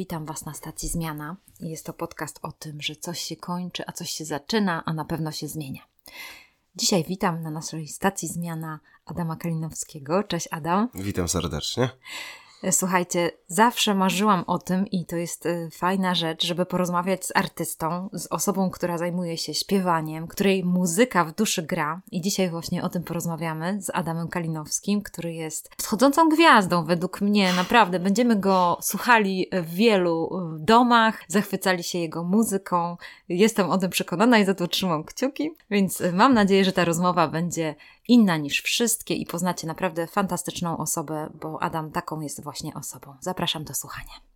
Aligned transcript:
Witam 0.00 0.24
Was 0.26 0.44
na 0.44 0.54
stacji 0.54 0.88
Zmiana. 0.88 1.36
Jest 1.60 1.86
to 1.86 1.92
podcast 1.92 2.38
o 2.42 2.52
tym, 2.52 2.82
że 2.82 2.96
coś 2.96 3.20
się 3.20 3.36
kończy, 3.36 3.84
a 3.86 3.92
coś 3.92 4.10
się 4.10 4.24
zaczyna, 4.24 4.82
a 4.86 4.92
na 4.92 5.04
pewno 5.04 5.32
się 5.32 5.48
zmienia. 5.48 5.82
Dzisiaj 6.76 7.04
witam 7.04 7.42
na 7.42 7.50
naszej 7.50 7.88
stacji 7.88 8.28
Zmiana 8.28 8.80
Adama 9.06 9.36
Kalinowskiego. 9.36 10.24
Cześć 10.24 10.48
Adam. 10.50 10.88
Witam 10.94 11.28
serdecznie. 11.28 11.90
Słuchajcie, 12.70 13.30
zawsze 13.46 13.94
marzyłam 13.94 14.44
o 14.46 14.58
tym 14.58 14.86
i 14.86 15.06
to 15.06 15.16
jest 15.16 15.46
y, 15.46 15.68
fajna 15.72 16.14
rzecz, 16.14 16.46
żeby 16.46 16.66
porozmawiać 16.66 17.26
z 17.26 17.32
artystą, 17.34 18.08
z 18.12 18.26
osobą, 18.26 18.70
która 18.70 18.98
zajmuje 18.98 19.36
się 19.36 19.54
śpiewaniem, 19.54 20.26
której 20.26 20.64
muzyka 20.64 21.24
w 21.24 21.34
duszy 21.34 21.62
gra. 21.62 22.00
I 22.10 22.20
dzisiaj 22.20 22.50
właśnie 22.50 22.82
o 22.82 22.88
tym 22.88 23.02
porozmawiamy 23.02 23.82
z 23.82 23.90
Adamem 23.94 24.28
Kalinowskim, 24.28 25.02
który 25.02 25.32
jest 25.32 25.70
wschodzącą 25.76 26.28
gwiazdą 26.28 26.84
według 26.84 27.20
mnie. 27.20 27.52
Naprawdę, 27.52 28.00
będziemy 28.00 28.36
go 28.36 28.78
słuchali 28.82 29.46
w 29.52 29.74
wielu 29.74 30.30
y, 30.56 30.64
domach, 30.64 31.24
zachwycali 31.28 31.82
się 31.82 31.98
jego 31.98 32.24
muzyką. 32.24 32.96
Jestem 33.28 33.70
o 33.70 33.78
tym 33.78 33.90
przekonana 33.90 34.38
i 34.38 34.44
za 34.44 34.54
to 34.54 34.68
trzymam 34.68 35.04
kciuki. 35.04 35.50
Więc 35.70 36.00
y, 36.00 36.12
mam 36.12 36.34
nadzieję, 36.34 36.64
że 36.64 36.72
ta 36.72 36.84
rozmowa 36.84 37.28
będzie 37.28 37.74
inna 38.10 38.36
niż 38.36 38.62
wszystkie 38.62 39.14
i 39.14 39.26
poznacie 39.26 39.66
naprawdę 39.66 40.06
fantastyczną 40.06 40.78
osobę, 40.78 41.30
bo 41.40 41.62
Adam 41.62 41.90
taką 41.90 42.20
jest 42.20 42.42
właśnie 42.42 42.74
osobą. 42.74 43.14
Zapraszam 43.20 43.64
do 43.64 43.74
słuchania. 43.74 44.29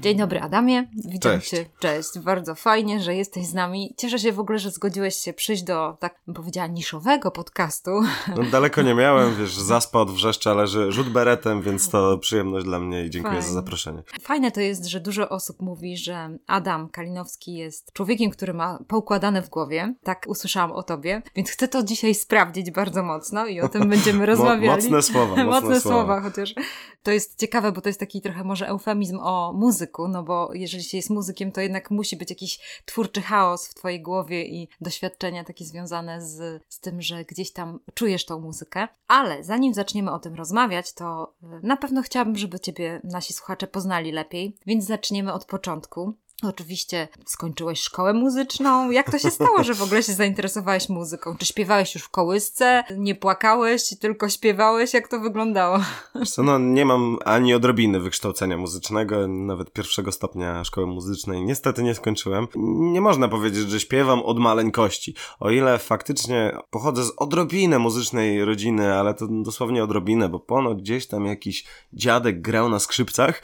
Dzień 0.00 0.16
dobry 0.18 0.40
Adamie, 0.40 0.88
witam 1.04 1.32
Cześć. 1.32 1.50
Cię. 1.50 1.66
Cześć, 1.78 2.18
bardzo 2.18 2.54
fajnie, 2.54 3.00
że 3.00 3.14
jesteś 3.14 3.46
z 3.46 3.54
nami. 3.54 3.94
Cieszę 3.96 4.18
się 4.18 4.32
w 4.32 4.40
ogóle, 4.40 4.58
że 4.58 4.70
zgodziłeś 4.70 5.16
się 5.16 5.32
przyjść 5.32 5.62
do, 5.62 5.96
tak 6.00 6.20
bym 6.26 6.34
powiedziała, 6.34 6.66
niszowego 6.66 7.30
podcastu. 7.30 7.90
No, 8.36 8.42
daleko 8.52 8.82
nie 8.82 8.94
miałem, 8.94 9.34
wiesz, 9.40 9.54
zaspa 9.54 9.98
od 9.98 10.10
wrzeszcza 10.10 10.54
leży 10.54 10.92
rzut 10.92 11.08
beretem, 11.08 11.62
więc 11.62 11.88
to 11.88 12.18
przyjemność 12.18 12.64
dla 12.66 12.80
mnie 12.80 13.04
i 13.04 13.10
dziękuję 13.10 13.42
za 13.42 13.52
zaproszenie. 13.52 14.02
Fajne 14.22 14.50
to 14.50 14.60
jest, 14.60 14.84
że 14.86 15.00
dużo 15.00 15.28
osób 15.28 15.60
mówi, 15.62 15.96
że 15.96 16.36
Adam 16.46 16.88
Kalinowski 16.88 17.54
jest 17.54 17.92
człowiekiem, 17.92 18.30
który 18.30 18.54
ma 18.54 18.78
poukładane 18.88 19.42
w 19.42 19.48
głowie. 19.48 19.94
Tak 20.02 20.24
usłyszałam 20.28 20.72
o 20.72 20.82
tobie, 20.82 21.22
więc 21.36 21.50
chcę 21.50 21.68
to 21.68 21.82
dzisiaj 21.82 22.14
sprawdzić 22.14 22.70
bardzo 22.70 23.02
mocno 23.02 23.46
i 23.46 23.60
o 23.60 23.68
tym 23.68 23.88
będziemy 23.94 24.26
rozmawiali. 24.26 24.66
mocne 24.90 25.02
słowa, 25.02 25.26
mocne 25.28 25.44
Mocne 25.44 25.80
słowa. 25.80 25.80
słowa, 25.80 26.20
chociaż 26.20 26.54
to 27.02 27.10
jest 27.10 27.40
ciekawe, 27.40 27.72
bo 27.72 27.80
to 27.80 27.88
jest 27.88 28.00
taki 28.00 28.20
trochę 28.20 28.44
może 28.44 28.68
eufemizm 28.68 29.18
o 29.22 29.52
no 29.98 30.22
bo 30.22 30.50
jeżeli 30.54 30.84
się 30.84 30.96
jest 30.96 31.10
muzykiem, 31.10 31.52
to 31.52 31.60
jednak 31.60 31.90
musi 31.90 32.16
być 32.16 32.30
jakiś 32.30 32.82
twórczy 32.84 33.22
chaos 33.22 33.68
w 33.68 33.74
twojej 33.74 34.02
głowie 34.02 34.44
i 34.44 34.68
doświadczenia 34.80 35.44
takie 35.44 35.64
związane 35.64 36.26
z, 36.26 36.62
z 36.68 36.80
tym, 36.80 37.02
że 37.02 37.24
gdzieś 37.24 37.52
tam 37.52 37.80
czujesz 37.94 38.24
tą 38.24 38.40
muzykę. 38.40 38.88
Ale 39.08 39.44
zanim 39.44 39.74
zaczniemy 39.74 40.12
o 40.12 40.18
tym 40.18 40.34
rozmawiać, 40.34 40.92
to 40.92 41.34
y, 41.42 41.66
na 41.66 41.76
pewno 41.76 42.02
chciałabym, 42.02 42.36
żeby 42.36 42.60
ciebie 42.60 43.00
nasi 43.04 43.32
słuchacze 43.32 43.66
poznali 43.66 44.12
lepiej, 44.12 44.56
więc 44.66 44.84
zaczniemy 44.84 45.32
od 45.32 45.44
początku. 45.44 46.14
Oczywiście 46.42 47.08
skończyłeś 47.26 47.80
szkołę 47.80 48.12
muzyczną. 48.12 48.90
Jak 48.90 49.10
to 49.10 49.18
się 49.18 49.30
stało, 49.30 49.62
że 49.64 49.74
w 49.74 49.82
ogóle 49.82 50.02
się 50.02 50.12
zainteresowałeś 50.12 50.88
muzyką? 50.88 51.36
Czy 51.38 51.46
śpiewałeś 51.46 51.94
już 51.94 52.04
w 52.04 52.08
kołysce? 52.08 52.84
Nie 52.96 53.14
płakałeś, 53.14 53.82
tylko 54.00 54.28
śpiewałeś? 54.28 54.94
Jak 54.94 55.08
to 55.08 55.20
wyglądało? 55.20 55.78
Co, 56.26 56.42
no 56.42 56.58
nie 56.58 56.84
mam 56.84 57.18
ani 57.24 57.54
odrobiny 57.54 58.00
wykształcenia 58.00 58.56
muzycznego, 58.56 59.28
nawet 59.28 59.72
pierwszego 59.72 60.12
stopnia 60.12 60.64
szkoły 60.64 60.86
muzycznej 60.86 61.42
niestety 61.44 61.82
nie 61.82 61.94
skończyłem. 61.94 62.46
Nie 62.92 63.00
można 63.00 63.28
powiedzieć, 63.28 63.70
że 63.70 63.80
śpiewam 63.80 64.22
od 64.22 64.38
maleńkości. 64.38 65.14
O 65.40 65.50
ile 65.50 65.78
faktycznie 65.78 66.56
pochodzę 66.70 67.04
z 67.04 67.12
odrobiny 67.16 67.78
muzycznej 67.78 68.44
rodziny, 68.44 68.94
ale 68.94 69.14
to 69.14 69.26
dosłownie 69.30 69.84
odrobinę, 69.84 70.28
bo 70.28 70.40
ponoć 70.40 70.78
gdzieś 70.78 71.06
tam 71.06 71.26
jakiś 71.26 71.64
dziadek 71.92 72.40
grał 72.40 72.68
na 72.68 72.78
skrzypcach, 72.78 73.42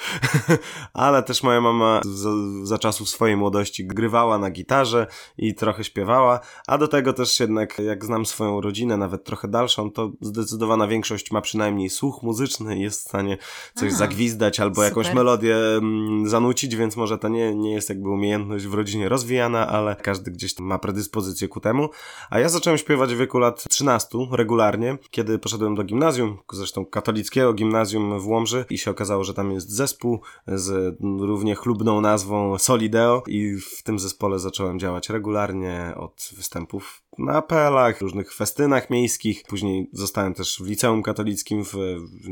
ale 0.93 1.23
też 1.23 1.43
moja 1.43 1.61
mama 1.61 2.01
za, 2.05 2.31
za 2.63 2.79
czasów 2.87 3.09
swojej 3.09 3.37
młodości 3.37 3.87
grywała 3.87 4.39
na 4.39 4.51
gitarze 4.51 5.07
i 5.39 5.55
trochę 5.55 5.85
śpiewała, 5.85 6.41
a 6.67 6.79
do 6.79 6.89
tego 6.89 7.13
też 7.13 7.41
jednak, 7.41 7.79
jak 7.79 8.05
znam 8.05 8.27
swoją 8.27 8.61
rodzinę, 8.61 8.97
nawet 8.97 9.25
trochę 9.25 9.49
dalszą, 9.49 9.91
to 9.91 10.11
zdecydowana 10.21 10.89
większość 10.89 11.31
ma 11.31 11.41
przynajmniej 11.41 11.91
słuch 11.91 12.23
muzyczny 12.23 12.79
i 12.79 12.81
jest 12.81 13.01
w 13.01 13.09
stanie 13.09 13.39
coś 13.75 13.89
Aha, 13.89 13.99
zagwizdać 13.99 14.61
albo 14.61 14.83
jakąś 14.83 15.07
super. 15.07 15.17
melodię 15.17 15.57
mm, 15.57 16.29
zanucić, 16.29 16.77
więc 16.77 16.97
może 16.97 17.19
to 17.19 17.29
nie, 17.29 17.55
nie 17.55 17.73
jest 17.73 17.89
jakby 17.89 18.09
umiejętność 18.09 18.67
w 18.67 18.75
rodzinie 18.75 19.09
rozwijana, 19.09 19.69
ale 19.69 19.97
każdy 19.97 20.31
gdzieś 20.31 20.55
tam 20.55 20.67
ma 20.67 20.79
predyspozycję 20.79 21.49
ku 21.49 21.61
temu. 21.61 21.89
A 22.31 22.39
ja 22.39 22.49
zacząłem 22.49 22.79
śpiewać 22.79 23.15
w 23.15 23.19
wieku 23.19 23.39
lat 23.39 23.65
13 23.69 24.19
regularnie, 24.33 24.99
kiedy 25.11 25.39
poszedłem 25.39 25.75
do 25.75 25.85
gimnazjum, 25.85 26.39
zresztą 26.53 26.87
katolickiego 26.87 27.53
gimnazjum 27.53 28.21
w 28.21 28.29
Łomży 28.29 28.65
i 28.71 28.79
się 28.79 28.91
okazało, 28.91 29.25
że 29.25 29.35
tam 29.35 29.53
jest 29.53 29.71
zespół 29.71 30.21
z 30.47 30.97
równie 31.01 31.55
chlubną 31.55 32.01
nazwą 32.01 32.59
Solideo 32.77 33.23
i 33.27 33.57
w 33.57 33.83
tym 33.83 33.99
zespole 33.99 34.39
zacząłem 34.39 34.79
działać 34.79 35.09
regularnie 35.09 35.93
od 35.97 36.31
występów 36.37 37.03
na 37.19 37.33
apelach, 37.33 38.01
różnych 38.01 38.35
festynach 38.35 38.91
miejskich. 38.91 39.43
Później 39.49 39.91
zostałem 39.93 40.35
też 40.35 40.59
w 40.63 40.67
liceum 40.67 41.03
katolickim, 41.03 41.65
w, 41.65 41.73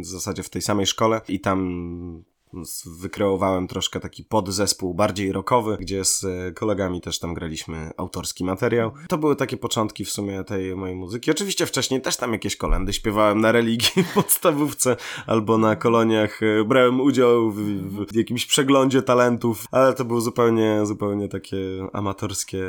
w 0.03 0.07
zasadzie 0.07 0.43
w 0.43 0.51
tej 0.51 0.63
samej 0.63 0.87
szkole 0.87 1.21
i 1.29 1.41
tam 1.41 2.25
wykreowałem 2.87 3.69
troszkę 3.69 4.01
taki 4.01 4.25
podzespół 4.25 4.95
bardziej 4.95 5.33
rockowy, 5.33 5.77
gdzie 5.81 6.05
z 6.05 6.25
e, 6.25 6.53
kolegami 6.53 7.01
też 7.01 7.19
tam 7.19 7.35
graliśmy 7.35 7.91
autorski 7.97 8.45
materiał. 8.45 8.93
To 9.09 9.19
były 9.19 9.37
takie 9.37 9.57
początki 9.57 10.05
w 10.05 10.11
sumie 10.11 10.45
tej 10.45 10.77
mojej 10.77 10.97
muzyki. 10.97 11.31
Oczywiście 11.31 11.67
wcześniej 11.67 12.01
też 12.01 12.17
tam 12.17 12.33
jakieś 12.33 12.57
kolendy 12.57 12.93
śpiewałem 12.93 13.41
na 13.41 13.53
religii 13.53 14.03
w 14.03 14.15
podstawówce 14.15 14.97
albo 15.27 15.59
na 15.59 15.77
koloniach. 15.77 16.43
e, 16.43 16.65
Brałem 16.65 17.01
udział 17.01 17.51
w, 17.51 17.59
w 18.13 18.15
jakimś 18.15 18.47
przeglądzie 18.47 19.03
talentów, 19.03 19.67
ale 19.71 19.95
to 19.95 20.05
były 20.05 20.21
zupełnie, 20.21 20.87
zupełnie 20.87 21.29
takie 21.29 21.57
amatorskie 21.93 22.65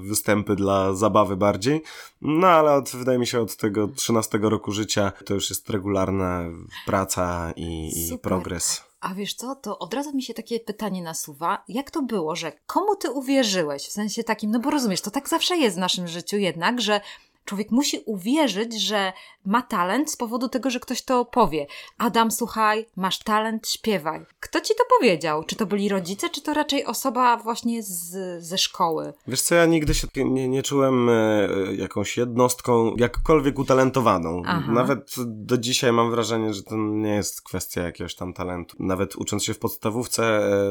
występy 0.00 0.56
dla 0.56 0.94
zabawy 0.94 1.36
bardziej. 1.36 1.82
No 2.22 2.48
ale 2.48 2.72
od, 2.72 2.90
wydaje 2.90 3.18
mi 3.18 3.26
się 3.26 3.40
od 3.40 3.56
tego 3.56 3.88
13 3.88 4.38
roku 4.42 4.72
życia 4.72 5.12
to 5.24 5.34
już 5.34 5.50
jest 5.50 5.70
regularna 5.70 6.44
praca 6.86 7.52
i, 7.56 7.90
i 8.14 8.18
progres. 8.18 8.89
A 9.00 9.14
wiesz 9.14 9.34
co, 9.34 9.54
to 9.54 9.78
od 9.78 9.94
razu 9.94 10.16
mi 10.16 10.22
się 10.22 10.34
takie 10.34 10.60
pytanie 10.60 11.02
nasuwa. 11.02 11.64
Jak 11.68 11.90
to 11.90 12.02
było, 12.02 12.36
że 12.36 12.52
komu 12.66 12.96
ty 12.96 13.10
uwierzyłeś? 13.10 13.86
W 13.86 13.92
sensie 13.92 14.24
takim, 14.24 14.50
no 14.50 14.60
bo 14.60 14.70
rozumiesz, 14.70 15.00
to 15.00 15.10
tak 15.10 15.28
zawsze 15.28 15.56
jest 15.56 15.76
w 15.76 15.80
naszym 15.80 16.08
życiu 16.08 16.36
jednak, 16.36 16.80
że 16.80 17.00
człowiek 17.44 17.70
musi 17.70 18.02
uwierzyć, 18.06 18.80
że 18.82 19.12
ma 19.44 19.62
talent 19.62 20.10
z 20.10 20.16
powodu 20.16 20.48
tego, 20.48 20.70
że 20.70 20.80
ktoś 20.80 21.02
to 21.02 21.24
powie. 21.24 21.66
Adam, 21.98 22.30
słuchaj, 22.30 22.86
masz 22.96 23.18
talent, 23.18 23.68
śpiewaj. 23.68 24.26
Kto 24.40 24.60
ci 24.60 24.74
to 24.74 24.84
powiedział? 24.98 25.44
Czy 25.44 25.56
to 25.56 25.66
byli 25.66 25.88
rodzice, 25.88 26.30
czy 26.30 26.42
to 26.42 26.54
raczej 26.54 26.84
osoba 26.84 27.36
właśnie 27.36 27.82
z, 27.82 28.42
ze 28.44 28.58
szkoły? 28.58 29.12
Wiesz 29.26 29.42
co, 29.42 29.54
ja 29.54 29.66
nigdy 29.66 29.94
się 29.94 30.08
nie, 30.16 30.48
nie 30.48 30.62
czułem 30.62 31.08
e, 31.08 31.48
jakąś 31.76 32.16
jednostką 32.16 32.94
jakkolwiek 32.96 33.58
utalentowaną. 33.58 34.42
Aha. 34.46 34.72
Nawet 34.72 35.14
do 35.26 35.58
dzisiaj 35.58 35.92
mam 35.92 36.10
wrażenie, 36.10 36.54
że 36.54 36.62
to 36.62 36.76
nie 36.76 37.14
jest 37.14 37.42
kwestia 37.42 37.82
jakiegoś 37.82 38.14
tam 38.14 38.32
talentu. 38.32 38.76
Nawet 38.80 39.16
ucząc 39.16 39.44
się 39.44 39.54
w 39.54 39.58
podstawówce, 39.58 40.24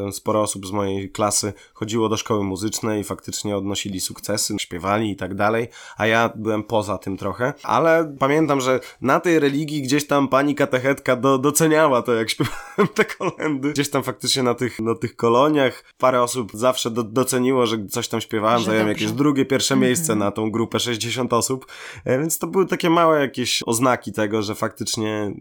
e, 0.07 0.11
sporo 0.11 0.41
osób 0.41 0.67
z 0.67 0.71
mojej 0.71 1.11
klasy 1.11 1.53
chodziło 1.73 2.09
do 2.09 2.17
szkoły 2.17 2.44
muzycznej 2.44 3.01
i 3.01 3.03
faktycznie 3.03 3.57
odnosili 3.57 3.99
sukcesy, 3.99 4.55
śpiewali 4.59 5.11
i 5.11 5.15
tak 5.15 5.35
dalej, 5.35 5.67
a 5.97 6.07
ja 6.07 6.29
byłem 6.35 6.58
poza 6.63 6.97
tym 6.97 7.17
trochę. 7.17 7.53
Ale 7.63 8.15
pamiętam, 8.19 8.61
że 8.61 8.79
na 9.01 9.19
tej 9.19 9.39
religii 9.39 9.81
gdzieś 9.81 10.07
tam 10.07 10.27
pani 10.27 10.56
katechetka 10.56 11.15
do, 11.15 11.38
doceniała 11.38 12.01
to, 12.01 12.13
jak 12.13 12.29
śpiewałem 12.29 12.88
te 12.95 13.06
kolendy. 13.06 13.71
Gdzieś 13.71 13.89
tam 13.89 14.03
faktycznie 14.03 14.44
na 14.44 14.53
tych, 14.53 14.79
na 14.79 14.95
tych 14.95 15.15
koloniach 15.15 15.83
parę 15.97 16.21
osób 16.21 16.51
zawsze 16.53 16.91
do, 16.91 17.03
doceniło, 17.03 17.65
że 17.65 17.85
coś 17.85 18.07
tam 18.07 18.21
śpiewałem, 18.21 18.59
Że 18.59 18.65
zająłem 18.65 18.88
dobrze. 18.88 19.03
jakieś 19.03 19.17
drugie, 19.17 19.45
pierwsze 19.45 19.73
Mhm. 19.73 19.89
miejsce 19.89 20.15
na 20.15 20.31
tą 20.31 20.51
grupę 20.51 20.79
60 20.79 21.33
osób, 21.33 21.65
E, 22.06 22.19
więc 22.19 22.39
to 22.39 22.47
były 22.47 22.65
takie 22.65 22.89
małe 22.89 23.19
jakieś 23.21 23.63
oznaki 23.65 24.11
tego, 24.11 24.41
że 24.41 24.56
faktycznie 24.56 25.31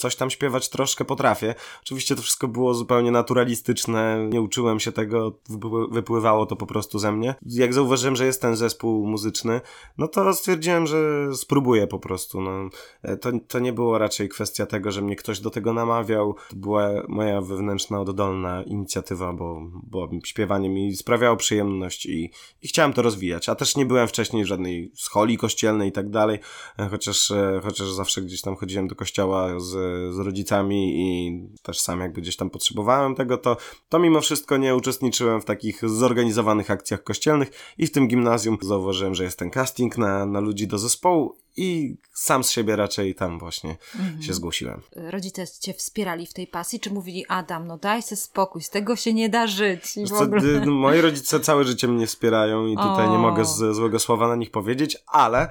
coś 0.00 0.16
tam 0.16 0.30
śpiewać 0.30 0.68
troszkę 0.68 1.04
potrafię. 1.04 1.54
Oczywiście 1.82 2.16
to 2.16 2.22
wszystko 2.22 2.48
było 2.48 2.74
zupełnie 2.74 3.10
naturalistyczne, 3.10 4.28
nie 4.32 4.40
uczyłem 4.40 4.80
się 4.80 4.92
tego, 4.92 5.32
wypły- 5.50 5.92
wypływało 5.92 6.46
to 6.46 6.56
po 6.56 6.66
prostu 6.66 6.98
ze 6.98 7.12
mnie. 7.12 7.34
Jak 7.46 7.74
zauważyłem, 7.74 8.16
że 8.16 8.26
jest 8.26 8.42
ten 8.42 8.56
zespół 8.56 9.06
muzyczny, 9.06 9.60
no 9.98 10.08
to 10.08 10.34
stwierdziłem, 10.34 10.86
że 10.86 11.28
spróbuję 11.34 11.86
po 11.86 11.98
prostu. 11.98 12.40
No, 12.40 12.70
E, 13.02 13.16
to, 13.16 13.30
to 13.48 13.58
nie 13.58 13.72
było 13.72 13.98
raczej 13.98 14.28
kwestia 14.28 14.66
tego, 14.66 14.92
że 14.92 15.02
mnie 15.02 15.16
ktoś 15.16 15.40
do 15.40 15.50
tego 15.50 15.72
namawiał. 15.72 16.34
To 16.50 16.56
była 16.56 16.90
moja 17.08 17.40
wewnętrzna, 17.40 18.00
oddolna 18.00 18.62
inicjatywa, 18.62 19.32
bo, 19.32 19.60
bo 19.72 20.08
śpiewanie 20.24 20.68
mi 20.68 20.96
sprawiało 20.96 21.36
przyjemność 21.36 22.06
i, 22.06 22.30
i 22.62 22.68
chciałem 22.68 22.92
to 22.92 23.02
rozwijać. 23.02 23.48
A 23.48 23.54
też 23.54 23.76
nie 23.76 23.86
byłem 23.86 24.08
wcześniej 24.08 24.44
w 24.44 24.46
żadnej 24.46 24.92
scholi 24.94 25.38
kościelnej 25.38 25.88
i 25.88 25.92
tak 25.92 26.10
dalej, 26.10 26.38
e, 26.78 26.88
chociaż, 26.88 27.30
e, 27.30 27.60
chociaż 27.64 27.90
zawsze 27.90 28.22
gdzieś 28.22 28.40
tam 28.40 28.56
chodziłem 28.56 28.88
do 28.88 28.94
kościoła 28.94 29.60
z 29.60 29.70
z 30.10 30.18
rodzicami 30.18 30.94
i 30.96 31.40
też 31.62 31.80
sam 31.80 32.00
jakby 32.00 32.20
gdzieś 32.20 32.36
tam 32.36 32.50
potrzebowałem 32.50 33.14
tego, 33.14 33.38
to, 33.38 33.56
to 33.88 33.98
mimo 33.98 34.20
wszystko 34.20 34.56
nie 34.56 34.76
uczestniczyłem 34.76 35.40
w 35.40 35.44
takich 35.44 35.88
zorganizowanych 35.88 36.70
akcjach 36.70 37.02
kościelnych 37.02 37.50
i 37.78 37.86
w 37.86 37.92
tym 37.92 38.08
gimnazjum 38.08 38.58
zauważyłem, 38.62 39.14
że 39.14 39.24
jest 39.24 39.38
ten 39.38 39.50
casting 39.50 39.98
na, 39.98 40.26
na 40.26 40.40
ludzi 40.40 40.66
do 40.66 40.78
zespołu 40.78 41.36
i 41.60 41.96
sam 42.12 42.44
z 42.44 42.50
siebie 42.50 42.76
raczej 42.76 43.14
tam 43.14 43.38
właśnie 43.38 43.76
mhm. 43.98 44.22
się 44.22 44.34
zgłosiłem. 44.34 44.82
Rodzice 44.96 45.46
cię 45.60 45.74
wspierali 45.74 46.26
w 46.26 46.32
tej 46.32 46.46
pasji, 46.46 46.80
czy 46.80 46.90
mówili 46.90 47.24
Adam, 47.28 47.66
no 47.66 47.78
daj 47.78 48.02
sobie 48.02 48.16
spokój, 48.16 48.62
z 48.62 48.70
tego 48.70 48.96
się 48.96 49.14
nie 49.14 49.28
da 49.28 49.46
żyć? 49.46 49.96
I 49.96 50.04
co, 50.04 50.26
moi 50.66 51.00
rodzice 51.00 51.40
całe 51.40 51.64
życie 51.64 51.88
mnie 51.88 52.06
wspierają 52.06 52.66
i 52.66 52.76
tutaj 52.76 53.06
o. 53.06 53.12
nie 53.12 53.18
mogę 53.18 53.44
z, 53.44 53.76
złego 53.76 53.98
słowa 53.98 54.28
na 54.28 54.36
nich 54.36 54.50
powiedzieć, 54.50 54.96
ale... 55.06 55.48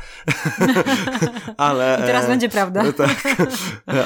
ale 1.57 1.99
I 2.01 2.05
teraz 2.05 2.25
e, 2.25 2.27
będzie 2.27 2.49
prawda. 2.49 2.83
Tak, 2.97 3.23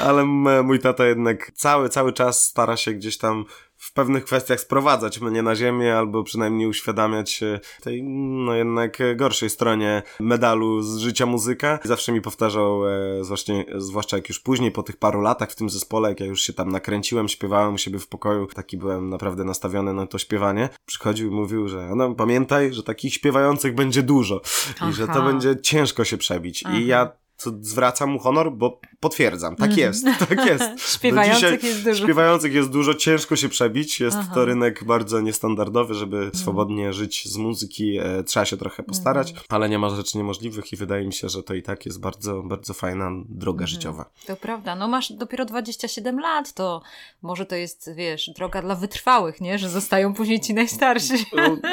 ale 0.05 0.25
mój 0.63 0.79
tata 0.79 1.05
jednak 1.05 1.51
cały, 1.55 1.89
cały 1.89 2.13
czas 2.13 2.45
stara 2.45 2.77
się 2.77 2.93
gdzieś 2.93 3.17
tam 3.17 3.45
w 3.83 3.93
pewnych 3.93 4.25
kwestiach 4.25 4.59
sprowadzać 4.59 5.21
mnie 5.21 5.41
na 5.41 5.55
ziemię, 5.55 5.97
albo 5.97 6.23
przynajmniej 6.23 6.67
uświadamiać 6.67 7.41
tej, 7.81 8.03
no 8.03 8.53
jednak 8.53 8.97
gorszej 9.15 9.49
stronie 9.49 10.03
medalu 10.19 10.81
z 10.81 10.97
życia 10.97 11.25
muzyka. 11.25 11.79
Zawsze 11.83 12.11
mi 12.11 12.21
powtarzał, 12.21 12.87
e, 12.87 13.23
zwłaszcza, 13.23 13.53
zwłaszcza 13.75 14.17
jak 14.17 14.29
już 14.29 14.39
później, 14.39 14.71
po 14.71 14.83
tych 14.83 14.97
paru 14.97 15.21
latach 15.21 15.51
w 15.51 15.55
tym 15.55 15.69
zespole, 15.69 16.09
jak 16.09 16.19
ja 16.19 16.25
już 16.25 16.41
się 16.41 16.53
tam 16.53 16.71
nakręciłem, 16.71 17.27
śpiewałem 17.27 17.73
u 17.73 17.77
siebie 17.77 17.99
w 17.99 18.07
pokoju, 18.07 18.47
taki 18.47 18.77
byłem 18.77 19.09
naprawdę 19.09 19.43
nastawiony 19.43 19.93
na 19.93 20.07
to 20.07 20.17
śpiewanie. 20.17 20.69
Przychodził 20.85 21.31
i 21.31 21.31
mówił, 21.31 21.67
że 21.67 21.95
no 21.95 22.15
pamiętaj, 22.15 22.73
że 22.73 22.83
takich 22.83 23.13
śpiewających 23.13 23.75
będzie 23.75 24.03
dużo 24.03 24.41
Aha. 24.75 24.89
i 24.89 24.93
że 24.93 25.07
to 25.07 25.21
będzie 25.21 25.61
ciężko 25.61 26.03
się 26.03 26.17
przebić. 26.17 26.63
Aha. 26.65 26.77
I 26.77 26.85
ja 26.85 27.11
co 27.37 27.51
zwracam 27.61 28.09
mu 28.09 28.19
honor, 28.19 28.51
bo 28.51 28.81
potwierdzam, 29.03 29.55
tak 29.55 29.69
mhm. 29.69 29.87
jest, 29.87 30.05
tak 30.29 30.45
jest. 30.45 30.63
śpiewających 30.95 31.63
jest 31.63 31.83
dużo. 31.83 32.03
Śpiewających 32.03 32.53
jest 32.53 32.69
dużo, 32.69 32.93
ciężko 32.93 33.35
się 33.35 33.49
przebić, 33.49 33.99
jest 33.99 34.17
Aha. 34.19 34.31
to 34.33 34.45
rynek 34.45 34.83
bardzo 34.83 35.21
niestandardowy, 35.21 35.93
żeby 35.93 36.17
mhm. 36.17 36.35
swobodnie 36.35 36.93
żyć 36.93 37.29
z 37.29 37.37
muzyki, 37.37 37.97
e, 37.97 38.23
trzeba 38.23 38.45
się 38.45 38.57
trochę 38.57 38.83
postarać, 38.83 39.29
mhm. 39.29 39.45
ale 39.49 39.69
nie 39.69 39.79
ma 39.79 39.89
rzeczy 39.89 40.17
niemożliwych 40.17 40.73
i 40.73 40.75
wydaje 40.75 41.05
mi 41.05 41.13
się, 41.13 41.29
że 41.29 41.43
to 41.43 41.53
i 41.53 41.63
tak 41.63 41.85
jest 41.85 41.99
bardzo, 41.99 42.43
bardzo 42.43 42.73
fajna 42.73 43.11
droga 43.29 43.67
życiowa. 43.67 44.05
To 44.27 44.35
prawda, 44.35 44.75
no 44.75 44.87
masz 44.87 45.11
dopiero 45.11 45.45
27 45.45 46.19
lat, 46.19 46.53
to 46.53 46.81
może 47.21 47.45
to 47.45 47.55
jest, 47.55 47.89
wiesz, 47.95 48.29
droga 48.35 48.61
dla 48.61 48.75
wytrwałych, 48.75 49.41
nie, 49.41 49.59
że 49.59 49.69
zostają 49.69 50.13
później 50.13 50.39
ci 50.39 50.53
najstarsi. 50.53 51.25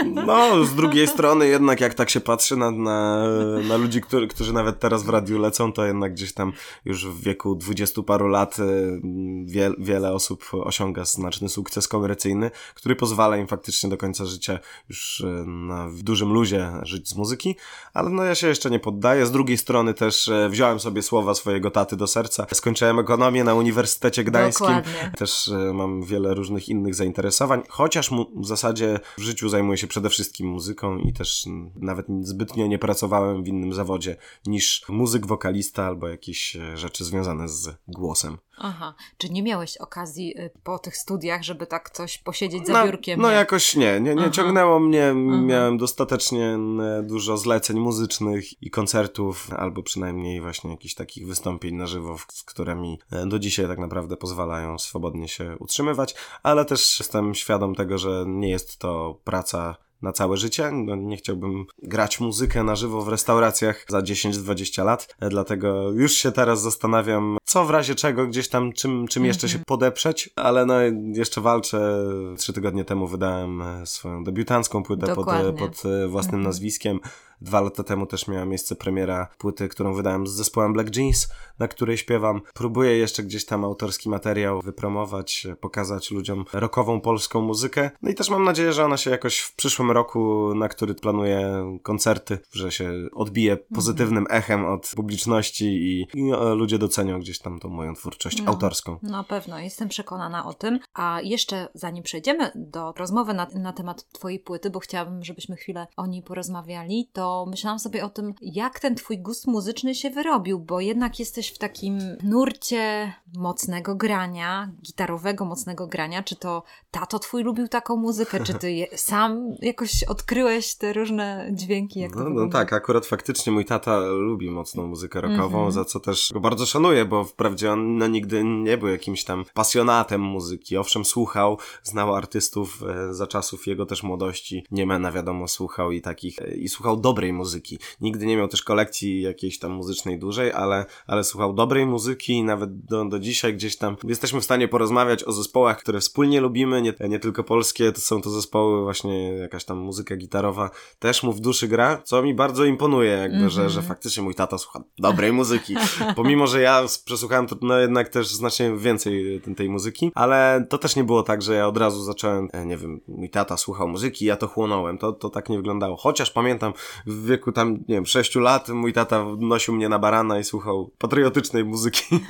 No, 0.06 0.64
z 0.64 0.74
drugiej 0.74 1.08
strony 1.14 1.48
jednak 1.48 1.80
jak 1.80 1.94
tak 1.94 2.10
się 2.10 2.20
patrzy 2.20 2.56
na, 2.56 2.70
na, 2.70 3.26
na 3.68 3.76
ludzi, 3.76 4.00
którzy, 4.00 4.28
którzy 4.28 4.52
nawet 4.52 4.80
teraz 4.80 5.02
w 5.02 5.08
radiu 5.08 5.38
lecą 5.38 5.60
lecą, 5.60 5.72
to 5.72 5.84
jednak 5.84 6.12
gdzieś 6.12 6.32
tam 6.32 6.52
już 6.84 7.06
w 7.06 7.19
wieku 7.20 7.55
dwudziestu 7.55 8.02
paru 8.05 8.28
lat 8.28 8.58
y, 8.58 9.00
wie, 9.44 9.70
wiele 9.78 10.12
osób 10.12 10.44
osiąga 10.52 11.05
znaczny 11.05 11.49
sukces 11.49 11.88
komercyjny, 11.88 12.50
który 12.75 12.96
pozwala 12.96 13.37
im 13.37 13.46
faktycznie 13.46 13.90
do 13.90 13.96
końca 13.96 14.25
życia 14.25 14.58
już 14.88 15.20
y, 15.20 15.44
na 15.46 15.88
w 15.88 16.02
dużym 16.02 16.32
luzie 16.32 16.72
żyć 16.82 17.08
z 17.08 17.17
muzyki, 17.17 17.56
ale 17.94 18.11
no 18.11 18.25
ja 18.25 18.34
się 18.34 18.46
jeszcze 18.49 18.70
nie 18.70 18.81
poddaję. 18.81 19.26
Z 19.26 19.31
drugiej 19.31 19.58
strony 19.58 19.94
też 19.94 20.28
y, 20.28 20.49
wziąłem 20.50 20.81
sobie 20.81 21.02
słowa 21.02 21.34
swojego 21.34 21.70
taty 21.70 21.96
do 21.96 22.06
serca. 22.06 22.46
Skończyłem 22.55 22.99
ekonomię 22.99 23.44
na 23.44 23.55
Uniwersytecie 23.55 24.25
Gdańskim. 24.25 24.66
Dokładnie. 24.66 25.12
Też 25.16 25.50
mam 25.75 26.02
wiele 26.02 26.34
różnych 26.34 26.69
innych 26.69 26.94
zainteresowań, 26.94 27.62
chociaż 27.69 28.11
w 28.37 28.46
zasadzie 28.46 29.00
w 29.19 29.23
życiu 29.23 29.49
zajmuję 29.49 29.78
się 29.78 29.87
przede 29.87 30.11
wszystkim 30.11 30.49
muzyką 30.49 30.99
i 30.99 31.12
też 31.12 31.46
nawet 31.76 32.06
zbytnio 32.23 32.66
nie 32.66 32.78
pracowałem 32.78 33.44
w 33.44 33.49
innym 33.49 33.73
zawodzie 33.73 34.16
niż 34.46 34.82
muzyk 34.88 35.26
wokalista 35.26 35.87
albo 35.87 36.08
jakieś 36.08 36.56
e, 36.56 36.76
rzeczy 36.76 37.05
związane 37.10 37.48
z 37.48 37.68
głosem. 37.88 38.38
Aha, 38.58 38.94
czy 39.18 39.30
nie 39.30 39.42
miałeś 39.42 39.76
okazji 39.76 40.38
y, 40.38 40.50
po 40.64 40.78
tych 40.78 40.96
studiach, 40.96 41.42
żeby 41.42 41.66
tak 41.66 41.90
coś 41.90 42.18
posiedzieć 42.18 42.66
za 42.66 42.72
no, 42.72 42.84
biurkiem? 42.84 43.20
No 43.20 43.30
jakoś 43.30 43.76
nie, 43.76 44.00
nie, 44.00 44.14
nie 44.14 44.30
ciągnęło 44.30 44.80
mnie, 44.80 45.04
Aha. 45.06 45.40
miałem 45.42 45.78
dostatecznie 45.78 46.58
dużo 47.02 47.36
zleceń 47.36 47.78
muzycznych 47.78 48.62
i 48.62 48.70
koncertów, 48.70 49.52
albo 49.56 49.82
przynajmniej 49.82 50.40
właśnie 50.40 50.70
jakichś 50.70 50.94
takich 50.94 51.26
wystąpień 51.26 51.74
na 51.74 51.86
żywo, 51.86 52.16
z 52.28 52.42
którymi 52.42 52.98
e, 53.12 53.26
do 53.26 53.38
dzisiaj 53.38 53.66
tak 53.66 53.78
naprawdę 53.78 54.16
pozwalają 54.16 54.78
swobodnie 54.78 55.28
się 55.28 55.56
utrzymywać, 55.58 56.14
ale 56.42 56.64
też 56.64 56.98
jestem 57.00 57.34
świadom 57.34 57.74
tego, 57.74 57.98
że 57.98 58.24
nie 58.26 58.50
jest 58.50 58.78
to 58.78 59.20
praca 59.24 59.76
na 60.02 60.12
całe 60.12 60.37
życie. 60.37 60.70
No, 60.73 60.97
nie 60.97 61.17
chciałbym 61.17 61.67
grać 61.82 62.20
muzykę 62.20 62.62
na 62.62 62.76
żywo 62.76 63.02
w 63.02 63.08
restauracjach 63.08 63.85
za 63.88 64.00
10-20 64.00 64.85
lat, 64.85 65.17
dlatego 65.20 65.91
już 65.91 66.12
się 66.12 66.32
teraz 66.32 66.62
zastanawiam, 66.62 67.38
co 67.44 67.64
w 67.64 67.70
razie 67.70 67.94
czego 67.94 68.26
gdzieś 68.26 68.49
tam, 68.49 68.73
czym, 68.73 69.08
czym 69.08 69.25
jeszcze 69.25 69.49
się 69.49 69.55
mhm. 69.55 69.64
podeprzeć, 69.64 70.31
ale 70.37 70.67
no 70.67 70.75
jeszcze 71.14 71.41
walczę. 71.41 72.06
Trzy 72.37 72.52
tygodnie 72.52 72.85
temu 72.85 73.06
wydałem 73.06 73.62
e, 73.62 73.87
swoją 73.87 74.25
debiutancką 74.25 74.82
płytę 74.82 75.14
pod, 75.14 75.29
e, 75.29 75.52
pod 75.52 75.82
e, 75.87 76.08
własnym 76.08 76.35
mhm. 76.35 76.43
nazwiskiem. 76.43 77.00
Dwa 77.40 77.60
lata 77.60 77.82
temu 77.82 78.06
też 78.06 78.28
miała 78.28 78.44
miejsce 78.44 78.76
premiera 78.76 79.28
płyty, 79.38 79.69
którą 79.69 79.94
wydałem 79.94 80.26
z 80.26 80.31
zespołem 80.31 80.72
Black 80.72 80.96
Jeans, 80.96 81.28
na 81.58 81.69
której 81.69 81.96
śpiewam. 81.96 82.40
Próbuję 82.54 82.98
jeszcze 82.98 83.22
gdzieś 83.22 83.44
tam 83.44 83.64
autorski 83.64 84.08
materiał 84.08 84.60
wypromować, 84.60 85.46
pokazać 85.60 86.10
ludziom 86.10 86.44
rockową 86.52 87.00
polską 87.00 87.40
muzykę. 87.40 87.90
No 88.02 88.10
i 88.10 88.14
też 88.14 88.31
mam 88.31 88.44
nadzieję, 88.44 88.72
że 88.72 88.84
ona 88.84 88.96
się 88.96 89.10
jakoś 89.10 89.38
w 89.38 89.54
przyszłym 89.54 89.90
roku, 89.90 90.54
na 90.54 90.69
który 90.69 90.94
planuję 90.94 91.64
koncerty, 91.82 92.38
że 92.52 92.72
się 92.72 92.92
odbije 93.12 93.56
pozytywnym 93.56 94.26
echem 94.31 94.66
od 94.66 94.92
publiczności 94.96 95.64
i, 95.64 96.06
i 96.14 96.32
ludzie 96.54 96.78
docenią 96.78 97.20
gdzieś 97.20 97.38
tam 97.38 97.58
tą 97.58 97.69
moją 97.69 97.94
twórczość 97.94 98.42
no, 98.42 98.50
autorską. 98.50 98.98
Na 99.02 99.25
pewno, 99.25 99.58
jestem 99.58 99.88
przekonana 99.88 100.46
o 100.46 100.54
tym. 100.54 100.78
A 100.94 101.20
jeszcze 101.20 101.69
zanim 101.75 102.02
przejdziemy 102.02 102.50
do 102.54 102.92
rozmowy 102.92 103.34
na, 103.34 103.46
na 103.54 103.72
temat 103.72 104.08
Twojej 104.12 104.38
płyty, 104.38 104.70
bo 104.70 104.81
chciałabym, 104.81 105.25
żebyśmy 105.25 105.56
chwilę 105.56 105.87
o 105.96 106.06
niej 106.06 106.22
porozmawiali, 106.22 107.10
to 107.12 107.29
myślałam 107.50 107.78
sobie 107.78 108.04
o 108.04 108.08
tym, 108.08 108.34
jak 108.42 108.80
ten 108.80 108.94
twój 108.94 109.18
gust 109.18 109.46
muzyczny 109.46 109.94
się 109.94 110.10
wyrobił, 110.10 110.58
bo 110.58 110.80
jednak 110.80 111.18
jesteś 111.18 111.49
w 111.49 111.58
takim 111.58 111.99
nurcie 112.22 113.12
mocnego 113.34 113.94
grania, 113.94 114.70
gitarowego 114.82 115.44
mocnego 115.44 115.87
grania. 115.87 116.22
Czy 116.22 116.37
to 116.37 116.62
tato 116.90 117.18
twój 117.18 117.42
lubił 117.42 117.68
taką 117.68 117.96
muzykę, 117.96 118.44
czy 118.44 118.54
ty 118.54 118.72
je, 118.72 118.87
sam 119.10 119.54
jakoś 119.62 120.04
odkryłeś 120.04 120.75
te 120.75 120.92
różne 120.92 121.50
dźwięki? 121.52 122.00
Jak 122.00 122.16
no, 122.16 122.25
to 122.25 122.30
no 122.30 122.49
tak, 122.49 122.72
akurat 122.72 123.06
faktycznie 123.06 123.52
mój 123.52 123.64
tata 123.64 123.99
lubi 123.99 124.50
mocną 124.50 124.87
muzykę 124.87 125.20
rockową, 125.20 125.58
mm 125.58 125.70
-hmm. 125.70 125.75
za 125.75 125.84
co 125.84 126.00
też 126.00 126.30
go 126.32 126.40
bardzo 126.40 126.66
szanuję, 126.66 127.04
bo 127.04 127.25
wprawdzie 127.25 127.72
on 127.72 127.96
no, 127.99 128.06
nigdy 128.06 128.44
nie 128.44 128.78
był 128.78 128.88
jakimś 128.88 129.25
tam 129.25 129.44
pasjonatem 129.54 130.20
muzyki. 130.20 130.76
Owszem, 130.76 131.04
słuchał, 131.04 131.58
znał 131.82 132.14
artystów 132.14 132.82
e, 132.82 133.14
za 133.14 133.26
czasów 133.26 133.66
jego 133.66 133.87
też 133.87 134.02
młodości. 134.02 134.64
Niemena 134.70 135.12
wiadomo 135.12 135.49
słuchał 135.49 135.92
i 135.92 136.00
takich, 136.00 136.38
e, 136.38 136.54
i 136.54 136.68
słuchał 136.68 136.96
dobrych 136.96 137.19
dobrej 137.20 137.32
muzyki. 137.32 137.78
Nigdy 138.00 138.26
nie 138.26 138.36
miał 138.36 138.48
też 138.48 138.62
kolekcji 138.62 139.22
jakiejś 139.22 139.58
tam 139.58 139.72
muzycznej 139.72 140.18
dużej, 140.18 140.52
ale, 140.52 140.86
ale 141.06 141.24
słuchał 141.24 141.52
dobrej 141.54 141.86
muzyki 141.86 142.32
i 142.32 142.42
nawet 142.42 142.84
do, 142.84 143.04
do 143.04 143.18
dzisiaj 143.18 143.54
gdzieś 143.54 143.76
tam 143.76 143.96
jesteśmy 144.04 144.40
w 144.40 144.44
stanie 144.44 144.68
porozmawiać 144.68 145.24
o 145.24 145.32
zespołach, 145.32 145.78
które 145.78 146.00
wspólnie 146.00 146.40
lubimy, 146.40 146.82
nie, 146.82 146.94
nie 147.08 147.18
tylko 147.18 147.44
polskie, 147.44 147.92
to 147.92 148.00
są 148.00 148.22
to 148.22 148.30
zespoły 148.30 148.82
właśnie 148.82 149.32
jakaś 149.32 149.64
tam 149.64 149.78
muzyka 149.78 150.16
gitarowa 150.16 150.70
też 150.98 151.22
mu 151.22 151.32
w 151.32 151.40
duszy 151.40 151.68
gra, 151.68 152.02
co 152.04 152.22
mi 152.22 152.34
bardzo 152.34 152.64
imponuje 152.64 153.10
jakby, 153.10 153.36
mm 153.36 153.48
-hmm. 153.48 153.52
że, 153.52 153.70
że 153.70 153.82
faktycznie 153.82 154.22
mój 154.22 154.34
tata 154.34 154.58
słucha 154.58 154.80
dobrej 154.98 155.32
muzyki. 155.32 155.76
Pomimo, 156.16 156.46
że 156.46 156.60
ja 156.60 156.82
przesłuchałem 157.04 157.46
to 157.46 157.56
no 157.62 157.78
jednak 157.78 158.08
też 158.08 158.28
znacznie 158.28 158.76
więcej 158.76 159.40
tej 159.56 159.68
muzyki, 159.68 160.12
ale 160.14 160.66
to 160.68 160.78
też 160.78 160.96
nie 160.96 161.04
było 161.04 161.22
tak, 161.22 161.42
że 161.42 161.54
ja 161.54 161.68
od 161.68 161.76
razu 161.76 162.02
zacząłem, 162.02 162.48
e, 162.52 162.66
nie 162.66 162.76
wiem, 162.76 163.00
mój 163.08 163.30
tata 163.30 163.56
słuchał 163.56 163.88
muzyki, 163.88 164.24
ja 164.24 164.36
to 164.36 164.48
chłonąłem. 164.48 164.98
To, 164.98 165.12
to 165.12 165.30
tak 165.30 165.48
nie 165.48 165.56
wyglądało. 165.56 165.96
Chociaż 165.96 166.30
pamiętam 166.30 166.72
w 167.11 167.26
wieku 167.26 167.52
tam, 167.52 167.73
nie 167.73 167.95
wiem, 167.95 168.07
6 168.07 168.35
lat 168.35 168.69
mój 168.69 168.93
tata 168.93 169.26
nosił 169.38 169.75
mnie 169.75 169.88
na 169.88 169.99
barana 169.99 170.38
i 170.38 170.45
słuchał 170.45 170.90
patriotycznej 170.99 171.64
muzyki 171.64 172.05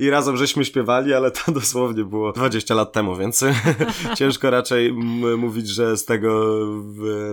I, 0.00 0.10
razem 0.10 0.36
żeśmy 0.36 0.64
śpiewali, 0.64 1.14
ale 1.14 1.30
to 1.30 1.52
dosłownie 1.52 2.04
było 2.04 2.32
20 2.32 2.74
lat 2.74 2.92
temu, 2.92 3.16
więc 3.16 3.44
ciężko 4.18 4.50
raczej 4.50 4.92
mówić, 5.38 5.68
że 5.68 5.96
z 5.96 6.04
tego 6.04 6.58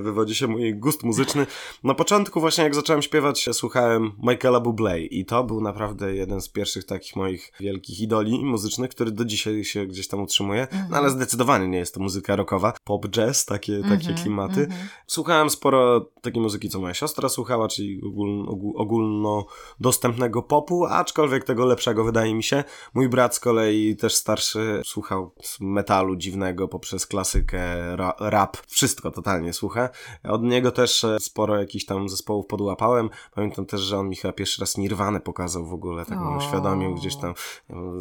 wywodzi 0.02 0.36
się 0.36 0.48
mój 0.48 0.76
gust 0.76 1.04
muzyczny. 1.04 1.48
Na 1.84 1.94
początku 1.94 2.40
właśnie 2.40 2.64
jak 2.64 2.76
zacząłem 2.76 3.02
śpiewać, 3.02 3.50
słuchałem 3.52 4.12
Michaela 4.24 4.60
Bublé 4.60 5.08
i 5.12 5.26
to 5.26 5.44
był 5.44 5.62
naprawdę 5.62 6.16
jeden 6.16 6.42
z 6.42 6.50
pierwszych 6.50 6.86
takich 6.86 7.16
moich 7.16 7.52
wielkich 7.60 8.00
idoli 8.00 8.46
muzycznych, 8.46 8.92
który 8.92 9.12
do 9.12 9.26
dzisiaj 9.26 9.64
się 9.64 9.86
gdzieś 9.86 10.08
tam 10.08 10.22
utrzymuje, 10.22 10.68
no 10.90 10.98
ale 10.98 11.10
zdecydowanie 11.10 11.68
nie 11.68 11.78
jest 11.78 11.94
to 11.94 12.00
muzyka 12.00 12.36
rockowa, 12.36 12.74
pop, 12.84 13.08
jazz, 13.10 13.46
takie, 13.46 13.82
takie 13.82 14.08
-hmm, 14.08 14.22
klimaty. 14.22 14.68
-hmm. 14.68 14.74
Słuchałem 15.08 15.50
sporo 15.50 16.12
takiej 16.22 16.42
muzyki 16.52 16.70
co 16.70 16.80
moja 16.80 16.94
siostra 16.94 17.30
słuchała, 17.30 17.68
czyli 17.68 18.02
ogól, 18.04 18.46
ogólnodostępnego 18.76 20.44
popu, 20.44 20.86
aczkolwiek 20.86 21.44
tego 21.44 21.66
lepszego 21.66 22.04
wydaje 22.04 22.36
mi 22.36 22.44
się. 22.44 22.64
Mój 22.94 23.10
brat 23.10 23.36
z 23.36 23.40
kolei 23.40 23.96
też 23.96 24.16
starszy 24.16 24.82
słuchał 24.86 25.32
metalu 25.60 26.16
dziwnego 26.16 26.68
poprzez 26.68 27.08
klasykę, 27.08 27.96
ra, 27.96 28.14
rap, 28.20 28.58
wszystko 28.68 29.12
totalnie 29.12 29.54
słucha. 29.54 29.90
Od 30.24 30.44
niego 30.44 30.72
też 30.72 31.04
e, 31.04 31.18
sporo 31.20 31.60
jakichś 31.60 31.86
tam 31.86 32.10
zespołów 32.10 32.48
podłapałem. 32.48 33.10
Pamiętam 33.36 33.66
też, 33.66 33.82
że 33.82 33.98
on 33.98 34.10
mi 34.10 34.16
chyba 34.16 34.34
pierwszy 34.34 34.62
raz 34.62 34.78
Nirwanę 34.78 35.20
pokazał 35.20 35.66
w 35.66 35.74
ogóle, 35.74 36.06
tak 36.06 36.20
mnie 36.20 36.38
uświadomił 36.38 36.96
gdzieś 36.96 37.16
tam 37.16 37.34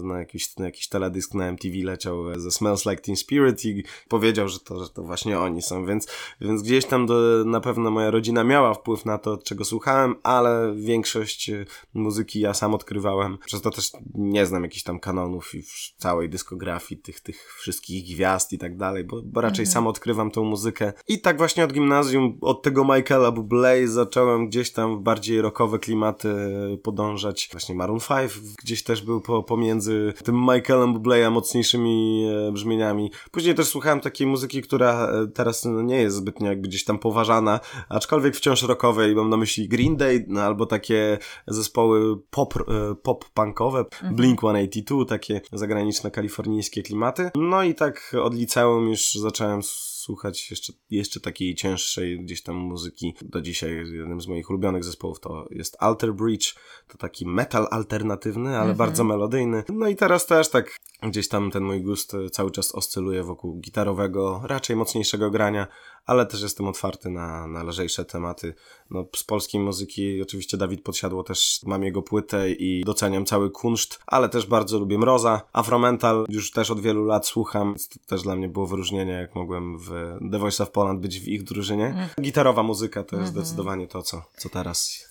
na 0.02 0.18
jakiś, 0.18 0.56
na 0.56 0.64
jakiś 0.64 0.88
teledysk 0.88 1.34
na 1.34 1.46
MTV 1.46 1.74
leciał 1.84 2.30
e, 2.30 2.40
ze 2.40 2.50
Smells 2.50 2.86
Like 2.86 3.02
Teen 3.02 3.16
Spirit 3.16 3.64
i 3.64 3.84
powiedział, 4.08 4.48
że 4.48 4.60
to, 4.60 4.84
że 4.84 4.90
to 4.90 5.02
właśnie 5.02 5.38
oni 5.38 5.62
są, 5.62 5.86
więc, 5.86 6.08
więc 6.40 6.62
gdzieś 6.62 6.86
tam 6.86 7.06
do, 7.06 7.44
na 7.44 7.60
pewno 7.60 7.90
moja 7.90 8.10
rodzina 8.10 8.29
miała 8.32 8.74
wpływ 8.74 9.04
na 9.04 9.18
to, 9.18 9.38
czego 9.38 9.64
słuchałem, 9.64 10.14
ale 10.22 10.74
większość 10.76 11.50
e, 11.50 11.64
muzyki 11.94 12.40
ja 12.40 12.54
sam 12.54 12.74
odkrywałem. 12.74 13.38
Przez 13.46 13.60
to 13.60 13.70
też 13.70 13.90
nie 14.14 14.46
znam 14.46 14.62
jakichś 14.62 14.82
tam 14.82 15.00
kanonów 15.00 15.54
i 15.54 15.62
całej 15.96 16.30
dyskografii 16.30 17.00
tych, 17.00 17.20
tych 17.20 17.54
wszystkich 17.58 18.14
gwiazd 18.14 18.52
i 18.52 18.58
tak 18.58 18.76
dalej, 18.76 19.04
bo, 19.04 19.22
bo 19.24 19.40
raczej 19.40 19.62
mhm. 19.62 19.72
sam 19.72 19.86
odkrywam 19.86 20.30
tą 20.30 20.44
muzykę. 20.44 20.92
I 21.08 21.20
tak 21.20 21.38
właśnie 21.38 21.64
od 21.64 21.72
gimnazjum, 21.72 22.38
od 22.40 22.62
tego 22.62 22.84
Michaela 22.84 23.32
Bublé 23.32 23.86
zacząłem 23.86 24.48
gdzieś 24.48 24.72
tam 24.72 24.96
w 24.96 25.00
bardziej 25.00 25.42
rockowe 25.42 25.78
klimaty 25.78 26.34
podążać. 26.82 27.48
Właśnie 27.52 27.74
Maroon 27.74 28.00
5 28.08 28.32
gdzieś 28.62 28.82
też 28.82 29.02
był 29.02 29.20
po, 29.20 29.42
pomiędzy 29.42 30.14
tym 30.24 30.40
Michaelem 30.40 30.94
Bublé 30.94 31.26
a 31.26 31.30
mocniejszymi 31.30 32.26
e, 32.48 32.52
brzmieniami. 32.52 33.10
Później 33.30 33.54
też 33.54 33.66
słuchałem 33.66 34.00
takiej 34.00 34.26
muzyki, 34.26 34.62
która 34.62 35.08
teraz 35.34 35.64
no, 35.64 35.82
nie 35.82 35.96
jest 35.96 36.16
zbytnio 36.16 36.48
jakby 36.48 36.68
gdzieś 36.68 36.84
tam 36.84 36.98
poważana, 36.98 37.60
aczkolwiek 37.88 38.19
wciąż 38.32 38.62
rockowej. 38.62 39.14
Mam 39.14 39.30
na 39.30 39.36
myśli 39.36 39.68
Green 39.68 39.96
Day, 39.96 40.24
no, 40.28 40.42
albo 40.42 40.66
takie 40.66 41.18
zespoły 41.46 42.16
pop, 42.30 42.54
e, 42.56 42.94
pop 43.02 43.24
punkowe, 43.30 43.78
mhm. 43.78 44.16
Blink-182, 44.16 45.06
takie 45.06 45.40
zagraniczne 45.52 46.10
kalifornijskie 46.10 46.82
klimaty. 46.82 47.30
No 47.34 47.62
i 47.62 47.74
tak 47.74 48.16
od 48.22 48.34
liceum 48.34 48.88
już 48.88 49.12
zacząłem 49.12 49.62
słuchać 49.62 50.50
jeszcze, 50.50 50.72
jeszcze 50.90 51.20
takiej 51.20 51.54
cięższej 51.54 52.20
gdzieś 52.20 52.42
tam 52.42 52.56
muzyki. 52.56 53.14
Do 53.22 53.42
dzisiaj 53.42 53.70
jednym 53.70 54.20
z 54.20 54.28
moich 54.28 54.50
ulubionych 54.50 54.84
zespołów 54.84 55.20
to 55.20 55.46
jest 55.50 55.76
Alter 55.80 56.14
Bridge, 56.14 56.54
to 56.88 56.98
taki 56.98 57.26
metal 57.26 57.66
alternatywny, 57.70 58.48
ale 58.48 58.64
mm 58.64 58.74
-hmm. 58.74 58.78
bardzo 58.78 59.04
melodyjny. 59.04 59.64
No 59.68 59.88
i 59.88 59.96
teraz 59.96 60.26
też 60.26 60.48
tak 60.48 60.76
gdzieś 61.02 61.28
tam 61.28 61.50
ten 61.50 61.64
mój 61.64 61.82
gust 61.82 62.12
cały 62.32 62.50
czas 62.50 62.74
oscyluje 62.74 63.22
wokół 63.22 63.60
gitarowego, 63.60 64.40
raczej 64.44 64.76
mocniejszego 64.76 65.30
grania, 65.30 65.66
ale 66.06 66.26
też 66.26 66.42
jestem 66.42 66.66
otwarty 66.68 67.10
na, 67.10 67.46
na 67.46 67.62
lżejsze 67.62 68.04
tematy. 68.04 68.54
No, 68.90 69.06
z 69.16 69.24
polskiej 69.24 69.60
muzyki 69.60 70.22
oczywiście 70.22 70.56
Dawid 70.56 70.82
Podsiadło 70.82 71.22
też 71.22 71.60
mam 71.66 71.82
jego 71.82 72.02
płytę 72.02 72.50
i 72.50 72.84
doceniam 72.84 73.24
cały 73.26 73.50
kunszt, 73.50 73.98
ale 74.06 74.28
też 74.28 74.46
bardzo 74.46 74.78
lubię 74.78 74.98
Mroza. 74.98 75.42
Afromental 75.52 76.26
już 76.28 76.50
też 76.50 76.70
od 76.70 76.80
wielu 76.80 77.04
lat 77.04 77.26
słucham, 77.26 77.74
to 77.90 77.98
też 78.06 78.22
dla 78.22 78.36
mnie 78.36 78.48
było 78.48 78.66
wyróżnienie, 78.66 79.12
jak 79.12 79.34
mogłem 79.34 79.78
w 79.78 79.90
The 80.32 80.38
Voice 80.38 80.62
of 80.62 80.70
Poland 80.70 81.00
być 81.00 81.20
w 81.20 81.28
ich 81.28 81.42
drużynie. 81.42 81.86
Mm. 81.86 82.08
Gitarowa 82.20 82.62
muzyka 82.62 83.04
to 83.04 83.16
jest 83.16 83.30
mm 83.30 83.42
-hmm. 83.42 83.46
zdecydowanie 83.46 83.88
to, 83.88 84.02
co, 84.02 84.22
co 84.36 84.48
teraz 84.48 85.09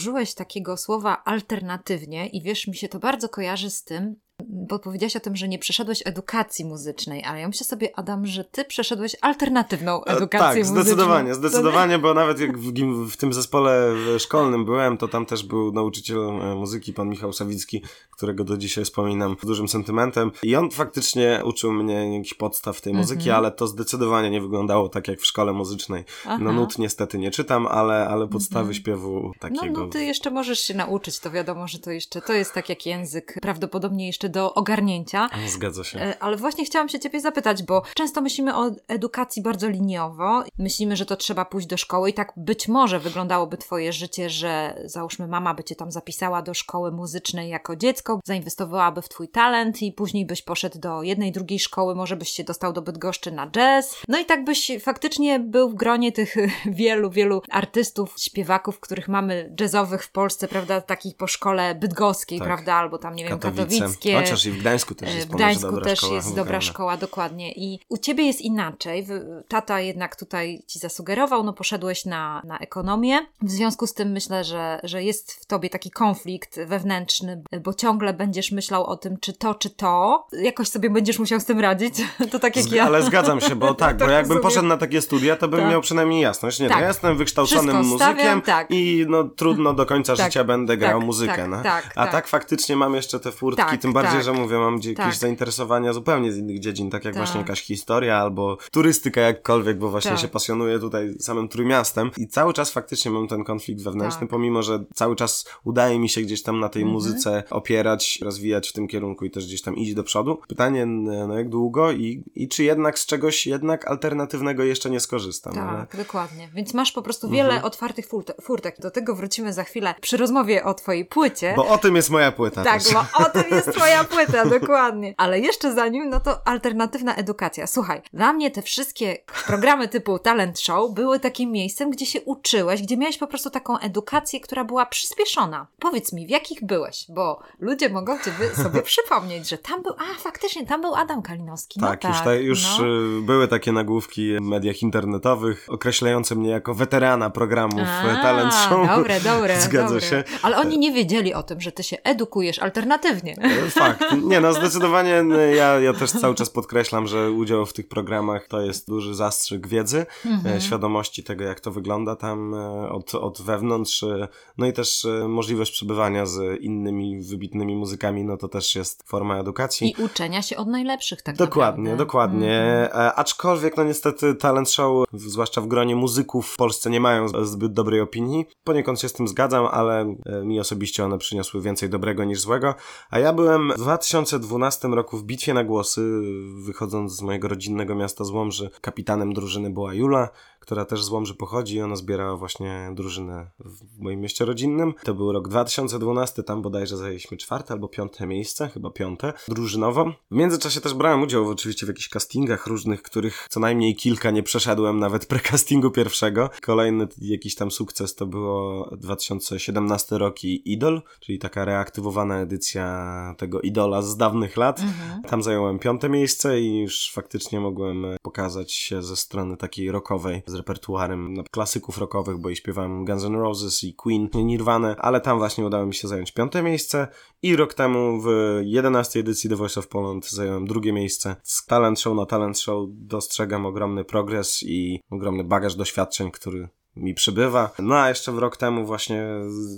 użyłeś 0.00 0.34
takiego 0.34 0.76
słowa 0.76 1.22
alternatywnie 1.24 2.26
i 2.26 2.42
wiesz, 2.42 2.66
mi 2.66 2.76
się 2.76 2.88
to 2.88 2.98
bardzo 2.98 3.28
kojarzy 3.28 3.70
z 3.70 3.84
tym, 3.84 4.16
bo 4.52 4.78
powiedziałaś 4.78 5.16
o 5.16 5.20
tym, 5.20 5.36
że 5.36 5.48
nie 5.48 5.58
przeszedłeś 5.58 6.02
edukacji 6.04 6.64
muzycznej, 6.64 7.24
ale 7.24 7.40
ja 7.40 7.48
myślę 7.48 7.66
sobie, 7.66 7.98
Adam, 7.98 8.26
że 8.26 8.44
ty 8.44 8.64
przeszedłeś 8.64 9.16
alternatywną 9.20 10.04
e, 10.04 10.06
edukację 10.06 10.38
tak, 10.38 10.56
muzyczną. 10.56 10.74
Tak, 10.74 10.84
zdecydowanie, 10.84 11.34
zdecydowanie, 11.34 11.98
bo 11.98 12.14
nawet 12.14 12.40
jak 12.40 12.58
w, 12.58 12.72
w, 13.10 13.16
tym 13.16 13.32
zespole 13.32 13.94
szkolnym 14.18 14.64
byłem, 14.64 14.96
to 14.96 15.08
tam 15.08 15.26
też 15.26 15.42
był 15.42 15.72
nauczyciel 15.72 16.18
e, 16.18 16.54
muzyki, 16.54 16.92
pan 16.92 17.08
Michał 17.08 17.32
Sawicki, 17.32 17.82
którego 18.10 18.44
do 18.44 18.56
dzisiaj 18.56 18.84
wspominam 18.84 19.36
z 19.42 19.46
dużym 19.46 19.68
sentymentem 19.68 20.30
i 20.42 20.56
on 20.56 20.70
faktycznie 20.70 21.42
uczył 21.44 21.72
mnie 21.72 22.16
jakichś 22.16 22.34
podstaw 22.34 22.80
tej 22.80 22.94
muzyki, 22.94 23.24
-hmm. 23.24 23.34
ale 23.34 23.50
to 23.50 23.66
zdecydowanie 23.66 24.30
nie 24.30 24.40
wyglądało 24.40 24.88
tak 24.88 25.08
jak 25.08 25.20
w 25.20 25.26
szkole 25.26 25.52
muzycznej. 25.52 26.04
Aha. 26.24 26.38
No 26.40 26.52
nut 26.52 26.78
niestety 26.78 27.18
nie 27.18 27.30
czytam, 27.30 27.66
ale, 27.66 28.08
ale 28.08 28.28
podstawy 28.28 28.64
mm 28.64 28.72
-hmm. 28.72 28.76
śpiewu 28.76 29.32
takiego. 29.40 29.80
No, 29.80 29.86
no 29.86 29.88
ty 29.88 30.04
jeszcze 30.04 30.30
możesz 30.30 30.60
się 30.60 30.74
nauczyć, 30.74 31.20
to 31.20 31.30
wiadomo, 31.30 31.68
że 31.68 31.78
to 31.78 31.90
jeszcze, 31.90 32.20
to 32.22 32.32
jest 32.32 32.54
tak 32.54 32.68
jak 32.68 32.86
język, 32.86 33.38
prawdopodobnie 33.42 34.06
jeszcze 34.06 34.28
do 34.28 34.39
ogarnięcia. 34.42 35.28
Zgadza 35.46 35.84
się. 35.84 36.00
E, 36.00 36.22
ale 36.22 36.36
właśnie 36.36 36.64
chciałam 36.64 36.88
się 36.88 37.00
Ciebie 37.00 37.20
zapytać, 37.20 37.62
bo 37.62 37.82
często 37.94 38.20
myślimy 38.20 38.56
o 38.56 38.70
edukacji 38.88 39.42
bardzo 39.42 39.68
liniowo. 39.68 40.44
Myślimy, 40.58 40.96
że 40.96 41.06
to 41.06 41.16
trzeba 41.16 41.44
pójść 41.44 41.66
do 41.66 41.76
szkoły 41.76 42.10
i 42.10 42.14
tak 42.14 42.32
być 42.36 42.68
może 42.68 42.98
wyglądałoby 42.98 43.56
Twoje 43.56 43.92
życie, 43.92 44.30
że 44.30 44.82
załóżmy 44.84 45.26
mama 45.26 45.54
by 45.54 45.64
Cię 45.64 45.76
tam 45.76 45.90
zapisała 45.90 46.42
do 46.42 46.54
szkoły 46.54 46.92
muzycznej 46.92 47.48
jako 47.48 47.76
dziecko, 47.76 48.20
zainwestowałaby 48.24 49.02
w 49.02 49.08
Twój 49.08 49.28
talent 49.28 49.82
i 49.82 49.92
później 49.92 50.26
byś 50.26 50.42
poszedł 50.42 50.78
do 50.78 51.02
jednej, 51.02 51.32
drugiej 51.32 51.58
szkoły, 51.58 51.94
może 51.94 52.16
byś 52.16 52.30
się 52.30 52.44
dostał 52.44 52.72
do 52.72 52.82
Bydgoszczy 52.82 53.32
na 53.32 53.50
jazz. 53.50 53.96
No 54.08 54.18
i 54.18 54.24
tak 54.24 54.44
byś 54.44 54.70
faktycznie 54.82 55.40
był 55.40 55.70
w 55.70 55.74
gronie 55.74 56.12
tych 56.12 56.34
wielu, 56.66 57.10
wielu 57.10 57.42
artystów, 57.50 58.14
śpiewaków, 58.18 58.80
których 58.80 59.08
mamy 59.08 59.54
jazzowych 59.60 60.04
w 60.04 60.12
Polsce, 60.12 60.48
prawda, 60.48 60.80
takich 60.80 61.16
po 61.16 61.26
szkole 61.26 61.74
bydgoskiej, 61.74 62.38
tak. 62.38 62.48
prawda, 62.48 62.74
albo 62.74 62.98
tam, 62.98 63.14
nie 63.14 63.24
wiem, 63.24 63.38
katowickie. 63.38 64.12
Chociaż 64.30 64.46
i 64.46 64.50
w 64.50 64.58
Gdańsku 64.58 64.94
też 64.94 65.14
jest 65.14 65.28
W 65.28 65.30
Gdańsku 65.30 65.70
dobra 65.70 65.84
też 65.84 65.98
szkoła, 65.98 66.14
jest 66.14 66.34
dobra 66.34 66.60
szkoła, 66.60 66.96
dokładnie. 66.96 67.52
I 67.52 67.80
u 67.88 67.98
ciebie 67.98 68.24
jest 68.24 68.40
inaczej. 68.40 69.06
Tata 69.48 69.80
jednak 69.80 70.16
tutaj 70.16 70.62
ci 70.66 70.78
zasugerował, 70.78 71.44
no 71.44 71.52
poszedłeś 71.52 72.04
na, 72.04 72.42
na 72.44 72.58
ekonomię. 72.58 73.26
W 73.42 73.50
związku 73.50 73.86
z 73.86 73.94
tym 73.94 74.12
myślę, 74.12 74.44
że, 74.44 74.80
że 74.82 75.02
jest 75.02 75.32
w 75.32 75.46
tobie 75.46 75.70
taki 75.70 75.90
konflikt 75.90 76.60
wewnętrzny, 76.66 77.42
bo 77.64 77.74
ciągle 77.74 78.14
będziesz 78.14 78.52
myślał 78.52 78.86
o 78.86 78.96
tym, 78.96 79.16
czy 79.20 79.32
to, 79.32 79.54
czy 79.54 79.70
to. 79.70 80.26
Jakoś 80.32 80.68
sobie 80.68 80.90
będziesz 80.90 81.18
musiał 81.18 81.40
z 81.40 81.44
tym 81.44 81.60
radzić. 81.60 81.94
To 82.30 82.38
tak 82.38 82.56
jak 82.56 82.72
ja. 82.72 82.84
Ale 82.84 83.02
zgadzam 83.02 83.40
się, 83.40 83.56
bo 83.56 83.74
tak, 83.84 83.96
bo 83.96 84.08
jakbym 84.08 84.36
sobie... 84.36 84.42
poszedł 84.42 84.66
na 84.66 84.76
takie 84.76 85.02
studia, 85.02 85.36
to 85.36 85.48
bym 85.48 85.60
tak. 85.60 85.70
miał 85.70 85.80
przynajmniej 85.80 86.22
jasność. 86.22 86.60
Nie, 86.60 86.68
tak. 86.68 86.76
to 86.76 86.82
ja 86.82 86.88
jestem 86.88 87.16
wykształconym 87.16 87.64
Wszystko 87.64 87.82
muzykiem 87.82 88.14
stawiam, 88.14 88.42
tak. 88.42 88.66
i 88.70 89.06
no 89.08 89.24
trudno 89.24 89.74
do 89.74 89.86
końca 89.86 90.16
tak. 90.16 90.26
życia 90.26 90.44
będę 90.44 90.76
grał 90.76 90.98
tak, 90.98 91.06
muzykę. 91.06 91.36
Tak, 91.36 91.48
no. 91.50 91.62
tak, 91.62 91.92
A 91.96 92.06
tak. 92.06 92.28
faktycznie 92.28 92.76
mam 92.76 92.94
jeszcze 92.94 93.20
te 93.20 93.32
furtki, 93.32 93.78
tym 93.78 93.92
bardziej, 93.92 94.19
że 94.22 94.32
mówię, 94.32 94.58
mam 94.58 94.74
jakieś 94.74 94.94
tak. 94.94 95.14
zainteresowania 95.14 95.92
zupełnie 95.92 96.32
z 96.32 96.38
innych 96.38 96.60
dziedzin, 96.60 96.90
tak 96.90 97.04
jak 97.04 97.14
tak. 97.14 97.22
właśnie 97.22 97.40
jakaś 97.40 97.62
historia 97.62 98.16
albo 98.16 98.58
turystyka 98.70 99.20
jakkolwiek, 99.20 99.78
bo 99.78 99.90
właśnie 99.90 100.10
tak. 100.10 100.20
się 100.20 100.28
pasjonuję 100.28 100.78
tutaj 100.78 101.14
samym 101.20 101.48
Trójmiastem 101.48 102.10
i 102.16 102.28
cały 102.28 102.52
czas 102.52 102.70
faktycznie 102.70 103.10
mam 103.10 103.28
ten 103.28 103.44
konflikt 103.44 103.82
wewnętrzny, 103.82 104.20
tak. 104.20 104.28
pomimo, 104.30 104.62
że 104.62 104.84
cały 104.94 105.16
czas 105.16 105.44
udaje 105.64 105.98
mi 105.98 106.08
się 106.08 106.20
gdzieś 106.20 106.42
tam 106.42 106.60
na 106.60 106.68
tej 106.68 106.82
mhm. 106.82 106.92
muzyce 106.92 107.42
opierać, 107.50 108.18
rozwijać 108.22 108.68
w 108.68 108.72
tym 108.72 108.88
kierunku 108.88 109.24
i 109.24 109.30
też 109.30 109.46
gdzieś 109.46 109.62
tam 109.62 109.76
iść 109.76 109.94
do 109.94 110.04
przodu. 110.04 110.40
Pytanie, 110.48 110.86
no 110.86 111.38
jak 111.38 111.48
długo 111.48 111.92
i, 111.92 112.24
i 112.34 112.48
czy 112.48 112.64
jednak 112.64 112.98
z 112.98 113.06
czegoś 113.06 113.46
jednak 113.46 113.86
alternatywnego 113.90 114.64
jeszcze 114.64 114.90
nie 114.90 115.00
skorzystam. 115.00 115.52
Tak, 115.54 115.68
ale... 115.68 116.04
dokładnie. 116.04 116.48
Więc 116.54 116.74
masz 116.74 116.92
po 116.92 117.02
prostu 117.02 117.28
wiele 117.28 117.54
mhm. 117.54 117.64
otwartych 117.64 118.06
furtek. 118.42 118.76
Do 118.78 118.90
tego 118.90 119.14
wrócimy 119.14 119.52
za 119.52 119.64
chwilę 119.64 119.94
przy 120.00 120.16
rozmowie 120.16 120.64
o 120.64 120.74
twojej 120.74 121.04
płycie. 121.04 121.52
Bo 121.56 121.68
o 121.68 121.78
tym 121.78 121.96
jest 121.96 122.10
moja 122.10 122.32
płyta. 122.32 122.64
Tak, 122.64 122.82
też. 122.82 122.92
bo 122.92 123.24
o 123.24 123.30
tym 123.30 123.44
jest 123.50 123.72
twoja 123.72 124.04
płyta, 124.10 124.46
dokładnie. 124.58 125.14
Ale 125.16 125.40
jeszcze 125.40 125.74
zanim, 125.74 126.08
no 126.10 126.20
to 126.20 126.48
alternatywna 126.48 127.14
edukacja. 127.14 127.66
Słuchaj, 127.66 128.02
dla 128.12 128.32
mnie 128.32 128.50
te 128.50 128.62
wszystkie 128.62 129.16
programy 129.46 129.88
typu 129.88 130.18
talent 130.18 130.60
show 130.60 130.94
były 130.94 131.20
takim 131.20 131.52
miejscem, 131.52 131.90
gdzie 131.90 132.06
się 132.06 132.20
uczyłeś, 132.20 132.82
gdzie 132.82 132.96
miałeś 132.96 133.18
po 133.18 133.26
prostu 133.26 133.50
taką 133.50 133.78
edukację, 133.78 134.40
która 134.40 134.64
była 134.64 134.86
przyspieszona. 134.86 135.66
Powiedz 135.78 136.12
mi, 136.12 136.26
w 136.26 136.30
jakich 136.30 136.64
byłeś? 136.64 137.06
Bo 137.08 137.40
ludzie 137.60 137.88
mogą 137.88 138.18
ciebie 138.18 138.54
sobie 138.54 138.82
przypomnieć, 138.92 139.48
że 139.48 139.58
tam 139.58 139.82
był, 139.82 139.92
a 139.92 140.20
faktycznie, 140.20 140.66
tam 140.66 140.80
był 140.80 140.94
Adam 140.94 141.22
Kalinowski. 141.22 141.80
No 141.80 141.86
tak, 141.88 142.00
tak, 142.00 142.12
już, 142.12 142.20
ta, 142.20 142.34
już 142.34 142.78
no. 142.78 142.86
y, 142.86 143.22
były 143.22 143.48
takie 143.48 143.72
nagłówki 143.72 144.36
w 144.36 144.40
mediach 144.40 144.82
internetowych 144.82 145.66
określające 145.68 146.34
mnie 146.34 146.50
jako 146.50 146.74
weterana 146.74 147.30
programów 147.30 147.88
A, 147.88 148.18
e, 148.18 148.22
talent 148.22 148.54
show. 148.54 148.88
Dobre, 148.88 149.20
dobre. 149.20 149.60
Zgadza 149.70 149.86
dobre. 149.86 150.00
się. 150.00 150.24
Ale 150.42 150.56
oni 150.56 150.78
nie 150.78 150.92
wiedzieli 150.92 151.34
o 151.34 151.42
tym, 151.42 151.60
że 151.60 151.72
ty 151.72 151.82
się 151.82 151.96
edukujesz 152.04 152.58
alternatywnie. 152.58 153.36
E, 153.40 153.70
Fakt. 153.70 153.99
Nie, 154.22 154.40
no 154.40 154.52
zdecydowanie 154.52 155.14
n- 155.16 155.30
ja, 155.56 155.80
ja 155.80 155.92
też 155.92 156.10
cały 156.12 156.34
czas 156.34 156.50
podkreślam, 156.50 157.06
że 157.06 157.30
udział 157.30 157.66
w 157.66 157.72
tych 157.72 157.88
programach 157.88 158.48
to 158.48 158.60
jest 158.60 158.88
duży 158.88 159.14
zastrzyk 159.14 159.68
wiedzy, 159.68 160.06
Mhm. 160.26 160.56
e, 160.56 160.60
świadomości 160.60 161.24
tego, 161.24 161.44
jak 161.44 161.60
to 161.60 161.70
wygląda 161.70 162.16
tam 162.16 162.54
e, 162.54 162.88
od, 162.88 163.14
od 163.14 163.42
wewnątrz, 163.42 164.02
e, 164.02 164.28
no 164.58 164.66
i 164.66 164.72
też 164.72 165.06
możliwość 165.28 165.72
przebywania 165.72 166.26
z 166.26 166.60
innymi 166.60 167.20
wybitnymi 167.22 167.76
muzykami, 167.76 168.24
no 168.24 168.36
to 168.36 168.48
też 168.48 168.74
jest 168.76 169.08
forma 169.08 169.36
edukacji. 169.38 169.94
I 169.98 170.02
uczenia 170.02 170.42
się 170.42 170.56
od 170.56 170.68
najlepszych, 170.68 171.22
tak 171.22 171.36
Dokładnie, 171.36 171.82
naprawdę. 171.82 172.04
dokładnie. 172.04 172.62
Mhm. 172.62 173.12
Aczkolwiek, 173.16 173.76
no 173.76 173.84
niestety, 173.84 174.34
talent 174.34 174.70
show, 174.70 175.04
zwłaszcza 175.12 175.60
w 175.60 175.66
gronie 175.66 175.96
muzyków 175.96 176.46
w 176.48 176.56
Polsce, 176.56 176.90
nie 176.90 177.00
mają 177.00 177.28
zbyt 177.44 177.72
dobrej 177.72 178.00
opinii. 178.00 178.46
Poniekąd 178.64 179.00
się 179.00 179.08
z 179.08 179.12
tym 179.12 179.28
zgadzam, 179.28 179.66
ale 179.70 180.14
mi 180.44 180.60
osobiście 180.60 181.04
one 181.04 181.18
przyniosły 181.18 181.60
więcej 181.62 181.88
dobrego 181.90 182.24
niż 182.24 182.40
złego. 182.40 182.74
A 183.10 183.18
ja 183.18 183.32
byłem 183.32 183.72
2012 183.90 184.88
roku 184.88 185.18
w 185.18 185.24
bitwie 185.24 185.54
na 185.54 185.64
głosy, 185.64 186.20
wychodząc 186.54 187.12
z 187.12 187.22
mojego 187.22 187.48
rodzinnego 187.48 187.94
miasta 187.94 188.24
z 188.24 188.30
Łomży. 188.30 188.70
Kapitanem 188.80 189.32
drużyny 189.32 189.70
była 189.70 189.94
Jula, 189.94 190.28
która 190.60 190.84
też 190.84 191.04
z 191.04 191.10
Łomży 191.10 191.34
pochodzi 191.34 191.76
i 191.76 191.82
ona 191.82 191.96
zbierała 191.96 192.36
właśnie 192.36 192.90
drużynę 192.94 193.50
w 193.58 193.98
moim 193.98 194.20
mieście 194.20 194.44
rodzinnym. 194.44 194.94
To 195.04 195.14
był 195.14 195.32
rok 195.32 195.48
2012, 195.48 196.42
tam 196.42 196.62
bodajże 196.62 196.96
zajęliśmy 196.96 197.36
czwarte 197.36 197.74
albo 197.74 197.88
piąte 197.88 198.26
miejsce, 198.26 198.68
chyba 198.68 198.90
piąte, 198.90 199.32
drużynowo. 199.48 200.12
W 200.30 200.34
międzyczasie 200.34 200.80
też 200.80 200.94
brałem 200.94 201.22
udział 201.22 201.48
oczywiście 201.48 201.86
w 201.86 201.88
jakichś 201.88 202.08
castingach 202.08 202.66
różnych, 202.66 203.02
których 203.02 203.46
co 203.50 203.60
najmniej 203.60 203.96
kilka 203.96 204.30
nie 204.30 204.42
przeszedłem, 204.42 204.98
nawet 204.98 205.26
pre-castingu 205.30 205.90
pierwszego. 205.90 206.50
Kolejny 206.62 207.08
jakiś 207.18 207.54
tam 207.54 207.70
sukces 207.70 208.14
to 208.14 208.26
było 208.26 208.90
2017 208.96 210.18
rok 210.18 210.44
i 210.44 210.72
Idol, 210.72 211.02
czyli 211.20 211.38
taka 211.38 211.64
reaktywowana 211.64 212.40
edycja 212.40 213.34
tego 213.38 213.60
Idola 213.60 214.02
z 214.02 214.16
dawnych 214.16 214.56
lat. 214.56 214.80
Mhm. 214.80 215.22
Tam 215.22 215.42
zająłem 215.42 215.78
piąte 215.78 216.08
miejsce 216.08 216.60
i 216.60 216.80
już 216.80 217.12
faktycznie 217.12 217.60
mogłem 217.60 218.06
pokazać 218.22 218.72
się 218.72 219.02
ze 219.02 219.16
strony 219.16 219.56
takiej 219.56 219.90
rockowej, 219.90 220.42
z 220.50 220.54
repertuarem 220.54 221.34
no, 221.34 221.42
klasyków 221.50 221.98
rockowych, 221.98 222.38
bo 222.38 222.50
i 222.50 222.56
śpiewałem 222.56 223.04
Guns 223.04 223.24
N' 223.24 223.34
Roses 223.34 223.84
i 223.84 223.94
Queen, 223.94 224.28
i 224.34 224.44
Nirvana, 224.44 224.96
ale 224.98 225.20
tam 225.20 225.38
właśnie 225.38 225.66
udało 225.66 225.86
mi 225.86 225.94
się 225.94 226.08
zająć 226.08 226.32
piąte 226.32 226.62
miejsce 226.62 227.08
i 227.42 227.56
rok 227.56 227.74
temu 227.74 228.20
w 228.20 228.28
11 228.62 229.20
edycji 229.20 229.50
The 229.50 229.56
Voice 229.56 229.80
of 229.80 229.88
Poland 229.88 230.30
zająłem 230.30 230.66
drugie 230.66 230.92
miejsce. 230.92 231.36
Z 231.42 231.66
talent 231.66 232.00
show 232.00 232.16
na 232.16 232.26
talent 232.26 232.58
show 232.58 232.88
dostrzegam 232.90 233.66
ogromny 233.66 234.04
progres 234.04 234.62
i 234.62 235.00
ogromny 235.10 235.44
bagaż 235.44 235.74
doświadczeń, 235.74 236.30
który 236.30 236.68
mi 236.96 237.14
przybywa. 237.14 237.70
No 237.78 237.98
a 237.98 238.08
jeszcze 238.08 238.32
w 238.32 238.38
rok 238.38 238.56
temu 238.56 238.86
właśnie 238.86 239.26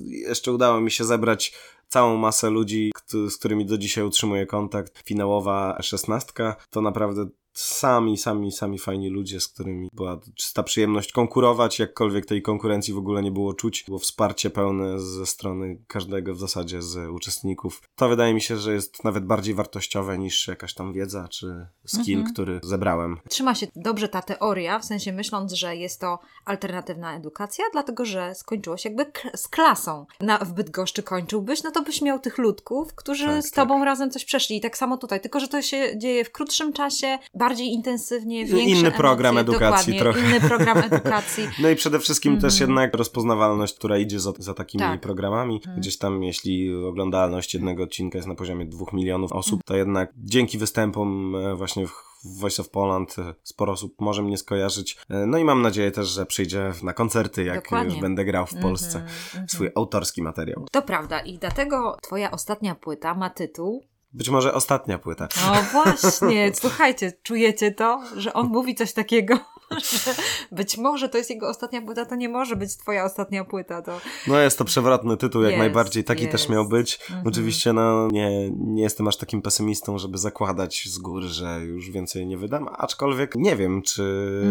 jeszcze 0.09 0.52
udało 0.52 0.81
mi 0.81 0.91
się 0.91 1.05
zebrać 1.05 1.55
całą 1.88 2.17
masę 2.17 2.50
ludzi, 2.50 2.93
z 3.07 3.37
którymi 3.37 3.67
do 3.67 3.79
dzisiaj 3.79 4.05
utrzymuję 4.05 4.47
kontakt. 4.47 5.02
Finałowa 5.05 5.79
szesnastka 5.83 6.57
to 6.71 6.81
naprawdę 6.81 7.26
sami, 7.53 8.19
sami, 8.19 8.53
sami 8.53 8.79
fajni 8.79 9.09
ludzie, 9.09 9.41
z 9.41 9.49
którymi 9.49 9.89
była 9.93 10.21
czysta 10.35 10.63
przyjemność 10.63 11.13
konkurować, 11.13 11.79
jakkolwiek 11.79 12.27
tej 12.27 12.43
konkurencji 12.43 12.95
w 12.95 12.99
ogóle 12.99 13.23
nie 13.23 13.31
było 13.31 13.55
czuć. 13.55 13.85
Było 13.87 13.99
wsparcie 13.99 14.51
pełne 14.51 15.01
ze 15.01 15.27
strony 15.27 15.79
każdego 15.87 16.35
w 16.35 16.38
zasadzie 16.38 16.83
z 16.83 17.11
uczestników. 17.11 17.83
To 17.97 18.09
wydaje 18.09 18.35
mi 18.35 18.41
się, 18.41 18.57
że 18.57 18.73
jest 18.73 19.05
nawet 19.05 19.25
bardziej 19.27 19.55
wartościowe 19.55 20.19
niż 20.19 20.49
jakaś 20.49 20.75
tam 20.75 20.93
wiedza 20.93 21.29
czy 21.29 21.67
skill, 21.87 22.19
Mhm. 22.19 22.33
który 22.35 22.61
zebrałem. 22.62 23.17
Trzyma 23.29 23.55
się 23.55 23.67
dobrze 23.77 24.09
ta 24.09 24.23
teoria, 24.23 24.79
w 24.79 24.85
sensie 24.85 25.12
myśląc, 25.12 25.53
że 25.53 25.77
jest 25.77 26.01
to 26.01 26.19
alternatywna 26.45 27.17
edukacja, 27.17 27.65
dlatego 27.73 28.05
że 28.05 28.35
skończyłoś 28.35 28.85
jakby 28.85 29.07
z 29.35 29.49
klasą. 29.49 30.07
Na, 30.21 30.38
w 30.38 30.53
Bydgoszczy 30.53 31.03
kończyłbyś, 31.03 31.62
no 31.62 31.71
to 31.71 31.83
byś 31.83 32.03
miał 32.03 32.19
tych 32.19 32.38
ludków, 32.38 32.95
którzy 32.95 33.27
Tak, 33.27 33.43
z 33.45 33.51
tobą 33.51 33.85
razem 33.85 34.11
coś 34.11 34.25
przeszli. 34.25 34.57
I 34.57 34.61
tak 34.61 34.77
samo 34.79 34.97
tutaj, 34.97 35.21
tylko 35.21 35.41
że 35.41 35.49
to 35.49 35.62
się 35.62 35.99
dzieje 35.99 36.25
w 36.25 36.33
krótszym 36.33 36.73
czasie, 36.73 37.19
bardziej 37.42 37.68
intensywnie, 37.72 38.46
większe 38.46 38.64
Inny 38.64 38.81
emocje. 38.81 38.98
program 38.98 39.38
edukacji 39.38 39.98
trochę. 39.98 40.20
inny 40.20 40.40
program 40.40 40.78
edukacji. 40.78 41.48
No 41.62 41.68
i 41.70 41.76
przede 41.76 41.98
wszystkim 41.98 42.40
też 42.40 42.52
Mhm. 42.55 42.70
jednak 42.70 42.94
rozpoznawalność, 42.94 43.74
która 43.74 43.98
idzie 43.98 44.20
za, 44.20 44.33
za 44.38 44.55
takimi 44.55 44.83
Tak. 44.85 45.00
programami. 45.00 45.55
Mhm. 45.57 45.81
Gdzieś 45.81 45.98
tam, 45.98 46.22
jeśli 46.22 46.74
oglądalność 46.85 47.55
jednego 47.55 47.83
odcinka 47.83 48.18
jest 48.18 48.28
na 48.28 48.35
poziomie 48.35 48.66
dwóch 48.66 48.92
milionów 48.92 49.33
osób, 49.33 49.61
to 49.64 49.76
jednak 49.76 50.12
dzięki 50.16 50.59
występom 50.59 51.37
e, 51.37 51.55
właśnie 51.55 51.87
w 51.87 51.92
Voice 52.40 52.62
of 52.62 52.70
Poland 52.70 53.16
e, 53.18 53.35
sporo 53.42 53.72
osób 53.72 53.94
może 54.00 54.22
mnie 54.22 54.38
skojarzyć. 54.38 54.96
E, 55.11 55.26
No 55.26 55.38
i 55.38 55.44
mam 55.44 55.62
nadzieję 55.62 55.90
też, 55.90 56.09
że 56.09 56.26
przyjdzie 56.26 56.72
na 56.83 56.92
koncerty, 56.92 57.44
jak 57.44 57.62
Dokładnie. 57.64 57.92
już 57.92 58.00
będę 58.02 58.24
grał 58.24 58.46
w 58.46 58.55
Polsce 58.55 58.98
Mhm, 58.98 59.16
mhm. 59.26 59.48
swój 59.48 59.70
autorski 59.76 60.22
materiał. 60.22 60.66
To 60.72 60.83
prawda 60.83 61.20
i 61.20 61.38
dlatego 61.38 61.96
twoja 62.02 62.31
ostatnia 62.31 62.74
płyta 62.74 63.14
ma 63.14 63.31
tytuł 63.31 63.83
Być 64.12 64.29
może 64.29 64.55
ostatnia 64.55 64.98
płyta. 64.98 65.29
No 65.46 65.62
właśnie, 65.72 66.53
słuchajcie, 66.55 67.12
czujecie 67.22 67.72
to, 67.72 68.03
że 68.16 68.33
on 68.33 68.46
mówi 68.46 68.75
coś 68.75 68.92
takiego, 68.92 69.38
być 70.53 70.77
może 70.79 71.09
to 71.09 71.19
jest 71.19 71.31
jego 71.31 71.49
ostatnia 71.49 71.83
płyta, 71.83 72.07
to 72.07 72.15
nie 72.15 72.29
może 72.29 72.57
być 72.57 72.77
twoja 72.77 73.05
ostatnia 73.05 73.45
płyta. 73.45 73.83
To... 73.83 74.01
No 74.27 74.39
jest 74.39 74.59
to 74.59 74.65
przewrotny 74.65 75.17
tytuł, 75.17 75.43
jak 75.43 75.51
Jest, 75.51 75.59
najbardziej. 75.59 76.05
Taki 76.05 76.23
jest. 76.25 76.33
też 76.33 76.49
miał 76.49 76.69
być. 76.69 76.99
Mhm. 77.11 77.27
Oczywiście 77.27 77.73
no, 77.73 78.09
nie, 78.13 78.51
nie 78.51 78.83
jestem 78.83 79.09
aż 79.09 79.17
takim 79.17 79.43
pesymistą, 79.43 79.99
żeby 79.99 80.19
zakładać 80.19 80.85
z 80.89 80.99
góry, 80.99 81.29
że 81.29 81.61
już 81.65 81.91
więcej 81.91 82.27
nie 82.27 82.37
wydam, 82.39 82.69
aczkolwiek 82.73 83.35
nie 83.37 83.57
wiem, 83.57 83.83
czy, 83.83 84.03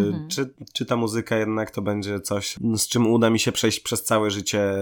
Mhm. 0.06 0.28
czy, 0.30 0.54
czy 0.74 0.86
ta 0.86 0.96
muzyka 0.96 1.38
jednak 1.38 1.72
to 1.72 1.82
będzie 1.82 2.20
coś, 2.20 2.56
z 2.76 2.88
czym 2.88 3.08
uda 3.08 3.30
mi 3.30 3.40
się 3.40 3.52
przejść 3.52 3.80
przez 3.80 4.04
całe 4.04 4.32
życie 4.32 4.74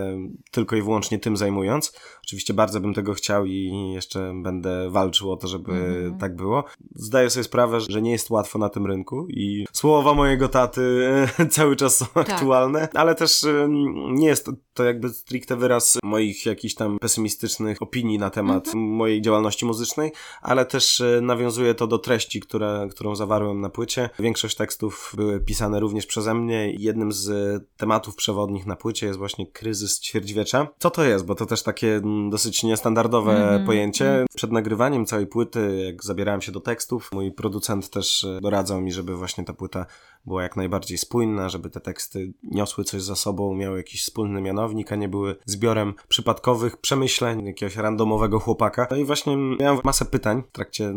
tylko 0.52 0.76
i 0.76 0.82
wyłącznie 0.82 1.20
tym 1.20 1.38
zajmując. 1.38 1.94
Oczywiście 2.24 2.54
bardzo 2.54 2.80
bym 2.80 2.94
tego 2.94 3.14
chciał 3.14 3.46
i 3.46 3.92
jeszcze 3.94 4.34
będę 4.44 4.90
walczył 4.90 5.32
o 5.32 5.38
to, 5.38 5.48
żeby 5.48 5.72
Mhm. 5.72 6.18
tak 6.18 6.36
było. 6.36 6.64
Zdaję 6.96 7.30
sobie 7.30 7.44
sprawę, 7.44 7.80
że 7.82 8.02
nie 8.02 8.12
jest 8.12 8.30
łatwo 8.30 8.60
na 8.60 8.70
tym 8.70 8.86
rynku 8.86 9.28
i 9.30 9.66
słowa 9.74 10.14
mojego 10.30 10.48
taty 10.50 11.08
cały 11.52 11.76
czas 11.76 11.98
są 11.98 12.06
Tak. 12.14 12.30
aktualne, 12.30 12.88
ale 12.94 13.16
też 13.16 13.44
ym, 13.44 14.16
nie 14.16 14.28
jest 14.28 14.46
to, 14.46 14.52
to 14.74 14.84
jakby 14.84 15.10
stricte 15.10 15.56
wyraz 15.56 15.98
moich 16.04 16.46
jakichś 16.46 16.74
tam 16.76 17.00
pesymistycznych 17.00 17.82
opinii 17.82 18.18
na 18.20 18.30
temat 18.30 18.68
Mhm. 18.68 18.86
mojej 18.86 19.22
działalności 19.22 19.66
muzycznej, 19.66 20.12
ale 20.42 20.66
też 20.66 21.00
y, 21.00 21.20
nawiązuje 21.22 21.74
to 21.76 21.88
do 21.88 21.98
treści, 22.00 22.40
które, 22.40 22.88
którą 22.92 23.16
zawarłem 23.16 23.62
na 23.62 23.70
płycie. 23.70 24.10
Większość 24.20 24.56
tekstów 24.56 25.14
były 25.16 25.40
pisane 25.40 25.80
również 25.80 26.06
przeze 26.06 26.34
mnie 26.34 26.74
jednym 26.74 27.12
z 27.12 27.30
tematów 27.78 28.16
przewodnich 28.16 28.66
na 28.66 28.76
płycie 28.76 29.08
jest 29.08 29.20
właśnie 29.20 29.48
kryzys 29.48 30.00
ćwierćwiecza. 30.00 30.68
Co 30.80 30.90
to 30.90 31.04
jest? 31.04 31.26
Bo 31.26 31.36
to 31.36 31.46
też 31.46 31.64
takie 31.64 31.96
mm, 31.96 32.30
dosyć 32.30 32.64
niestandardowe 32.64 33.32
Mhm. 33.32 33.66
pojęcie. 33.66 34.26
Przed 34.36 34.52
nagrywaniem 34.52 35.06
całej 35.06 35.28
płyty, 35.28 35.84
jak 35.86 36.04
zabierałem 36.04 36.42
się 36.42 36.52
do 36.52 36.60
tekstów, 36.60 37.10
mój 37.14 37.32
producent 37.32 37.90
też 37.90 38.26
doradzał 38.42 38.82
mi, 38.82 38.92
żeby 38.92 39.16
właśnie 39.18 39.44
ta 39.46 39.54
płyta 39.54 39.86
była 40.26 40.44
jak 40.44 40.56
najbardziej 40.56 40.98
spójna, 40.98 41.50
żeby 41.50 41.70
te 41.70 41.80
teksty 41.80 42.34
niosły 42.44 42.84
coś 42.84 43.02
za 43.02 43.16
sobą, 43.16 43.56
miały 43.56 43.78
jakiś 43.78 44.02
wspólny 44.02 44.42
mianownik, 44.42 44.92
a 44.92 44.96
nie 44.96 45.10
były 45.10 45.36
zbiorem 45.46 45.94
przypadkowych 46.08 46.78
przemyśleń 46.78 47.46
jakiegoś 47.46 47.76
randomowego 47.76 48.40
chłopaka. 48.40 48.88
No 48.92 48.98
i 48.98 49.06
właśnie 49.06 49.38
miałem 49.38 49.80
masę 49.84 50.06
pytań 50.06 50.44
w 50.50 50.52
trakcie 50.52 50.94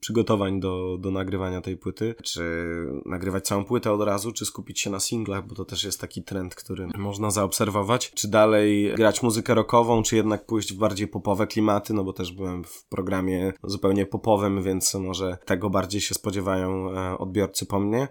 przygotowań 0.00 0.60
do, 0.60 0.98
do 1.00 1.10
nagrywania 1.10 1.60
tej 1.60 1.76
płyty. 1.76 2.14
Czy 2.22 2.42
nagrywać 3.06 3.46
całą 3.46 3.64
płytę 3.64 3.92
od 3.92 4.02
razu, 4.02 4.32
czy 4.32 4.46
skupić 4.46 4.80
się 4.80 4.90
na 4.90 5.00
singlach, 5.00 5.46
bo 5.46 5.54
to 5.54 5.64
też 5.64 5.84
jest 5.84 6.00
taki 6.00 6.22
trend, 6.22 6.54
który 6.54 6.88
można 6.98 7.30
zaobserwować. 7.30 8.10
Czy 8.10 8.28
dalej 8.28 8.94
grać 8.96 9.22
muzykę 9.22 9.54
rockową, 9.54 10.02
czy 10.02 10.16
jednak 10.16 10.46
pójść 10.46 10.72
w 10.72 10.78
bardziej 10.78 11.08
popowe 11.08 11.46
klimaty, 11.46 11.94
no 11.94 12.04
bo 12.04 12.12
też 12.12 12.32
byłem 12.32 12.64
w 12.64 12.84
programie 12.84 13.52
zupełnie 13.64 14.06
popowym, 14.06 14.62
więc 14.62 14.94
może 14.94 15.38
tego 15.44 15.70
bardziej 15.70 16.00
się 16.00 16.14
spodziewają 16.14 16.90
e, 16.90 17.18
odbiorcy 17.18 17.66
po 17.66 17.80
mnie. 17.80 18.08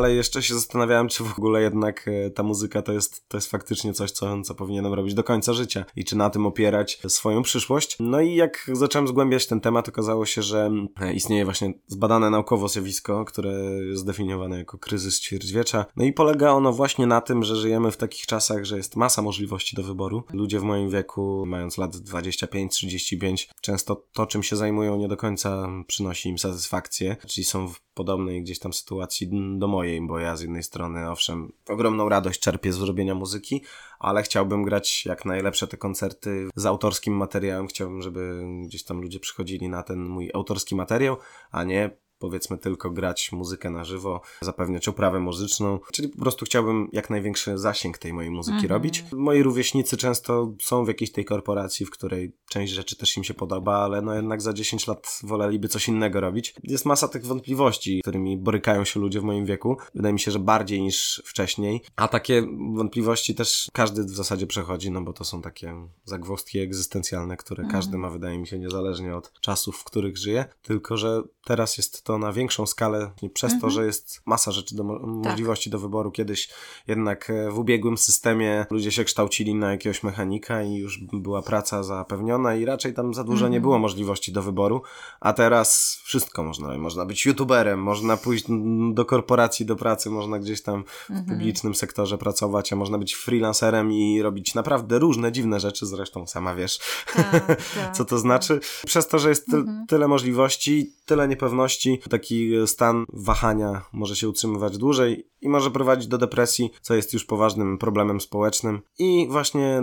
Jeszcze 0.00 0.42
się 0.42 0.54
zastanawiałem, 0.54 1.08
czy 1.08 1.24
w 1.24 1.38
ogóle 1.38 1.62
jednak 1.62 2.08
e, 2.08 2.30
ta 2.30 2.42
muzyka 2.42 2.82
to 2.82 2.92
jest, 2.92 3.28
to 3.28 3.36
jest 3.36 3.50
faktycznie 3.50 3.92
coś, 3.92 4.10
co, 4.10 4.42
co 4.42 4.54
powinienem 4.54 4.94
robić 4.94 5.14
do 5.14 5.24
końca 5.24 5.52
życia 5.52 5.84
i 5.96 6.04
czy 6.04 6.16
na 6.16 6.30
tym 6.30 6.46
opierać 6.46 7.00
swoją 7.08 7.42
przyszłość. 7.42 7.96
No 8.00 8.20
i 8.20 8.34
jak 8.34 8.70
zacząłem 8.72 9.08
zgłębiać 9.08 9.46
ten 9.46 9.60
temat, 9.60 9.88
okazało 9.88 10.26
się, 10.26 10.42
że 10.42 10.70
e, 11.00 11.12
istnieje 11.12 11.44
właśnie 11.44 11.72
zbadane 11.86 12.30
naukowo 12.30 12.68
zjawisko, 12.68 13.24
które 13.24 13.52
jest 13.88 14.02
zdefiniowane 14.02 14.58
jako 14.58 14.78
kryzys 14.78 15.20
ćwierćwiecza. 15.20 15.86
No 15.96 16.04
i 16.04 16.12
polega 16.12 16.50
ono 16.50 16.72
właśnie 16.72 17.06
na 17.06 17.20
tym, 17.20 17.44
że 17.44 17.56
żyjemy 17.56 17.90
w 17.90 17.96
takich 17.96 18.26
czasach, 18.26 18.64
że 18.64 18.76
jest 18.76 18.96
masa 18.96 19.22
możliwości 19.22 19.76
do 19.76 19.82
wyboru. 19.82 20.24
Ludzie 20.32 20.60
w 20.60 20.62
moim 20.62 20.90
wieku, 20.90 21.44
mając 21.46 21.78
lat 21.78 21.96
25-35, 21.96 23.48
często 23.60 24.04
to, 24.12 24.26
czym 24.26 24.42
się 24.42 24.56
zajmują, 24.56 24.96
nie 24.96 25.08
do 25.08 25.16
końca 25.16 25.68
przynosi 25.86 26.28
im 26.28 26.38
satysfakcję, 26.38 27.16
czyli 27.26 27.44
są 27.44 27.68
w 27.68 27.85
podobnej 27.96 28.42
gdzieś 28.42 28.58
tam 28.58 28.72
sytuacji 28.72 29.30
do 29.58 29.68
mojej, 29.68 30.06
bo 30.06 30.18
ja 30.18 30.36
z 30.36 30.40
jednej 30.40 30.62
strony, 30.62 31.10
owszem, 31.10 31.52
ogromną 31.68 32.08
radość 32.08 32.40
czerpię 32.40 32.72
z 32.72 32.80
robienia 32.80 33.14
muzyki, 33.14 33.62
ale 33.98 34.22
chciałbym 34.22 34.62
grać 34.62 35.06
jak 35.06 35.24
najlepsze 35.24 35.68
te 35.68 35.76
koncerty 35.76 36.48
z 36.56 36.66
autorskim 36.66 37.16
materiałem. 37.16 37.66
Chciałbym, 37.66 38.02
żeby 38.02 38.44
gdzieś 38.64 38.84
tam 38.84 39.00
ludzie 39.00 39.20
przychodzili 39.20 39.68
na 39.68 39.82
ten 39.82 40.04
mój 40.04 40.30
autorski 40.34 40.74
materiał, 40.74 41.16
a 41.50 41.64
nie 41.64 42.05
powiedzmy 42.18 42.58
tylko 42.58 42.90
grać 42.90 43.32
muzykę 43.32 43.70
na 43.70 43.84
żywo, 43.84 44.20
zapewniać 44.40 44.88
oprawę 44.88 45.20
muzyczną, 45.20 45.80
czyli 45.92 46.08
po 46.08 46.18
prostu 46.18 46.44
chciałbym 46.44 46.88
jak 46.92 47.10
największy 47.10 47.58
zasięg 47.58 47.98
tej 47.98 48.12
mojej 48.12 48.30
muzyki 48.30 48.54
mhm. 48.54 48.70
robić. 48.70 49.04
Moi 49.12 49.42
rówieśnicy 49.42 49.96
często 49.96 50.52
są 50.62 50.84
w 50.84 50.88
jakiejś 50.88 51.12
tej 51.12 51.24
korporacji, 51.24 51.86
w 51.86 51.90
której 51.90 52.32
część 52.48 52.72
rzeczy 52.72 52.96
też 52.96 53.16
im 53.16 53.24
się 53.24 53.34
podoba, 53.34 53.76
ale 53.76 54.02
no 54.02 54.14
jednak 54.14 54.42
za 54.42 54.52
10 54.52 54.86
lat 54.86 55.20
woleliby 55.22 55.68
coś 55.68 55.88
innego 55.88 56.20
robić. 56.20 56.54
Jest 56.62 56.86
masa 56.86 57.08
tych 57.08 57.26
wątpliwości, 57.26 58.00
którymi 58.02 58.36
borykają 58.36 58.84
się 58.84 59.00
ludzie 59.00 59.20
w 59.20 59.24
moim 59.24 59.46
wieku. 59.46 59.76
Wydaje 59.94 60.12
mi 60.12 60.20
się, 60.20 60.30
że 60.30 60.38
bardziej 60.38 60.82
niż 60.82 61.22
wcześniej. 61.24 61.82
A 61.96 62.08
takie 62.08 62.42
wątpliwości 62.74 63.34
też 63.34 63.70
każdy 63.72 64.04
w 64.04 64.10
zasadzie 64.10 64.46
przechodzi, 64.46 64.90
no 64.90 65.02
bo 65.02 65.12
to 65.12 65.24
są 65.24 65.42
takie 65.42 65.74
zagwozdki 66.04 66.58
egzystencjalne, 66.58 67.36
które 67.36 67.62
mhm. 67.62 67.80
każdy 67.80 67.98
ma, 67.98 68.10
wydaje 68.10 68.38
mi 68.38 68.46
się, 68.46 68.58
niezależnie 68.58 69.16
od 69.16 69.32
czasów, 69.40 69.76
w 69.76 69.84
których 69.84 70.16
żyje. 70.16 70.44
Tylko, 70.62 70.96
że 70.96 71.22
teraz 71.44 71.76
jest 71.76 72.04
to 72.06 72.18
na 72.18 72.32
większą 72.32 72.66
skalę 72.66 73.10
przez 73.34 73.52
mhm. 73.52 73.60
to, 73.60 73.70
że 73.70 73.86
jest 73.86 74.22
masa 74.26 74.52
rzeczy 74.52 74.76
do 74.76 74.82
tak. 74.82 75.02
możliwości 75.02 75.70
do 75.70 75.78
wyboru. 75.78 76.10
Kiedyś 76.10 76.48
jednak 76.86 77.30
e, 77.30 77.50
w 77.50 77.58
ubiegłym 77.58 77.98
systemie 77.98 78.66
ludzie 78.70 78.92
się 78.92 79.04
kształcili 79.04 79.54
na 79.54 79.70
jakiegoś 79.70 80.02
mechanika 80.02 80.62
i 80.62 80.74
już 80.74 81.00
była 81.12 81.42
praca 81.42 81.82
zapewniona 81.82 82.54
i 82.54 82.64
raczej 82.64 82.94
tam 82.94 83.14
za 83.14 83.24
dużo 83.24 83.46
mhm. 83.46 83.52
nie 83.52 83.60
było 83.60 83.78
możliwości 83.78 84.32
do 84.32 84.42
wyboru, 84.42 84.82
a 85.20 85.32
teraz 85.32 86.00
wszystko 86.04 86.42
można. 86.42 86.78
Można 86.78 87.06
być 87.06 87.26
youtuberem, 87.26 87.82
można 87.82 88.16
pójść 88.16 88.44
do 88.92 89.04
korporacji 89.04 89.66
do 89.66 89.76
pracy, 89.76 90.10
można 90.10 90.38
gdzieś 90.38 90.62
tam 90.62 90.84
w 90.84 91.10
mhm. 91.10 91.26
publicznym 91.28 91.74
sektorze 91.74 92.18
pracować, 92.18 92.72
a 92.72 92.76
można 92.76 92.98
być 92.98 93.14
freelancerem 93.14 93.92
i 93.92 94.22
robić 94.22 94.54
naprawdę 94.54 94.98
różne 94.98 95.32
dziwne 95.32 95.60
rzeczy, 95.60 95.86
zresztą 95.86 96.26
sama 96.26 96.54
wiesz, 96.54 96.78
tak, 97.14 97.46
tak, 97.74 97.96
co 97.96 98.04
to 98.04 98.10
tak. 98.10 98.18
znaczy. 98.18 98.60
Przez 98.86 99.08
to, 99.08 99.18
że 99.18 99.28
jest 99.28 99.54
mhm. 99.54 99.86
tyle 99.86 100.08
możliwości, 100.08 100.92
tyle 101.06 101.28
niepewności, 101.28 101.95
taki 101.98 102.66
stan 102.66 103.04
wahania 103.12 103.82
może 103.92 104.16
się 104.16 104.28
utrzymywać 104.28 104.78
dłużej 104.78 105.26
i 105.40 105.48
może 105.48 105.70
prowadzić 105.70 106.08
do 106.08 106.18
depresji, 106.18 106.70
co 106.80 106.94
jest 106.94 107.14
już 107.14 107.24
poważnym 107.24 107.78
problemem 107.78 108.20
społecznym. 108.20 108.82
I 108.98 109.26
właśnie 109.30 109.82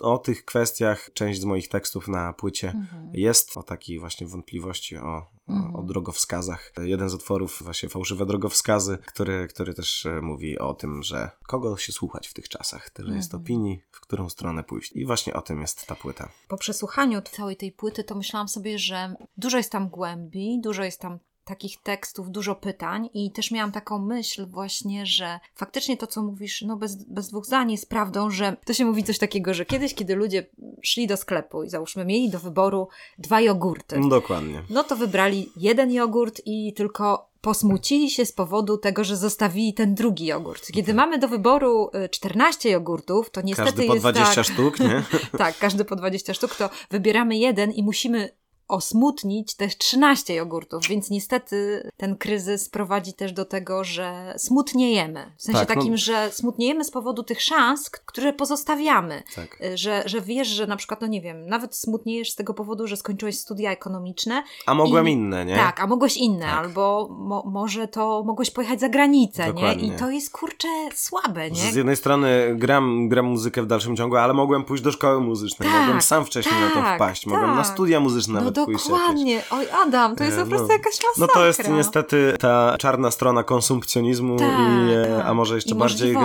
o 0.00 0.18
tych 0.18 0.44
kwestiach 0.44 1.10
część 1.14 1.40
z 1.40 1.44
moich 1.44 1.68
tekstów 1.68 2.08
na 2.08 2.32
płycie 2.32 2.68
mhm. 2.68 3.10
jest, 3.14 3.56
o 3.56 3.62
takiej 3.62 3.98
właśnie 3.98 4.26
wątpliwości, 4.26 4.96
o, 4.96 5.26
mhm. 5.48 5.76
o 5.76 5.82
drogowskazach. 5.82 6.72
Jeden 6.82 7.08
z 7.08 7.14
utworów, 7.14 7.62
właśnie 7.62 7.88
fałszywe 7.88 8.26
drogowskazy, 8.26 8.98
który, 9.06 9.48
który 9.48 9.74
też 9.74 10.06
e, 10.06 10.20
mówi 10.20 10.58
o 10.58 10.74
tym, 10.74 11.02
że 11.02 11.30
kogo 11.46 11.76
się 11.76 11.92
słuchać 11.92 12.28
w 12.28 12.34
tych 12.34 12.48
czasach, 12.48 12.90
tyle 12.90 13.06
mhm. 13.06 13.16
jest 13.16 13.34
opinii, 13.34 13.82
w 13.92 14.00
którą 14.00 14.28
stronę 14.28 14.64
pójść. 14.64 14.92
I 14.92 15.06
właśnie 15.06 15.34
o 15.34 15.42
tym 15.42 15.60
jest 15.60 15.86
ta 15.86 15.94
płyta. 15.94 16.28
Po 16.48 16.56
przesłuchaniu 16.56 17.22
całej 17.22 17.56
tej 17.56 17.72
płyty, 17.72 18.04
to 18.04 18.14
myślałam 18.14 18.48
sobie, 18.48 18.78
że 18.78 19.14
dużo 19.36 19.56
jest 19.56 19.72
tam 19.72 19.88
głębi, 19.88 20.60
dużo 20.60 20.84
jest 20.84 21.00
tam 21.00 21.18
takich 21.44 21.82
tekstów, 21.82 22.30
dużo 22.30 22.54
pytań 22.54 23.08
i 23.14 23.32
też 23.32 23.50
miałam 23.50 23.72
taką 23.72 23.98
myśl 23.98 24.46
właśnie, 24.46 25.06
że 25.06 25.40
faktycznie 25.54 25.96
to, 25.96 26.06
co 26.06 26.22
mówisz, 26.22 26.62
no 26.62 26.76
bez, 26.76 27.04
bez 27.04 27.28
dwóch 27.28 27.46
zdań 27.46 27.72
jest 27.72 27.88
prawdą, 27.88 28.30
że 28.30 28.56
to 28.64 28.74
się 28.74 28.84
mówi 28.84 29.04
coś 29.04 29.18
takiego, 29.18 29.54
że 29.54 29.64
kiedyś, 29.64 29.94
kiedy 29.94 30.14
ludzie 30.14 30.46
szli 30.82 31.06
do 31.06 31.16
sklepu 31.16 31.62
i 31.62 31.70
załóżmy 31.70 32.04
mieli 32.04 32.30
do 32.30 32.38
wyboru 32.38 32.88
dwa 33.18 33.40
jogurty. 33.40 34.00
Dokładnie. 34.08 34.62
No 34.70 34.84
to 34.84 34.96
wybrali 34.96 35.48
jeden 35.56 35.92
jogurt 35.92 36.40
i 36.46 36.72
tylko 36.74 37.32
posmucili 37.42 38.10
się 38.10 38.26
z 38.26 38.32
powodu 38.32 38.78
tego, 38.78 39.04
że 39.04 39.16
zostawili 39.16 39.74
ten 39.74 39.94
drugi 39.94 40.26
jogurt. 40.26 40.66
Kiedy 40.66 40.92
okay. 40.92 40.94
mamy 40.94 41.18
do 41.18 41.28
wyboru 41.28 41.90
14 42.10 42.68
y, 42.68 42.72
jogurtów, 42.72 43.30
to 43.30 43.40
niestety 43.40 43.68
każdy 43.68 43.86
po 43.86 43.94
jest 43.94 44.06
20 44.06 44.34
tak, 44.34 44.44
sztuk, 44.44 44.80
nie? 44.80 45.02
tak, 45.38 45.58
każdy 45.58 45.84
po 45.84 45.96
20 45.96 46.34
sztuk, 46.34 46.54
to 46.54 46.70
wybieramy 46.90 47.36
jeden 47.36 47.72
i 47.72 47.82
musimy 47.82 48.28
osmutnić 48.68 49.56
też 49.56 49.78
13 49.78 50.34
jogurtów, 50.34 50.88
więc 50.88 51.10
niestety 51.10 51.90
ten 51.96 52.16
kryzys 52.16 52.68
prowadzi 52.68 53.14
też 53.14 53.32
do 53.32 53.44
tego, 53.44 53.84
że 53.84 54.34
smutniejemy. 54.38 55.32
W 55.36 55.42
sensie 55.42 55.58
tak, 55.58 55.68
takim, 55.68 55.90
no... 55.90 55.96
że 55.96 56.30
smutniejemy 56.30 56.84
z 56.84 56.90
powodu 56.90 57.22
tych 57.22 57.42
szans, 57.42 57.90
które 57.90 58.32
pozostawiamy. 58.32 59.22
Tak. 59.36 59.60
Y, 59.60 59.78
że, 59.78 60.02
że 60.06 60.20
wiesz, 60.20 60.48
że 60.48 60.66
na 60.66 60.76
przykład, 60.76 61.00
no 61.00 61.06
nie 61.06 61.20
wiem, 61.20 61.46
nawet 61.46 61.76
smutniejesz 61.76 62.30
z 62.30 62.34
tego 62.34 62.54
powodu, 62.54 62.86
że 62.86 62.96
skończyłeś 62.96 63.38
studia 63.38 63.70
ekonomiczne. 63.70 64.42
A 64.66 64.74
mogłem 64.74 65.08
i... 65.08 65.12
inne, 65.12 65.44
nie? 65.44 65.56
Tak, 65.56 65.80
a 65.80 65.86
mogłeś 65.86 66.16
inne, 66.16 66.46
tak. 66.46 66.58
albo 66.58 67.08
mo 67.10 67.42
może 67.46 67.88
to 67.88 68.22
mogłeś 68.26 68.50
pojechać 68.50 68.80
za 68.80 68.88
granicę, 68.88 69.46
Dokładnie. 69.46 69.88
nie? 69.88 69.94
I 69.94 69.98
to 69.98 70.10
jest 70.10 70.32
kurczę 70.32 70.68
słabe, 70.94 71.50
nie? 71.50 71.72
Z 71.72 71.74
jednej 71.74 71.96
strony 71.96 72.54
gram, 72.56 73.08
gram 73.08 73.26
muzykę 73.26 73.62
w 73.62 73.66
dalszym 73.66 73.96
ciągu, 73.96 74.16
ale 74.16 74.34
mogłem 74.34 74.64
pójść 74.64 74.82
do 74.82 74.92
szkoły 74.92 75.20
muzycznej, 75.20 75.68
tak, 75.68 75.80
mogłem 75.80 76.02
sam 76.02 76.24
wcześniej 76.24 76.60
na 76.60 76.68
to 76.68 76.74
tak, 76.74 76.96
wpaść, 76.96 77.26
mogłem 77.26 77.50
na 77.50 77.62
tak. 77.62 77.72
studia 77.72 78.00
muzyczne 78.00 78.40
no 78.40 78.51
Dokładnie. 78.52 79.42
Oj, 79.50 79.66
Adam, 79.86 80.16
to 80.16 80.24
jest 80.24 80.38
po 80.38 80.46
prostu 80.46 80.66
no, 80.66 80.72
jakaś 80.72 80.94
masakra. 81.04 81.26
No 81.26 81.26
to 81.26 81.46
jest 81.46 81.68
niestety 81.68 82.34
ta 82.40 82.76
czarna 82.78 83.10
strona 83.10 83.42
konsumpcjonizmu, 83.42 84.36
tak, 84.36 84.48
i, 84.48 84.92
e, 84.92 85.16
tak. 85.16 85.26
a 85.26 85.34
może 85.34 85.54
jeszcze 85.54 85.74
I 85.74 85.78
bardziej 85.78 86.16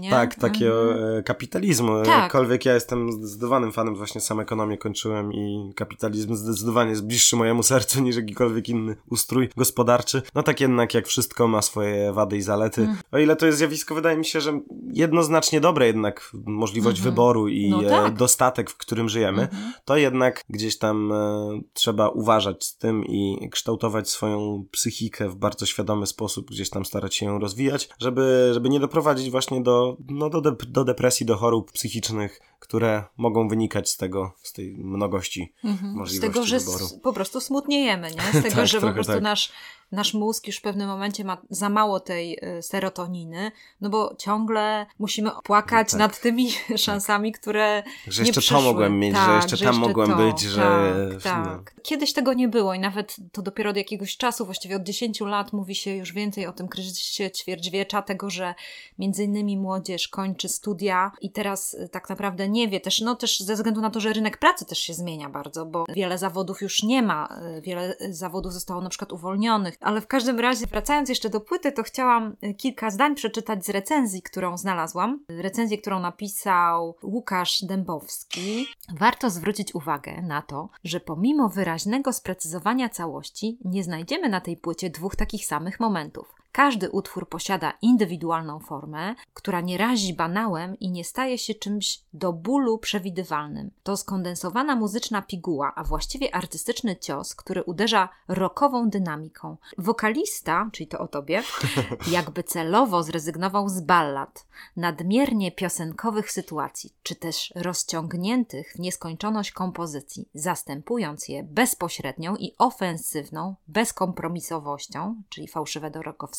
nie? 0.00 0.10
tak, 0.10 0.34
takiego 0.34 0.92
mhm. 0.92 1.18
E, 1.18 1.22
kapitalizmu. 1.22 2.02
Tak. 2.02 2.22
Jakkolwiek 2.22 2.64
ja 2.64 2.74
jestem 2.74 3.12
zdecydowanym 3.12 3.72
fanem, 3.72 3.94
właśnie 3.94 4.20
sam 4.20 4.40
ekonomię 4.40 4.78
kończyłem 4.78 5.32
i 5.32 5.72
kapitalizm 5.76 6.34
zdecydowanie 6.34 6.90
jest 6.90 7.06
bliższy 7.06 7.36
mojemu 7.36 7.62
sercu 7.62 8.02
niż 8.02 8.16
jakikolwiek 8.16 8.68
inny 8.68 8.96
ustrój 9.10 9.48
gospodarczy. 9.56 10.22
No 10.34 10.42
tak 10.42 10.60
jednak 10.60 10.94
jak 10.94 11.06
wszystko 11.06 11.48
ma 11.48 11.62
swoje 11.62 12.12
wady 12.12 12.36
i 12.36 12.42
zalety. 12.42 12.82
Mm. 12.82 12.96
O 13.12 13.18
ile 13.18 13.36
to 13.36 13.46
jest 13.46 13.58
zjawisko, 13.58 13.94
wydaje 13.94 14.16
mi 14.16 14.24
się, 14.24 14.40
że 14.40 14.60
jednoznacznie 14.92 15.60
dobre 15.60 15.86
jednak 15.86 16.30
możliwość 16.46 17.00
-hmm. 17.00 17.04
wyboru 17.04 17.48
i 17.48 17.70
no 17.70 17.82
tak. 17.82 18.14
dostatek, 18.14 18.70
w 18.70 18.76
którym 18.76 19.08
żyjemy, 19.08 19.42
-hmm. 19.42 19.72
to 19.84 19.96
jednak 19.96 20.44
gdzieś 20.48 20.78
tam 20.78 21.12
e, 21.12 21.60
trzeba 21.76 22.08
uważać 22.08 22.64
z 22.64 22.76
tym 22.76 23.04
i 23.04 23.48
kształtować 23.50 24.10
swoją 24.10 24.64
psychikę 24.70 25.28
w 25.28 25.36
bardzo 25.36 25.66
świadomy 25.66 26.06
sposób, 26.06 26.50
gdzieś 26.50 26.70
tam 26.70 26.84
starać 26.84 27.14
się 27.14 27.26
ją 27.26 27.38
rozwijać, 27.38 27.88
żeby, 27.98 28.50
żeby 28.54 28.68
nie 28.68 28.80
doprowadzić 28.80 29.30
właśnie 29.30 29.62
do, 29.62 29.96
no, 30.08 30.30
do, 30.30 30.40
de 30.40 30.56
do 30.68 30.84
depresji, 30.84 31.26
do 31.26 31.36
chorób 31.36 31.72
psychicznych, 31.72 32.40
które 32.60 33.04
mogą 33.16 33.48
wynikać 33.48 33.90
z 33.90 33.96
tego, 33.96 34.32
z 34.42 34.52
tej 34.52 34.76
mnogości 34.78 35.54
mhm. 35.64 35.94
możliwości 35.94 36.30
Z 36.30 36.34
tego, 36.34 36.46
że 36.46 36.58
wyboru. 36.58 37.00
po 37.02 37.12
prostu 37.12 37.40
smutniejemy, 37.40 38.08
nie? 38.10 38.40
Z 38.40 38.42
tego, 38.44 38.56
tak, 38.56 38.66
że 38.66 38.80
po 38.80 38.92
prostu 38.92 39.12
tak. 39.12 39.22
nasz 39.22 39.52
nasz 39.92 40.14
mózg 40.14 40.46
już 40.46 40.56
w 40.56 40.62
pewnym 40.62 40.88
momencie 40.88 41.24
ma 41.24 41.42
za 41.50 41.68
mało 41.68 42.00
tej 42.00 42.38
y, 42.58 42.62
serotoniny, 42.62 43.52
no 43.80 43.90
bo 43.90 44.14
ciągle 44.18 44.86
musimy 44.98 45.30
płakać 45.44 45.92
no 45.92 45.98
tak. 45.98 45.98
nad 45.98 46.20
tymi 46.20 46.50
szansami, 46.76 47.32
które 47.32 47.82
Że 48.06 48.22
jeszcze 48.22 48.40
przyszły. 48.40 48.56
to 48.56 48.62
mogłem 48.62 48.98
mieć, 48.98 49.14
tak, 49.14 49.26
że 49.26 49.34
jeszcze 49.34 49.64
tam 49.64 49.76
mogłem 49.76 50.10
to. 50.10 50.16
być, 50.16 50.40
że... 50.40 50.94
Tak, 51.22 51.65
tak. 51.74 51.82
Kiedyś 51.82 52.12
tego 52.12 52.32
nie 52.32 52.48
było 52.48 52.74
i 52.74 52.78
nawet 52.78 53.16
to 53.32 53.42
dopiero 53.42 53.70
od 53.70 53.76
jakiegoś 53.76 54.16
czasu, 54.16 54.44
właściwie 54.44 54.76
od 54.76 54.82
10 54.82 55.20
lat 55.20 55.52
mówi 55.52 55.74
się 55.74 55.94
już 55.94 56.12
więcej 56.12 56.46
o 56.46 56.52
tym 56.52 56.68
kryzysie 56.68 57.30
ćwierćwiecza, 57.30 58.02
tego, 58.02 58.30
że 58.30 58.54
między 58.98 59.24
innymi 59.24 59.56
młodzież 59.56 60.08
kończy 60.08 60.48
studia 60.48 61.12
i 61.20 61.30
teraz 61.30 61.74
y, 61.74 61.88
tak 61.88 62.08
naprawdę 62.08 62.48
nie 62.48 62.68
wie 62.68 62.80
też, 62.80 63.00
no 63.00 63.14
też 63.14 63.40
ze 63.40 63.54
względu 63.54 63.80
na 63.80 63.90
to, 63.90 64.00
że 64.00 64.12
rynek 64.12 64.38
pracy 64.38 64.64
też 64.64 64.78
się 64.78 64.94
zmienia 64.94 65.30
bardzo, 65.30 65.66
bo 65.66 65.84
wiele 65.88 66.18
zawodów 66.18 66.62
już 66.62 66.82
nie 66.82 67.02
ma, 67.02 67.38
y, 67.58 67.60
wiele 67.60 67.96
zawodów 68.10 68.52
zostało 68.52 68.80
na 68.80 68.88
przykład 68.88 69.12
uwolnionych, 69.12 69.76
ale 69.80 70.00
w 70.00 70.06
każdym 70.06 70.40
razie, 70.40 70.66
wracając 70.66 71.08
jeszcze 71.08 71.30
do 71.30 71.40
płyty, 71.40 71.72
to 71.72 71.82
chciałam 71.82 72.36
y, 72.44 72.54
kilka 72.54 72.90
zdań 72.90 73.14
przeczytać 73.14 73.64
z 73.64 73.68
recenzji, 73.68 74.22
którą 74.22 74.56
znalazłam. 74.58 75.24
Recenzję, 75.28 75.78
którą 75.78 76.00
napisał 76.00 76.96
Łukasz 77.02 77.62
Dębowski. 77.62 78.66
Warto 78.98 79.30
zwrócić 79.30 79.74
uwagę 79.74 80.22
na 80.22 80.42
to, 80.42 80.68
że 80.84 81.00
pomimo 81.00 81.48
wyraźnego 81.56 82.12
sprecyzowania 82.12 82.88
całości, 82.88 83.58
nie 83.64 83.84
znajdziemy 83.84 84.28
na 84.28 84.40
tej 84.40 84.56
płycie 84.56 84.90
dwóch 84.90 85.16
takich 85.16 85.46
samych 85.46 85.80
momentów. 85.80 86.34
Każdy 86.56 86.90
utwór 86.90 87.28
posiada 87.28 87.72
indywidualną 87.82 88.60
formę, 88.60 89.14
która 89.34 89.60
nie 89.60 89.78
razi 89.78 90.14
banałem 90.14 90.78
i 90.78 90.90
nie 90.90 91.04
staje 91.04 91.38
się 91.38 91.54
czymś 91.54 92.00
do 92.12 92.32
bólu 92.32 92.78
przewidywalnym. 92.78 93.70
To 93.82 93.96
skondensowana 93.96 94.76
muzyczna 94.76 95.22
piguła, 95.22 95.72
a 95.74 95.84
właściwie 95.84 96.34
artystyczny 96.34 96.96
cios, 96.96 97.34
który 97.34 97.62
uderza 97.62 98.08
rockową 98.28 98.90
dynamiką. 98.90 99.56
Wokalista, 99.78 100.68
czyli 100.72 100.86
to 100.86 100.98
o 100.98 101.08
tobie, 101.08 101.42
jakby 102.10 102.42
celowo 102.42 103.02
zrezygnował 103.02 103.68
z 103.68 103.80
ballad, 103.80 104.46
nadmiernie 104.76 105.52
piosenkowych 105.52 106.30
sytuacji, 106.30 106.92
czy 107.02 107.14
też 107.14 107.52
rozciągniętych 107.56 108.72
w 108.76 108.78
nieskończoność 108.78 109.52
kompozycji, 109.52 110.28
zastępując 110.34 111.28
je 111.28 111.42
bezpośrednią 111.42 112.36
i 112.36 112.54
ofensywną 112.58 113.54
bezkompromisowością, 113.68 115.22
czyli 115.28 115.48
fałszywe 115.48 115.90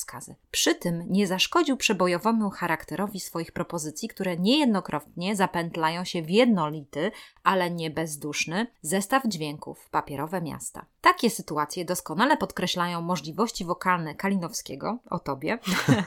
dorogowskazy. 0.07 0.35
Przy 0.51 0.75
tym 0.75 1.03
nie 1.09 1.27
zaszkodził 1.27 1.77
przebojowemu 1.77 2.49
charakterowi 2.49 3.19
swoich 3.19 3.51
propozycji, 3.51 4.09
które 4.09 4.37
niejednokrotnie 4.37 5.35
zapętlają 5.35 6.05
się 6.05 6.21
w 6.21 6.29
jednolity, 6.29 7.11
ale 7.43 7.71
nie 7.71 7.89
bezduszny 7.91 8.67
zestaw 8.81 9.23
dźwięków 9.27 9.89
papierowe 9.89 10.41
miasta. 10.41 10.85
Takie 11.01 11.29
sytuacje 11.29 11.85
doskonale 11.85 12.37
podkreślają 12.37 13.01
możliwości 13.01 13.65
wokalne 13.65 14.15
Kalinowskiego 14.15 14.97
o 15.09 15.19
tobie, 15.19 15.59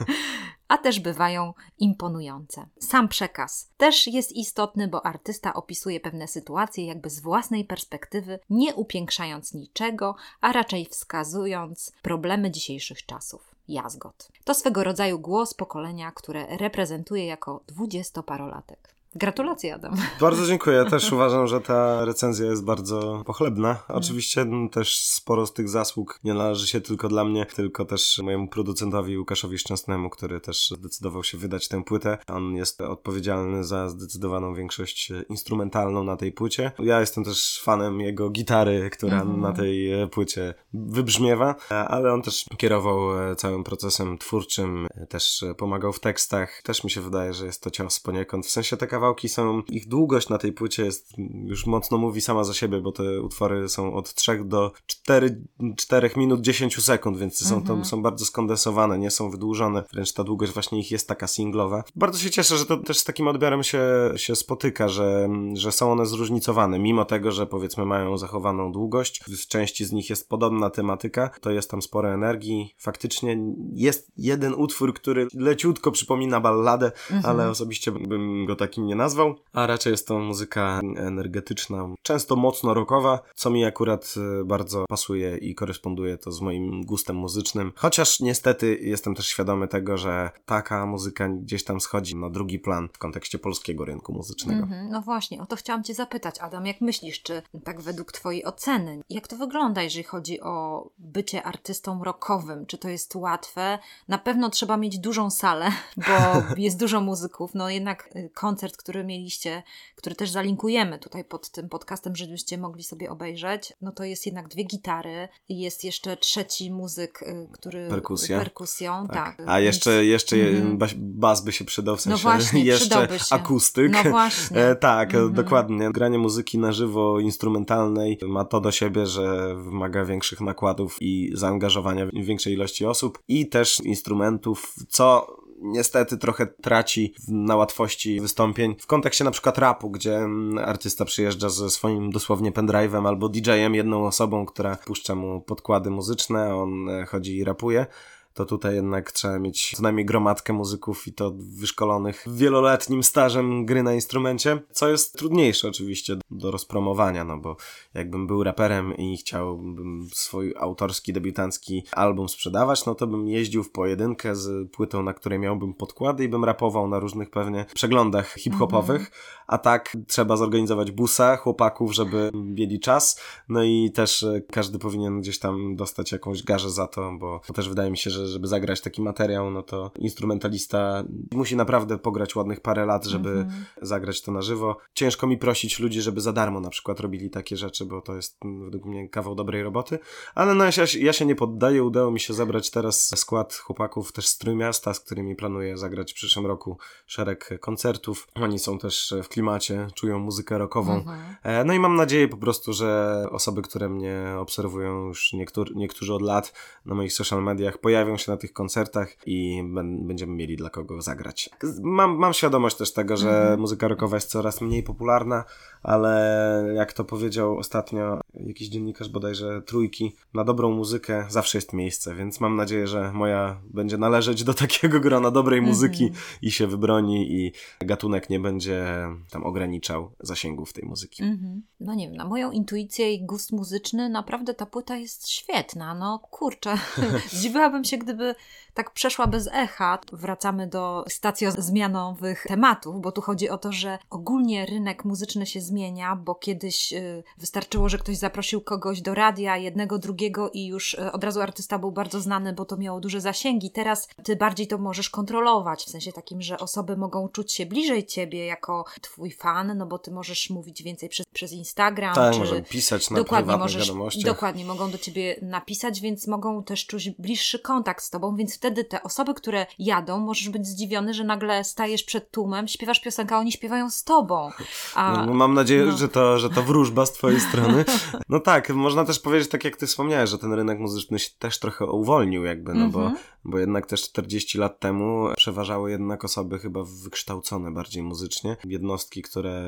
a 0.71 0.77
też 0.77 0.99
bywają 0.99 1.53
imponujące. 1.79 2.65
Sam 2.79 3.07
przekaz 3.07 3.69
też 3.77 4.07
jest 4.07 4.31
istotny, 4.31 4.87
bo 4.87 5.05
artysta 5.05 5.53
opisuje 5.53 5.99
pewne 5.99 6.27
sytuacje 6.27 6.85
jakby 6.85 7.09
z 7.09 7.19
własnej 7.19 7.65
perspektywy, 7.65 8.39
nie 8.49 8.75
upiększając 8.75 9.53
niczego, 9.53 10.15
a 10.41 10.51
raczej 10.51 10.85
wskazując 10.85 11.91
problemy 12.01 12.51
dzisiejszych 12.51 13.05
czasów. 13.05 13.55
Jazgot. 13.67 14.31
To 14.43 14.53
swego 14.53 14.83
rodzaju 14.83 15.19
głos 15.19 15.53
pokolenia, 15.53 16.11
które 16.11 16.57
reprezentuje 16.57 17.25
jako 17.25 17.63
dwudziestoparolatek. 17.67 18.95
Gratulacje, 19.15 19.75
Adam. 19.75 19.95
Bardzo 20.21 20.47
dziękuję. 20.47 20.77
Ja 20.77 20.85
też 20.85 21.11
uważam, 21.11 21.47
że 21.47 21.61
ta 21.61 22.05
recenzja 22.05 22.45
jest 22.45 22.65
bardzo 22.65 23.23
pochlebna. 23.25 23.83
Oczywiście 23.87 24.41
mm, 24.41 24.69
też 24.69 24.97
sporo 24.97 25.45
z 25.45 25.53
tych 25.53 25.69
zasług 25.69 26.19
nie 26.23 26.33
należy 26.33 26.67
się 26.67 26.81
tylko 26.81 27.09
dla 27.09 27.25
mnie, 27.25 27.45
tylko 27.45 27.85
też 27.85 28.19
mojemu 28.23 28.47
producentowi 28.47 29.17
Łukaszowi 29.17 29.57
Szczęsnemu, 29.57 30.09
który 30.09 30.41
też 30.41 30.69
zdecydował 30.77 31.23
się 31.23 31.37
wydać 31.37 31.67
tę 31.67 31.83
płytę. 31.83 32.17
On 32.27 32.55
jest 32.55 32.81
odpowiedzialny 32.81 33.63
za 33.63 33.89
zdecydowaną 33.89 34.53
większość 34.53 35.11
instrumentalną 35.29 36.03
na 36.03 36.17
tej 36.17 36.31
płycie. 36.31 36.71
Ja 36.79 36.99
jestem 36.99 37.23
też 37.23 37.61
fanem 37.63 38.01
jego 38.01 38.29
gitary, 38.29 38.89
która 38.89 39.19
-hmm. 39.19 39.37
na 39.37 39.53
tej 39.53 39.91
płycie 40.11 40.53
wybrzmiewa, 40.73 41.55
ale 41.69 42.13
on 42.13 42.21
też 42.21 42.45
kierował 42.57 43.35
całym 43.35 43.63
procesem 43.63 44.17
twórczym, 44.17 44.87
też 45.09 45.45
pomagał 45.57 45.93
w 45.93 45.99
tekstach. 45.99 46.61
Też 46.61 46.83
mi 46.83 46.91
się 46.91 47.01
wydaje, 47.01 47.33
że 47.33 47.45
jest 47.45 47.63
to 47.63 47.71
cios 47.71 47.99
poniekąd. 47.99 48.45
W 48.45 48.49
sensie 48.49 48.77
taka 48.77 49.00
kawałki 49.01 49.29
są, 49.29 49.61
ich 49.69 49.87
długość 49.87 50.29
na 50.29 50.37
tej 50.37 50.53
płycie 50.53 50.85
jest, 50.85 51.13
już 51.45 51.65
mocno 51.65 51.97
mówi 51.97 52.21
sama 52.21 52.43
za 52.43 52.53
siebie, 52.53 52.81
bo 52.81 52.91
te 52.91 53.21
utwory 53.21 53.69
są 53.69 53.93
od 53.93 54.13
3 54.13 54.43
do 54.45 54.71
4, 54.85 55.41
4 55.77 56.09
minut 56.15 56.41
10 56.41 56.83
sekund, 56.83 57.17
więc 57.17 57.47
są, 57.47 57.57
mhm. 57.57 57.79
to, 57.79 57.85
są 57.85 58.01
bardzo 58.01 58.25
skondensowane, 58.25 58.99
nie 58.99 59.11
są 59.11 59.29
wydłużone, 59.29 59.83
wręcz 59.93 60.13
ta 60.13 60.23
długość 60.23 60.53
właśnie 60.53 60.79
ich 60.79 60.91
jest 60.91 61.07
taka 61.07 61.27
singlowa. 61.27 61.83
Bardzo 61.95 62.19
się 62.19 62.29
cieszę, 62.29 62.57
że 62.57 62.65
to 62.65 62.77
też 62.77 62.97
z 62.99 63.03
takim 63.03 63.27
odbiorem 63.27 63.63
się, 63.63 63.81
się 64.15 64.35
spotyka, 64.35 64.87
że, 64.87 65.29
że 65.53 65.71
są 65.71 65.91
one 65.91 66.05
zróżnicowane, 66.05 66.79
mimo 66.79 67.05
tego, 67.05 67.31
że 67.31 67.47
powiedzmy 67.47 67.85
mają 67.85 68.17
zachowaną 68.17 68.71
długość, 68.71 69.23
w 69.23 69.47
części 69.47 69.85
z 69.85 69.91
nich 69.91 70.09
jest 70.09 70.29
podobna 70.29 70.69
tematyka, 70.69 71.29
to 71.41 71.51
jest 71.51 71.71
tam 71.71 71.81
sporo 71.81 72.13
energii, 72.13 72.75
faktycznie 72.77 73.37
jest 73.73 74.11
jeden 74.17 74.53
utwór, 74.53 74.93
który 74.93 75.27
leciutko 75.33 75.91
przypomina 75.91 76.39
balladę, 76.39 76.91
mhm. 77.11 77.25
ale 77.25 77.49
osobiście 77.49 77.91
bym 77.91 78.45
go 78.45 78.55
takim 78.55 78.87
nie 78.91 78.95
nazwał, 78.95 79.35
a 79.53 79.67
raczej 79.67 79.91
jest 79.91 80.07
to 80.07 80.19
muzyka 80.19 80.79
energetyczna, 80.97 81.89
często 82.01 82.35
mocno 82.35 82.73
rockowa, 82.73 83.19
co 83.35 83.49
mi 83.49 83.65
akurat 83.65 84.13
e, 84.41 84.43
bardzo 84.45 84.85
pasuje 84.89 85.37
i 85.37 85.55
koresponduje 85.55 86.17
to 86.17 86.31
z 86.31 86.41
moim 86.41 86.85
gustem 86.85 87.15
muzycznym. 87.15 87.71
Chociaż 87.75 88.19
niestety 88.19 88.79
jestem 88.81 89.15
też 89.15 89.27
świadomy 89.27 89.67
tego, 89.67 89.97
że 89.97 90.29
taka 90.45 90.85
muzyka 90.85 91.29
gdzieś 91.29 91.63
tam 91.63 91.81
schodzi 91.81 92.15
na 92.15 92.29
drugi 92.29 92.59
plan 92.59 92.89
w 92.93 92.97
kontekście 92.97 93.39
polskiego 93.39 93.85
rynku 93.85 94.13
muzycznego. 94.13 94.63
Mm 94.63 94.69
-hmm. 94.69 94.91
No 94.91 95.01
właśnie, 95.01 95.41
o 95.41 95.45
to 95.45 95.55
chciałam 95.55 95.83
Cię 95.83 95.93
zapytać, 95.93 96.35
Adam, 96.39 96.65
jak 96.65 96.81
myślisz, 96.81 97.21
czy 97.21 97.41
tak 97.63 97.81
według 97.81 98.11
Twojej 98.11 98.45
oceny, 98.45 99.01
jak 99.09 99.27
to 99.27 99.35
wygląda, 99.35 99.81
jeżeli 99.81 100.03
chodzi 100.03 100.41
o 100.41 100.85
bycie 100.97 101.43
artystą 101.43 102.03
rockowym? 102.03 102.65
Czy 102.65 102.77
to 102.77 102.89
jest 102.89 103.15
łatwe? 103.15 103.79
Na 104.07 104.17
pewno 104.17 104.49
trzeba 104.49 104.77
mieć 104.77 104.99
dużą 104.99 105.29
salę, 105.29 105.71
bo 105.97 106.13
jest 106.65 106.79
dużo 106.79 107.01
muzyków, 107.01 107.51
no 107.53 107.69
jednak 107.69 108.09
y, 108.15 108.29
koncert, 108.33 108.80
który 108.83 109.03
mieliście, 109.03 109.63
który 109.95 110.15
też 110.15 110.29
zalinkujemy 110.29 110.99
tutaj 110.99 111.25
pod 111.25 111.49
tym 111.49 111.69
podcastem, 111.69 112.15
żebyście 112.15 112.57
mogli 112.57 112.83
sobie 112.83 113.09
obejrzeć, 113.09 113.73
no 113.81 113.91
to 113.91 114.03
jest 114.03 114.25
jednak 114.25 114.47
dwie 114.47 114.63
gitary 114.63 115.27
i 115.49 115.59
jest 115.59 115.83
jeszcze 115.83 116.17
trzeci 116.17 116.71
muzyk, 116.71 117.21
y, 117.21 117.47
który... 117.51 117.87
Perkusja. 117.89 118.39
Perkusją, 118.39 119.07
tak. 119.07 119.37
tak. 119.37 119.47
A 119.47 119.59
jeszcze, 119.59 120.05
jeszcze 120.05 120.35
mm. 120.35 120.77
bas 120.97 121.43
by 121.43 121.51
się 121.51 121.65
przydał, 121.65 121.97
w 121.97 122.05
no 122.05 122.17
sensie 122.17 122.27
no 122.27 122.31
właśnie, 122.31 122.63
jeszcze 122.73 123.07
akustyk. 123.31 123.91
No 124.03 124.09
właśnie. 124.09 124.57
E, 124.57 124.75
tak, 124.75 125.13
mm 125.13 125.29
-hmm. 125.29 125.33
dokładnie. 125.33 125.91
Granie 125.91 126.17
muzyki 126.17 126.57
na 126.57 126.71
żywo, 126.71 127.19
instrumentalnej 127.19 128.17
ma 128.27 128.45
to 128.45 128.61
do 128.61 128.71
siebie, 128.71 129.05
że 129.05 129.55
wymaga 129.55 130.05
większych 130.05 130.41
nakładów 130.41 130.97
i 131.01 131.31
zaangażowania 131.33 132.07
większej 132.13 132.53
ilości 132.53 132.85
osób 132.85 133.19
i 133.27 133.49
też 133.49 133.81
instrumentów, 133.83 134.75
co 134.89 135.37
niestety 135.61 136.17
trochę 136.17 136.47
traci 136.47 137.13
na 137.27 137.55
łatwości 137.55 138.21
wystąpień. 138.21 138.75
W 138.79 138.87
kontekście 138.87 139.23
na 139.23 139.31
przykład 139.31 139.57
rapu, 139.57 139.89
gdzie 139.89 140.17
mm, 140.17 140.57
artysta 140.57 141.05
przyjeżdża 141.05 141.49
ze 141.49 141.69
swoim 141.69 142.11
dosłownie 142.11 142.51
pendrive'em 142.51 143.07
albo 143.07 143.29
DJ-em, 143.29 143.75
jedną 143.75 144.05
osobą, 144.05 144.45
która 144.45 144.75
puszcza 144.75 145.15
mu 145.15 145.41
podkłady 145.41 145.89
muzyczne, 145.89 146.55
on 146.55 146.89
e, 146.89 147.05
chodzi 147.05 147.37
i 147.37 147.43
rapuje 147.43 147.85
to 148.33 148.45
tutaj 148.45 148.75
jednak 148.75 149.11
trzeba 149.11 149.39
mieć 149.39 149.73
co 149.75 149.83
najmniej 149.83 150.05
gromadkę 150.05 150.53
muzyków 150.53 151.07
i 151.07 151.13
to 151.13 151.31
wyszkolonych 151.37 152.25
wieloletnim 152.27 153.03
stażem 153.03 153.65
gry 153.65 153.83
na 153.83 153.93
instrumencie, 153.93 154.59
co 154.71 154.89
jest 154.89 155.17
trudniejsze 155.17 155.67
oczywiście 155.67 156.17
do 156.31 156.51
rozpromowania, 156.51 157.23
no 157.23 157.37
bo 157.37 157.55
jakbym 157.93 158.27
był 158.27 158.43
raperem 158.43 158.97
i 158.97 159.17
chciałbym 159.17 160.07
swój 160.13 160.53
autorski, 160.59 161.13
debiutancki 161.13 161.83
album 161.91 162.29
sprzedawać, 162.29 162.85
no 162.85 162.95
to 162.95 163.07
bym 163.07 163.27
jeździł 163.27 163.63
w 163.63 163.71
pojedynkę 163.71 164.35
z 164.35 164.71
płytą, 164.71 165.03
na 165.03 165.13
której 165.13 165.39
miałbym 165.39 165.73
podkłady 165.73 166.23
i 166.23 166.29
bym 166.29 166.45
rapował 166.45 166.87
na 166.87 166.99
różnych 166.99 167.29
pewnie 167.29 167.65
przeglądach 167.73 168.33
hip-hopowych, 168.33 169.01
mhm. 169.01 169.11
a 169.47 169.57
tak 169.57 169.97
trzeba 170.07 170.37
zorganizować 170.37 170.91
busa 170.91 171.37
chłopaków, 171.37 171.93
żeby 171.93 172.31
mieli 172.33 172.79
czas, 172.79 173.21
no 173.49 173.63
i 173.63 173.91
też 173.91 174.23
e, 174.23 174.41
każdy 174.51 174.79
powinien 174.79 175.21
gdzieś 175.21 175.39
tam 175.39 175.75
dostać 175.75 176.11
jakąś 176.11 176.43
garzę 176.43 176.69
za 176.69 176.87
to, 176.87 177.11
bo 177.19 177.41
też 177.53 177.69
wydaje 177.69 177.91
mi 177.91 177.97
się, 177.97 178.09
że 178.09 178.20
że 178.27 178.41
żeby 178.41 178.47
zagrać 178.47 178.81
taki 178.81 179.01
materiał, 179.01 179.51
no 179.51 179.63
to 179.63 179.91
instrumentalista 179.99 181.03
musi 181.31 181.55
naprawdę 181.55 181.97
pograć 181.97 182.35
ładnych 182.35 182.61
parę 182.61 182.85
lat, 182.85 183.05
żeby 183.05 183.29
mm 183.29 183.47
-hmm. 183.47 183.51
zagrać 183.81 184.21
to 184.21 184.31
na 184.31 184.41
żywo. 184.41 184.77
Ciężko 184.93 185.27
mi 185.27 185.37
prosić 185.37 185.79
ludzi, 185.79 186.01
żeby 186.01 186.21
za 186.21 186.33
darmo 186.33 186.59
na 186.59 186.69
przykład 186.69 186.99
robili 186.99 187.29
takie 187.29 187.57
rzeczy, 187.57 187.85
bo 187.85 188.01
to 188.01 188.15
jest 188.15 188.37
według 188.63 188.85
mnie 188.85 189.09
kawał 189.09 189.35
dobrej 189.35 189.63
roboty, 189.63 189.99
ale 190.35 190.55
no 190.55 190.65
ja 190.65 190.71
się, 190.71 190.99
ja 190.99 191.13
się 191.13 191.25
nie 191.25 191.35
poddaję, 191.35 191.83
udało 191.83 192.11
mi 192.11 192.19
się 192.19 192.33
zabrać 192.33 192.69
teraz 192.69 193.19
skład 193.19 193.55
chłopaków 193.55 194.11
też 194.11 194.27
z 194.27 194.37
Trójmiasta, 194.37 194.93
z 194.93 194.99
którymi 194.99 195.35
planuję 195.35 195.77
zagrać 195.77 196.11
w 196.11 196.15
przyszłym 196.15 196.45
roku 196.45 196.77
szereg 197.05 197.49
koncertów. 197.59 198.27
Oni 198.35 198.59
są 198.59 198.79
też 198.79 199.13
w 199.23 199.29
klimacie, 199.29 199.87
czują 199.95 200.19
muzykę 200.19 200.57
rockową. 200.57 200.93
Mm 200.93 201.05
-hmm. 201.05 201.65
No 201.65 201.73
i 201.73 201.79
mam 201.79 201.95
nadzieję 201.95 202.27
po 202.27 202.37
prostu, 202.37 202.73
że 202.73 203.23
osoby, 203.31 203.61
które 203.61 203.89
mnie 203.89 204.35
obserwują 204.37 205.07
już 205.07 205.33
niektóry, 205.33 205.71
niektórzy 205.75 206.13
od 206.13 206.21
lat 206.21 206.53
na 206.85 206.95
moich 206.95 207.13
social 207.13 207.43
mediach 207.43 207.77
pojawią 207.77 208.10
pojawią 208.11 208.17
się 208.17 208.31
na 208.31 208.37
tych 208.37 208.53
koncertach 208.53 209.27
i 209.27 209.63
będziemy 209.99 210.33
mieli 210.33 210.57
dla 210.57 210.69
kogo 210.69 211.01
zagrać. 211.01 211.49
Mam, 211.81 212.17
mam 212.17 212.33
świadomość 212.33 212.77
też 212.77 212.93
tego, 212.93 213.17
że 213.17 213.29
-hmm. 213.29 213.57
muzyka 213.57 213.87
rockowa 213.87 214.17
jest 214.17 214.29
coraz 214.29 214.61
mniej 214.61 214.83
popularna, 214.83 215.43
ale 215.83 216.73
jak 216.75 216.93
to 216.93 217.03
powiedział 217.03 217.57
ostatnio 217.57 218.20
jakiś 218.33 218.69
dziennikarz 218.69 219.09
bodajże 219.09 219.61
trójki, 219.61 220.15
na 220.33 220.43
dobrą 220.43 220.71
muzykę 220.71 221.25
zawsze 221.29 221.57
jest 221.57 221.73
miejsce, 221.73 222.15
więc 222.15 222.39
mam 222.39 222.55
nadzieję, 222.55 222.87
że 222.87 223.11
moja 223.11 223.61
będzie 223.69 223.97
należeć 223.97 224.43
do 224.43 224.53
takiego 224.53 224.99
grona 224.99 225.31
dobrej 225.31 225.61
muzyki 225.61 226.03
mm 226.03 226.15
-hmm. 226.15 226.37
i 226.41 226.51
się 226.51 226.67
wybroni 226.67 227.31
i 227.31 227.51
gatunek 227.79 228.29
nie 228.29 228.39
będzie 228.39 229.07
tam 229.29 229.43
ograniczał 229.43 230.11
zasięgów 230.19 230.73
tej 230.73 230.85
muzyki. 230.85 231.23
Mm 231.23 231.37
-hmm. 231.37 231.61
No 231.79 231.93
nie 231.93 232.07
wiem, 232.07 232.17
na 232.17 232.25
moją 232.25 232.51
intuicję 232.51 233.13
i 233.13 233.25
gust 233.25 233.51
muzyczny 233.51 234.09
naprawdę 234.09 234.53
ta 234.53 234.65
płyta 234.65 234.97
jest 234.97 235.29
świetna, 235.29 235.93
no 235.93 236.19
kurczę, 236.19 236.77
zdziwiłabym 237.31 237.83
się, 237.83 237.97
gdyby 237.97 238.35
tak 238.73 238.93
przeszła 238.93 239.27
bez 239.27 239.49
echa. 239.53 239.99
Wracamy 240.13 240.67
do 240.67 241.05
stacjozmianowych 241.09 242.45
tematów, 242.47 243.01
bo 243.01 243.11
tu 243.11 243.21
chodzi 243.21 243.49
o 243.49 243.57
to, 243.57 243.71
że 243.71 243.99
ogólnie 244.09 244.65
rynek 244.65 245.05
muzyczny 245.05 245.45
się 245.45 245.61
zmienia, 245.61 246.15
bo 246.15 246.35
kiedyś 246.35 246.93
y, 246.93 247.23
wystarczyło, 247.37 247.89
że 247.89 247.97
ktoś 247.97 248.17
zaprosił 248.17 248.61
kogoś 248.61 249.01
do 249.01 249.13
radia, 249.13 249.57
jednego, 249.57 249.99
drugiego 249.99 250.49
i 250.49 250.67
już 250.67 250.93
e, 250.93 251.11
od 251.11 251.23
razu 251.23 251.41
artysta 251.41 251.79
był 251.79 251.91
bardzo 251.91 252.21
znany, 252.21 252.53
bo 252.53 252.65
to 252.65 252.77
miało 252.77 252.99
duże 252.99 253.21
zasięgi. 253.21 253.71
Teraz 253.71 254.07
ty 254.23 254.35
bardziej 254.35 254.67
to 254.67 254.77
możesz 254.77 255.09
kontrolować, 255.09 255.83
w 255.83 255.89
sensie 255.89 256.11
takim, 256.11 256.41
że 256.41 256.57
osoby 256.57 256.97
mogą 256.97 257.29
czuć 257.29 257.53
się 257.53 257.65
bliżej 257.65 258.05
ciebie 258.05 258.45
jako 258.45 258.85
twój 259.01 259.31
fan, 259.31 259.77
no 259.77 259.85
bo 259.85 259.99
ty 259.99 260.11
możesz 260.11 260.49
mówić 260.49 260.83
więcej 260.83 261.09
przez, 261.09 261.25
przez 261.33 261.51
Instagram. 261.51 262.15
Tak, 262.15 262.33
czy... 262.33 262.39
możemy 262.39 262.63
pisać 262.63 263.09
na 263.09 263.17
dokładnie 263.17 263.57
możesz, 263.57 263.87
wiadomościach. 263.87 264.33
Dokładnie, 264.33 264.65
mogą 264.65 264.91
do 264.91 264.97
ciebie 264.97 265.35
napisać, 265.41 266.01
więc 266.01 266.27
mogą 266.27 266.63
też 266.63 266.85
czuć 266.85 267.09
bliższy 267.09 267.59
kontakt 267.59 268.03
z 268.03 268.09
tobą, 268.09 268.35
więc 268.35 268.59
wtedy 268.61 268.83
te 268.83 269.03
osoby, 269.03 269.33
które 269.33 269.65
jadą, 269.79 270.19
możesz 270.19 270.49
być 270.49 270.67
zdziwiony, 270.67 271.13
że 271.13 271.23
nagle 271.23 271.63
stajesz 271.63 272.03
przed 272.03 272.31
tłumem, 272.31 272.67
śpiewasz 272.67 272.99
piosenkę, 272.99 273.35
a 273.35 273.39
oni 273.39 273.51
śpiewają 273.51 273.89
z 273.89 274.03
tobą. 274.03 274.49
A, 274.95 275.13
No, 275.17 275.25
no 275.25 275.33
mam 275.33 275.53
nadzieję, 275.53 275.85
no. 275.85 275.97
że, 275.97 276.09
to, 276.09 276.39
że 276.39 276.49
to 276.49 276.63
wróżba 276.63 277.05
z 277.05 277.13
twojej 277.13 277.39
strony. 277.39 277.85
No 278.29 278.39
tak, 278.39 278.69
można 278.69 279.05
też 279.05 279.19
powiedzieć, 279.19 279.49
tak 279.49 279.63
jak 279.65 279.77
ty 279.77 279.87
wspomniałeś, 279.87 280.29
że 280.29 280.37
ten 280.37 280.53
rynek 280.53 280.79
muzyczny 280.79 281.19
się 281.19 281.29
też 281.39 281.59
trochę 281.59 281.85
uwolnił 281.85 282.43
jakby, 282.43 282.73
no 282.73 282.89
bo, 282.89 283.01
Mhm. 283.01 283.17
bo 283.45 283.59
jednak 283.59 283.85
też 283.85 284.01
40 284.03 284.57
lat 284.57 284.79
temu 284.79 285.27
przeważały 285.37 285.91
jednak 285.91 286.25
osoby 286.25 286.59
chyba 286.59 286.79
wykształcone 287.03 287.71
bardziej 287.71 288.03
muzycznie. 288.03 288.57
Jednostki, 288.65 289.21
które 289.21 289.61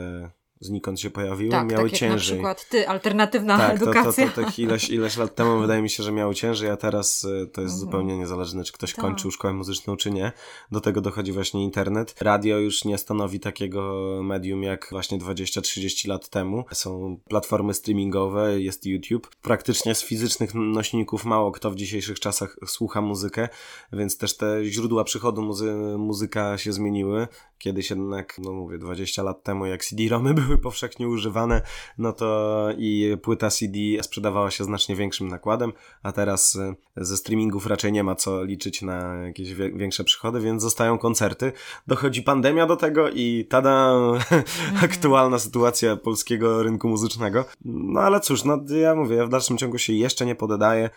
znikąd 0.59 0.99
się 0.99 1.09
pojawiły, 1.09 1.51
tak, 1.51 1.71
miały 1.71 1.83
tak 1.89 2.01
jak 2.01 2.09
na 2.11 2.15
ciężej. 2.17 2.35
przykład 2.37 2.69
ty, 2.69 2.87
alternatywna 2.89 3.57
Tak, 3.57 3.79
to, 3.79 3.85
to, 3.85 3.91
edukacja. 3.91 4.29
to, 4.29 4.41
to 4.43 4.47
ileś, 4.61 4.89
ileś 4.89 5.17
lat 5.17 5.35
temu 5.35 5.59
wydaje 5.59 5.81
mi 5.81 5.89
się, 5.89 6.03
że 6.03 6.11
miały 6.11 6.35
ciężej, 6.35 6.69
a 6.69 6.77
teraz 6.77 7.23
y, 7.23 7.27
to 7.27 7.61
jest 7.61 7.73
Mhm. 7.73 7.79
zupełnie 7.79 8.17
niezależne, 8.17 8.63
czy 8.63 8.73
ktoś 8.73 8.93
Tak. 8.93 9.01
kończył 9.05 9.31
szkołę 9.31 9.53
muzyczną, 9.53 9.95
czy 9.97 10.11
nie. 10.11 10.31
Do 10.71 10.81
tego 10.81 11.01
dochodzi 11.01 11.31
właśnie 11.31 11.63
internet. 11.63 12.15
Radio 12.21 12.59
już 12.59 12.85
nie 12.85 12.97
stanowi 12.97 13.39
takiego 13.39 13.93
medium 14.23 14.63
jak 14.63 14.87
właśnie 14.91 15.17
20-30 15.17 16.07
lat 16.07 16.29
temu. 16.29 16.65
Są 16.73 17.17
platformy 17.29 17.73
streamingowe, 17.73 18.61
jest 18.61 18.85
YouTube. 18.85 19.29
Praktycznie 19.41 19.95
z 19.95 20.03
fizycznych 20.03 20.53
nośników 20.53 21.25
mało 21.25 21.51
kto 21.51 21.71
w 21.71 21.75
dzisiejszych 21.75 22.19
czasach 22.19 22.55
słucha 22.65 23.01
muzykę, 23.01 23.49
więc 23.93 24.17
też 24.17 24.37
te 24.37 24.65
źródła 24.65 25.03
przychodu 25.03 25.41
muzy- 25.41 25.97
muzyka 25.97 26.57
się 26.57 26.73
zmieniły. 26.73 27.27
Kiedyś 27.57 27.89
jednak, 27.89 28.35
no 28.39 28.51
mówię, 28.53 28.77
20 28.77 29.23
lat 29.23 29.43
temu, 29.43 29.65
jak 29.65 29.85
CD-ROMy 29.85 30.33
były 30.33 30.42
powszechnie 30.63 31.08
używane, 31.08 31.62
no 31.97 32.13
to 32.13 32.67
i 32.77 33.17
płyta 33.21 33.49
CD 33.49 33.77
sprzedawała 34.01 34.51
się 34.51 34.63
znacznie 34.63 34.95
większym 34.95 35.27
nakładem, 35.27 35.73
a 36.03 36.12
teraz 36.12 36.56
y, 36.56 36.75
ze 36.97 37.17
streamingów 37.17 37.67
raczej 37.67 37.91
nie 37.91 38.03
ma 38.03 38.15
co 38.15 38.43
liczyć 38.43 38.82
na 38.82 39.15
jakieś 39.15 39.53
większe 39.53 40.03
przychody, 40.03 40.39
więc 40.39 40.62
zostają 40.62 40.97
koncerty. 40.97 41.51
Dochodzi 41.88 42.23
pandemia 42.23 42.67
do 42.67 42.75
tego 42.75 43.10
i 43.10 43.47
tada, 43.49 43.93
aktualna 44.84 45.39
sytuacja 45.39 45.95
polskiego 45.95 46.63
rynku 46.63 46.88
muzycznego. 46.88 47.45
No 47.65 48.01
ale 48.01 48.19
cóż, 48.19 48.43
no 48.43 48.60
ja 48.82 48.95
mówię, 48.95 49.15
ja 49.15 49.25
w 49.25 49.29
dalszym 49.29 49.58
ciągu 49.58 49.77
się 49.77 49.93
jeszcze 49.93 50.25
nie 50.25 50.36
poddaję. 50.36 50.89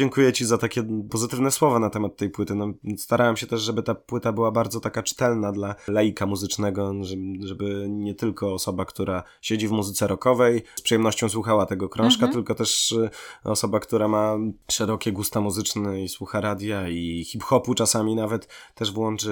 Dziękuję 0.00 0.32
Ci 0.32 0.44
za 0.44 0.58
takie 0.58 0.82
pozytywne 1.10 1.50
słowa 1.50 1.78
na 1.78 1.90
temat 1.90 2.16
tej 2.16 2.30
płyty. 2.30 2.54
No, 2.54 2.72
starałem 2.96 3.36
się 3.36 3.46
też, 3.46 3.60
żeby 3.60 3.82
ta 3.82 3.94
płyta 3.94 4.32
była 4.32 4.50
bardzo 4.50 4.80
taka 4.80 5.02
czytelna 5.02 5.52
dla 5.52 5.74
laika 5.88 6.26
muzycznego, 6.26 6.92
żeby, 7.40 7.86
nie 7.88 8.14
tylko 8.14 8.54
osoba, 8.54 8.84
która 8.84 9.22
siedzi 9.40 9.68
w 9.68 9.70
muzyce 9.70 10.06
rockowej, 10.06 10.62
z 10.76 10.82
przyjemnością 10.82 11.28
słuchała 11.28 11.66
tego 11.66 11.88
krążka, 11.88 12.26
Mhm. 12.26 12.32
tylko 12.32 12.54
też 12.54 12.92
y, 12.92 13.10
osoba, 13.44 13.80
która 13.80 14.08
ma 14.08 14.36
szerokie 14.70 15.12
gusta 15.12 15.40
muzyczne 15.40 16.02
i 16.02 16.08
słucha 16.08 16.40
radia 16.40 16.88
i 16.88 17.24
hip-hopu 17.24 17.74
czasami 17.74 18.14
nawet, 18.14 18.48
też 18.74 18.92
włączy 18.92 19.30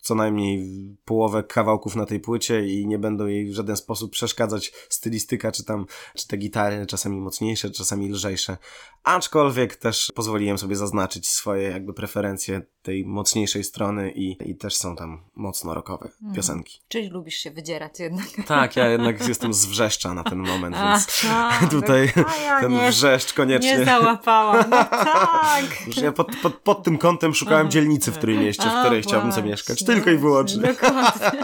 co 0.00 0.14
najmniej 0.14 0.66
połowę 1.04 1.42
kawałków 1.42 1.96
na 1.96 2.06
tej 2.06 2.20
płycie 2.20 2.66
i 2.68 2.86
nie 2.86 2.98
będą 2.98 3.26
jej 3.26 3.50
w 3.50 3.54
żaden 3.54 3.76
sposób 3.76 4.12
przeszkadzać 4.12 4.72
stylistyka, 4.88 5.52
czy 5.52 5.64
tam, 5.64 5.86
czy 6.14 6.28
te 6.28 6.36
gitary, 6.36 6.86
czasami 6.86 7.20
mocniejsze, 7.20 7.70
czasami 7.70 8.10
lżejsze. 8.10 8.56
Aczkolwiek 9.06 9.76
też 9.76 10.12
pozwoliłem 10.14 10.58
sobie 10.58 10.76
zaznaczyć 10.76 11.28
swoje 11.28 11.70
jakby 11.70 11.94
preferencje 11.94 12.62
tej 12.86 13.04
mocniejszej 13.06 13.64
strony 13.64 14.10
i, 14.10 14.50
i 14.50 14.56
też 14.56 14.76
są 14.76 14.96
tam 14.96 15.20
mocno 15.36 15.74
rockowe 15.74 16.08
piosenki. 16.34 16.80
Czyli 16.88 17.08
lubisz 17.08 17.34
się 17.34 17.50
wydzierać 17.50 18.00
jednak. 18.00 18.26
Tak, 18.46 18.76
ja 18.76 18.88
jednak 18.88 19.20
jestem 19.28 19.54
z 19.54 19.66
Wrzeszcza 19.66 20.14
na 20.14 20.24
ten 20.24 20.38
moment, 20.38 20.76
A, 20.78 20.90
więc 20.92 21.22
tak. 21.22 21.70
tutaj 21.70 22.12
A 22.28 22.36
ja 22.36 22.60
ten 22.60 22.72
nie, 22.72 22.90
Wrzeszcz 22.90 23.32
koniecznie. 23.32 23.78
nie 23.78 23.84
załapałam. 23.84 24.70
No 24.70 24.84
tak. 25.14 25.64
Ja 26.02 26.12
pod, 26.12 26.36
pod, 26.42 26.54
pod 26.54 26.82
tym 26.82 26.98
kątem 26.98 27.34
szukałem 27.34 27.70
dzielnicy, 27.70 28.12
w 28.12 28.16
której 28.18 28.38
mieście, 28.38 28.62
w 28.62 28.66
A, 28.66 28.82
której 28.84 29.02
chciałbym 29.02 29.32
sobie 29.32 29.42
właśnie, 29.42 29.50
mieszkać. 29.50 29.84
Tylko 29.84 30.10
i 30.10 30.16
wyłącznie. 30.16 30.62
Dokładnie. 30.62 31.40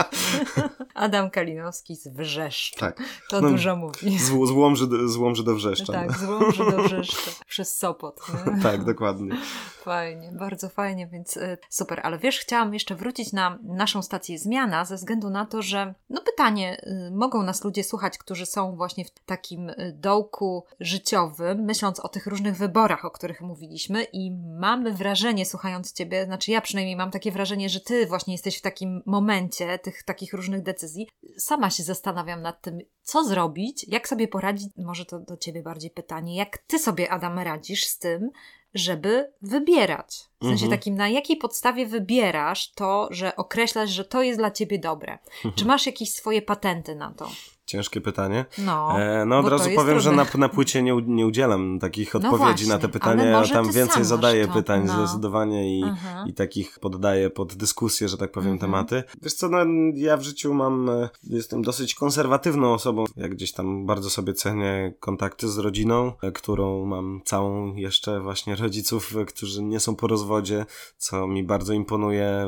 Adam 0.94 1.30
Kalinowski 1.30 1.96
z 1.96 2.08
Wrzeszcza. 2.08 2.80
Tak. 2.80 3.02
To 3.30 3.40
No, 3.40 3.50
dużo 3.50 3.76
mówi. 3.76 4.18
Z, 4.18 4.22
z, 4.24 4.50
Łomży, 4.50 4.86
do- 4.86 5.08
z 5.08 5.16
Łomży 5.16 5.44
do 5.44 5.54
Wrzeszcza. 5.54 5.92
Tak, 5.92 6.18
z 6.18 6.24
Łomży 6.24 6.64
do 6.70 6.82
Wrzeszcza. 6.82 7.30
Przez 7.46 7.76
Sopot. 7.78 8.20
tak, 8.62 8.84
dokładnie. 8.84 9.36
Fajnie, 9.84 10.32
bardzo 10.38 10.68
fajnie, 10.68 11.06
więc 11.06 11.31
y, 11.36 11.58
super. 11.68 12.00
Ale 12.02 12.18
wiesz, 12.18 12.38
chciałam 12.38 12.74
jeszcze 12.74 12.94
wrócić 12.94 13.32
na 13.32 13.58
naszą 13.62 14.02
stację 14.02 14.38
Zmiana 14.38 14.84
ze 14.84 14.96
względu 14.96 15.30
na 15.30 15.46
to, 15.46 15.62
że 15.62 15.94
no 16.10 16.20
pytanie, 16.20 16.82
y, 16.86 17.10
mogą 17.10 17.42
nas 17.42 17.64
ludzie 17.64 17.84
słuchać, 17.84 18.18
którzy 18.18 18.46
są 18.46 18.76
właśnie 18.76 19.04
w 19.04 19.10
takim 19.10 19.70
y, 19.70 19.96
dołku 19.96 20.64
życiowym, 20.80 21.64
myśląc 21.64 22.00
o 22.00 22.08
tych 22.08 22.26
różnych 22.26 22.56
wyborach, 22.56 23.04
o 23.04 23.10
których 23.10 23.40
mówiliśmy 23.40 24.04
i 24.04 24.30
mamy 24.60 24.92
wrażenie, 24.92 25.46
słuchając 25.46 25.92
Ciebie, 25.92 26.24
znaczy 26.24 26.50
ja 26.50 26.60
przynajmniej 26.60 26.96
mam 26.96 27.10
takie 27.10 27.32
wrażenie, 27.32 27.68
że 27.68 27.80
Ty 27.80 28.06
właśnie 28.06 28.34
jesteś 28.34 28.58
w 28.58 28.62
takim 28.62 29.02
momencie 29.06 29.78
tych 29.78 30.02
takich 30.02 30.32
różnych 30.32 30.62
decyzji. 30.62 31.08
Sama 31.38 31.70
się 31.70 31.82
zastanawiam 31.82 32.42
nad 32.42 32.62
tym, 32.62 32.78
co 33.02 33.24
zrobić, 33.24 33.88
jak 33.88 34.08
sobie 34.08 34.28
poradzić, 34.28 34.70
może 34.76 35.04
to 35.04 35.18
do 35.18 35.36
Ciebie 35.36 35.62
bardziej 35.62 35.90
pytanie, 35.90 36.36
jak 36.36 36.58
Ty 36.58 36.78
sobie, 36.78 37.10
Adam, 37.10 37.38
radzisz 37.38 37.84
z 37.84 37.98
tym, 37.98 38.30
żeby 38.74 39.32
wybierać. 39.42 40.28
W 40.40 40.44
sensie 40.44 40.64
Mhm. 40.64 40.70
takim, 40.70 40.94
na 40.94 41.08
jakiej 41.08 41.36
podstawie 41.36 41.86
wybierasz 41.86 42.72
to, 42.72 43.08
że 43.10 43.36
określasz, 43.36 43.90
że 43.90 44.04
to 44.04 44.22
jest 44.22 44.38
dla 44.38 44.50
ciebie 44.50 44.78
dobre? 44.78 45.18
Czy 45.54 45.64
masz 45.64 45.86
jakieś 45.86 46.12
swoje 46.12 46.42
patenty 46.42 46.94
na 46.94 47.10
to? 47.14 47.30
Ciężkie 47.72 48.00
pytanie. 48.00 48.44
No, 48.58 49.00
E, 49.00 49.24
no 49.26 49.38
od 49.38 49.48
razu 49.48 49.70
powiem, 49.76 50.00
że 50.00 50.10
trudne. 50.10 50.26
na, 50.34 50.38
na 50.38 50.48
płycie 50.48 50.82
nie, 50.82 50.96
nie 51.06 51.26
udzielam 51.26 51.78
takich 51.78 52.14
No 52.14 52.20
odpowiedzi 52.20 52.38
właśnie, 52.44 52.68
na 52.68 52.78
te 52.78 52.88
pytania. 52.88 53.24
Ja 53.24 53.44
tam 53.48 53.72
więcej 53.72 54.04
zadaję 54.04 54.46
to, 54.46 54.52
pytań 54.54 54.84
no. 54.86 55.06
zdecydowanie 55.06 55.78
i, 55.78 55.84
Aha. 55.84 56.24
i 56.28 56.34
takich 56.34 56.78
poddaję 56.80 57.30
pod 57.30 57.54
dyskusję, 57.54 58.08
że 58.08 58.16
tak 58.18 58.32
powiem, 58.32 58.52
Mhm. 58.52 58.70
tematy. 58.70 59.02
Wiesz 59.22 59.34
co, 59.34 59.48
no, 59.48 59.58
ja 59.94 60.16
w 60.16 60.22
życiu 60.22 60.54
mam, 60.54 60.90
e, 60.90 61.08
jestem 61.22 61.62
dosyć 61.62 61.94
konserwatywną 61.94 62.72
osobą. 62.74 63.04
Ja 63.16 63.28
gdzieś 63.28 63.52
tam 63.52 63.86
bardzo 63.86 64.10
sobie 64.10 64.32
cenię 64.34 64.94
kontakty 65.00 65.48
z 65.48 65.58
rodziną, 65.58 66.12
e, 66.22 66.32
którą 66.32 66.84
mam 66.86 67.20
całą 67.24 67.74
jeszcze 67.74 68.20
właśnie 68.20 68.56
rodziców, 68.56 69.16
e, 69.16 69.24
którzy 69.24 69.62
nie 69.62 69.80
są 69.80 69.96
po 69.96 70.06
rozwodzie, 70.06 70.66
co 70.96 71.26
mi 71.26 71.44
bardzo 71.44 71.72
imponuje, 71.72 72.46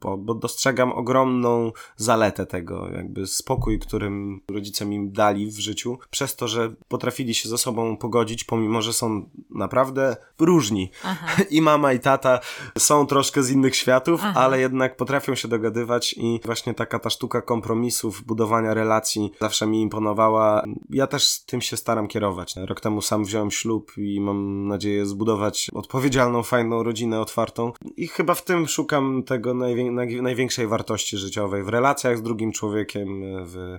bo, 0.00 0.16
bo 0.18 0.34
dostrzegam 0.34 0.92
ogromną 0.92 1.72
zaletę 1.96 2.46
tego, 2.46 2.88
jakby 2.88 3.26
spokój, 3.26 3.78
którym 3.78 4.40
rodzice 4.60 4.86
mi 4.86 5.10
dali 5.10 5.46
w 5.50 5.58
życiu, 5.58 5.98
przez 6.10 6.36
to, 6.36 6.48
że 6.48 6.72
potrafili 6.88 7.34
się 7.34 7.48
ze 7.48 7.58
sobą 7.58 7.96
pogodzić, 7.96 8.44
pomimo, 8.44 8.82
że 8.82 8.92
są 8.92 9.30
naprawdę 9.50 10.16
różni. 10.38 10.90
Aha. 11.04 11.42
I 11.50 11.62
mama, 11.62 11.92
i 11.92 12.00
tata 12.00 12.40
są 12.78 13.06
troszkę 13.06 13.42
z 13.42 13.50
innych 13.50 13.76
światów, 13.76 14.20
Aha. 14.24 14.40
ale 14.40 14.60
jednak 14.60 14.96
potrafią 14.96 15.34
się 15.34 15.48
dogadywać 15.48 16.12
i 16.12 16.40
właśnie 16.44 16.74
taka 16.74 16.98
ta 16.98 17.10
sztuka 17.10 17.42
kompromisów, 17.42 18.22
budowania 18.24 18.74
relacji 18.74 19.32
zawsze 19.40 19.66
mi 19.66 19.80
imponowała. 19.82 20.64
Ja 20.90 21.06
też 21.06 21.40
tym 21.46 21.60
się 21.60 21.76
staram 21.76 22.08
kierować. 22.08 22.54
Rok 22.56 22.80
temu 22.80 23.02
sam 23.02 23.24
wziąłem 23.24 23.50
ślub 23.50 23.92
i 23.96 24.20
mam 24.20 24.68
nadzieję 24.68 25.06
zbudować 25.06 25.70
odpowiedzialną, 25.74 26.42
fajną 26.42 26.82
rodzinę 26.82 27.20
otwartą 27.20 27.72
i 27.96 28.08
chyba 28.08 28.34
w 28.34 28.44
tym 28.44 28.68
szukam 28.68 29.22
tego 29.22 29.54
najwię- 29.54 29.94
naj- 29.94 30.22
największej 30.22 30.66
wartości 30.66 31.16
życiowej, 31.16 31.62
w 31.62 31.68
relacjach 31.68 32.18
z 32.18 32.22
drugim 32.22 32.52
człowiekiem, 32.52 33.22
w 33.46 33.78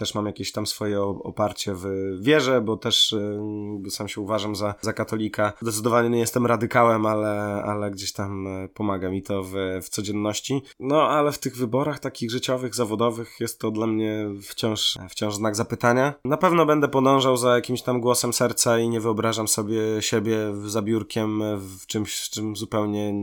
też 0.00 0.14
mam 0.14 0.26
jakieś 0.26 0.52
tam 0.52 0.66
swoje 0.66 1.02
oparcie 1.02 1.74
w 1.74 1.86
wierze, 2.20 2.60
bo 2.60 2.76
też 2.76 3.12
y, 3.12 3.90
sam 3.90 4.08
się 4.08 4.20
uważam 4.20 4.56
za, 4.56 4.74
za 4.80 4.92
katolika. 4.92 5.52
Zdecydowanie 5.62 6.10
nie 6.10 6.18
jestem 6.18 6.46
radykałem, 6.46 7.06
ale, 7.06 7.62
ale 7.64 7.90
gdzieś 7.90 8.12
tam 8.12 8.46
e, 8.46 8.68
pomaga 8.68 9.10
mi 9.10 9.22
to 9.22 9.42
w, 9.44 9.52
w 9.82 9.88
codzienności. 9.88 10.62
No, 10.78 11.02
ale 11.02 11.32
w 11.32 11.38
tych 11.38 11.56
wyborach 11.56 11.98
takich 11.98 12.30
życiowych, 12.30 12.74
zawodowych 12.74 13.36
jest 13.40 13.60
to 13.60 13.70
dla 13.70 13.86
mnie 13.86 14.26
wciąż, 14.42 14.98
wciąż 15.10 15.34
znak 15.34 15.56
zapytania. 15.56 16.14
Na 16.24 16.36
pewno 16.36 16.66
będę 16.66 16.88
podążał 16.88 17.36
za 17.36 17.54
jakimś 17.54 17.82
tam 17.82 18.00
głosem 18.00 18.32
serca 18.32 18.78
i 18.78 18.88
nie 18.88 19.00
wyobrażam 19.00 19.48
sobie 19.48 19.80
siebie 20.00 20.38
za 20.64 20.82
biurkiem 20.82 21.42
w 21.56 21.86
czymś, 21.86 22.18
z 22.18 22.30
czym 22.30 22.56
zupełnie 22.56 23.14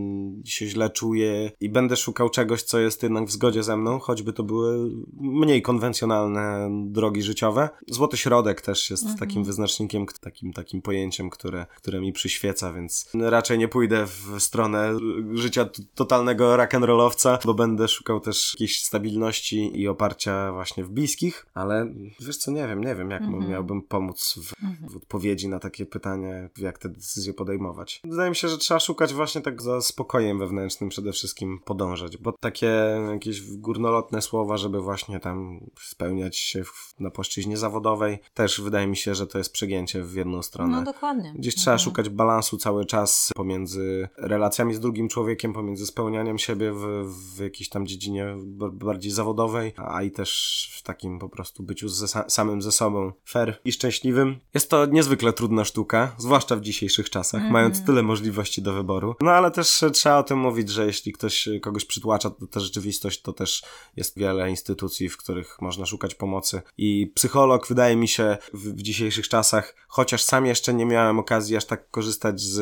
się 0.45 0.65
źle 0.65 0.89
czuję 0.89 1.51
i 1.59 1.69
będę 1.69 1.95
szukał 1.95 2.29
czegoś, 2.29 2.63
co 2.63 2.79
jest 2.79 3.03
jednak 3.03 3.25
w 3.25 3.31
zgodzie 3.31 3.63
ze 3.63 3.77
mną, 3.77 3.99
choćby 3.99 4.33
to 4.33 4.43
były 4.43 4.91
mniej 5.19 5.61
konwencjonalne 5.61 6.66
drogi 6.69 7.23
życiowe. 7.23 7.69
Złoty 7.87 8.17
środek 8.17 8.61
też 8.61 8.89
jest 8.89 9.03
mhm. 9.03 9.19
takim 9.19 9.43
wyznacznikiem, 9.43 10.05
takim, 10.21 10.53
takim 10.53 10.81
pojęciem, 10.81 11.29
które, 11.29 11.65
które 11.75 12.01
mi 12.01 12.13
przyświeca, 12.13 12.73
więc 12.73 13.09
raczej 13.13 13.57
nie 13.57 13.67
pójdę 13.67 14.05
w 14.05 14.35
stronę 14.39 14.97
życia 15.33 15.69
totalnego 15.95 16.57
rock'n'rollowca, 16.57 17.37
bo 17.45 17.53
będę 17.53 17.87
szukał 17.87 18.19
też 18.19 18.53
jakiejś 18.53 18.85
stabilności 18.85 19.81
i 19.81 19.87
oparcia 19.87 20.51
właśnie 20.51 20.83
w 20.83 20.89
bliskich, 20.89 21.45
ale 21.53 21.93
wiesz 22.19 22.37
co, 22.37 22.51
nie 22.51 22.67
wiem, 22.67 22.81
nie 22.81 22.95
wiem, 22.95 23.11
jak 23.11 23.21
mhm. 23.21 23.49
miałbym 23.49 23.81
pomóc 23.81 24.39
w, 24.43 24.63
mhm. 24.63 24.89
w 24.89 24.95
odpowiedzi 24.97 25.47
na 25.49 25.59
takie 25.59 25.85
pytanie, 25.85 26.49
jak 26.57 26.77
te 26.77 26.89
decyzje 26.89 27.33
podejmować. 27.33 28.01
Wydaje 28.03 28.29
mi 28.29 28.35
się, 28.35 28.49
że 28.49 28.57
trzeba 28.57 28.79
szukać 28.79 29.13
właśnie 29.13 29.41
tak 29.41 29.61
za 29.61 29.81
spokojem 29.81 30.39
wewnętrznym 30.39 30.89
przede 30.89 31.11
wszystkim 31.11 31.59
podążać, 31.65 32.17
bo 32.17 32.31
takie 32.31 32.71
jakieś 33.11 33.57
górnolotne 33.57 34.21
słowa, 34.21 34.57
żeby 34.57 34.81
właśnie 34.81 35.19
tam 35.19 35.59
spełniać 35.81 36.56
w, 36.63 36.99
na 36.99 37.11
płaszczyźnie 37.11 37.57
zawodowej, 37.57 38.19
też 38.33 38.61
wydaje 38.61 38.87
mi 38.87 38.97
się, 38.97 39.15
że 39.15 39.27
to 39.27 39.37
jest 39.37 39.53
przegięcie 39.53 40.03
w 40.03 40.13
jedną 40.13 40.43
stronę. 40.43 40.77
No 40.77 40.83
dokładnie. 40.83 41.33
Gdzieś 41.35 41.53
mhm. 41.53 41.61
trzeba 41.61 41.77
szukać 41.77 42.09
balansu 42.09 42.57
cały 42.57 42.85
czas 42.85 43.31
pomiędzy 43.35 44.09
relacjami 44.17 44.73
z 44.73 44.79
drugim 44.79 45.07
człowiekiem, 45.07 45.53
pomiędzy 45.53 45.85
spełnianiem 45.85 46.37
siebie 46.37 46.71
w, 46.71 47.05
w 47.35 47.39
jakiejś 47.39 47.69
tam 47.69 47.87
dziedzinie 47.87 48.35
bardziej 48.71 49.11
zawodowej, 49.11 49.73
a 49.77 50.03
i 50.03 50.11
też 50.11 50.71
w 50.75 50.83
takim 50.83 51.19
po 51.19 51.29
prostu 51.29 51.63
byciu 51.63 51.89
ze, 51.89 52.07
samym 52.07 52.61
ze 52.61 52.71
sobą 52.71 53.11
fair 53.25 53.59
i 53.65 53.71
szczęśliwym. 53.71 54.39
Jest 54.53 54.69
to 54.69 54.85
niezwykle 54.85 55.33
trudna 55.33 55.65
sztuka, 55.65 56.15
zwłaszcza 56.17 56.55
w 56.55 56.61
dzisiejszych 56.61 57.09
czasach, 57.09 57.41
mm. 57.41 57.53
mając 57.53 57.85
tyle 57.85 58.03
możliwości 58.03 58.61
do 58.61 58.73
wyboru. 58.73 59.15
No 59.21 59.31
ale 59.31 59.51
też 59.51 59.83
trzeba 59.93 60.17
o 60.17 60.23
tym 60.23 60.39
mówić, 60.39 60.69
że 60.69 60.85
jeśli 60.85 61.13
ktoś 61.13 61.49
kogoś 61.61 61.85
przytłacza, 61.85 62.29
to 62.29 62.47
ta 62.47 62.59
rzeczywistość 62.59 63.21
to 63.21 63.33
też 63.33 63.63
jest 63.95 64.17
wiele 64.17 64.49
instytucji, 64.49 65.09
w 65.09 65.17
których 65.17 65.61
można 65.61 65.85
szukać 65.85 66.15
pomocy. 66.15 66.36
I 66.77 67.11
psycholog, 67.15 67.67
wydaje 67.67 67.95
mi 67.95 68.07
się, 68.07 68.37
w, 68.53 68.73
w 68.73 68.81
dzisiejszych 68.81 69.29
czasach, 69.29 69.75
chociaż 69.87 70.23
sam 70.23 70.45
jeszcze 70.45 70.73
nie 70.73 70.85
miałem 70.85 71.19
okazji 71.19 71.57
aż 71.57 71.65
tak 71.65 71.91
korzystać 71.91 72.41
z, 72.41 72.53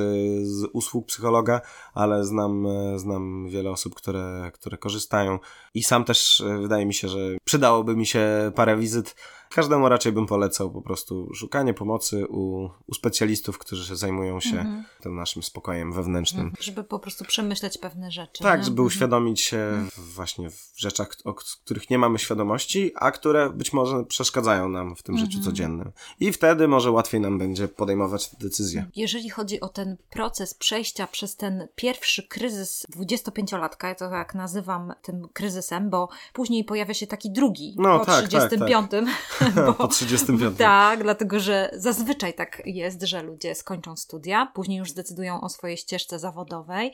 z 0.47 0.67
usług 0.73 1.05
psychologa, 1.05 1.61
ale 1.93 2.25
znam, 2.25 2.67
znam 2.95 3.49
wiele 3.49 3.69
osób, 3.69 3.95
które, 3.95 4.51
które 4.53 4.77
korzystają. 4.77 5.39
I 5.73 5.83
sam 5.83 6.03
też 6.03 6.43
wydaje 6.61 6.85
mi 6.85 6.93
się, 6.93 7.07
że 7.07 7.19
przydałoby 7.43 7.95
mi 7.95 8.05
się 8.05 8.51
parę 8.55 8.77
wizyt 8.77 9.15
Każdemu 9.49 9.89
raczej 9.89 10.11
bym 10.11 10.25
polecał 10.25 10.71
po 10.71 10.81
prostu 10.81 11.33
szukanie 11.33 11.73
pomocy 11.73 12.27
u, 12.27 12.69
u 12.87 12.93
specjalistów, 12.93 13.57
którzy 13.57 13.95
zajmują 13.95 14.39
się 14.39 14.59
mhm. 14.59 14.85
tym 15.01 15.15
naszym 15.15 15.43
spokojem 15.43 15.93
wewnętrznym. 15.93 16.45
Mhm. 16.45 16.63
Żeby 16.63 16.83
po 16.83 16.99
prostu 16.99 17.25
przemyśleć 17.25 17.77
pewne 17.77 18.11
rzeczy. 18.11 18.43
Tak, 18.43 18.59
nie? 18.59 18.63
żeby 18.63 18.75
mhm. 18.75 18.87
uświadomić 18.87 19.41
się 19.41 19.57
mhm. 19.57 19.89
właśnie 19.97 20.49
w 20.49 20.71
rzeczach, 20.75 21.09
o 21.23 21.33
których 21.33 21.89
nie 21.89 21.97
mamy 21.97 22.19
świadomości, 22.19 22.91
a 22.95 23.11
które 23.11 23.49
być 23.49 23.73
może 23.73 24.03
przeszkadzają 24.03 24.69
nam 24.69 24.95
w 24.95 25.03
tym 25.03 25.17
życiu 25.17 25.37
mhm. 25.37 25.43
codziennym. 25.43 25.91
I 26.19 26.31
wtedy 26.31 26.67
może 26.67 26.91
łatwiej 26.91 27.21
nam 27.21 27.37
będzie 27.37 27.67
podejmować 27.67 28.29
te 28.29 28.37
decyzje. 28.37 28.85
Jeżeli 28.95 29.29
chodzi 29.29 29.61
o 29.61 29.69
ten 29.69 29.97
proces 30.09 30.53
przejścia 30.53 31.07
przez 31.07 31.35
ten 31.35 31.67
pierwszy 31.75 32.27
kryzys 32.27 32.85
25-latka, 32.97 33.87
ja 33.87 33.95
to 33.95 34.09
tak 34.09 34.35
nazywam 34.35 34.93
tym 35.01 35.27
kryzysem, 35.33 35.89
bo 35.89 36.09
później 36.33 36.63
pojawia 36.63 36.93
się 36.93 37.07
taki 37.07 37.31
drugi 37.31 37.75
no, 37.77 37.99
po 37.99 38.05
tak, 38.05 38.27
35. 38.27 38.71
Tak, 38.71 38.89
tak. 38.91 39.34
Bo, 39.65 39.73
po 39.73 39.87
35. 39.87 40.57
Tak, 40.57 41.03
dlatego 41.03 41.39
że 41.39 41.69
zazwyczaj 41.73 42.33
tak 42.33 42.61
jest, 42.65 43.03
że 43.03 43.23
ludzie 43.23 43.55
skończą 43.55 43.95
studia, 43.95 44.51
później 44.53 44.77
już 44.77 44.91
zdecydują 44.91 45.41
o 45.41 45.49
swojej 45.49 45.77
ścieżce 45.77 46.19
zawodowej 46.19 46.93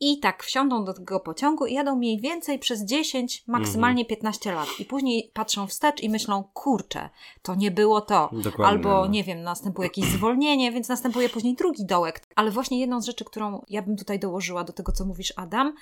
i 0.00 0.18
tak 0.18 0.44
wsiądą 0.44 0.84
do 0.84 0.94
tego 0.94 1.20
pociągu 1.20 1.66
i 1.66 1.74
jadą 1.74 1.96
mniej 1.96 2.20
więcej 2.20 2.58
przez 2.58 2.84
10, 2.84 3.44
maksymalnie 3.46 4.04
15 4.04 4.50
mhm. 4.50 4.66
lat. 4.66 4.80
I 4.80 4.84
później 4.84 5.30
patrzą 5.34 5.66
wstecz 5.66 6.00
i 6.00 6.10
myślą, 6.10 6.44
kurczę, 6.54 7.10
to 7.42 7.54
nie 7.54 7.70
było 7.70 8.00
to. 8.00 8.30
Dokładnie. 8.32 8.66
Albo, 8.66 8.88
no. 8.88 9.06
nie 9.06 9.24
wiem, 9.24 9.42
następuje 9.42 9.86
jakieś 9.86 10.04
zwolnienie, 10.04 10.72
więc 10.72 10.88
następuje 10.88 11.28
później 11.28 11.54
drugi 11.54 11.86
dołek. 11.86 12.22
Ale 12.36 12.50
właśnie 12.50 12.80
jedną 12.80 13.00
z 13.00 13.06
rzeczy, 13.06 13.24
którą 13.24 13.64
ja 13.68 13.82
bym 13.82 13.96
tutaj 13.96 14.18
dołożyła 14.18 14.64
do 14.64 14.72
tego, 14.72 14.92
co 14.92 15.04
mówisz, 15.04 15.32
Adam, 15.36 15.74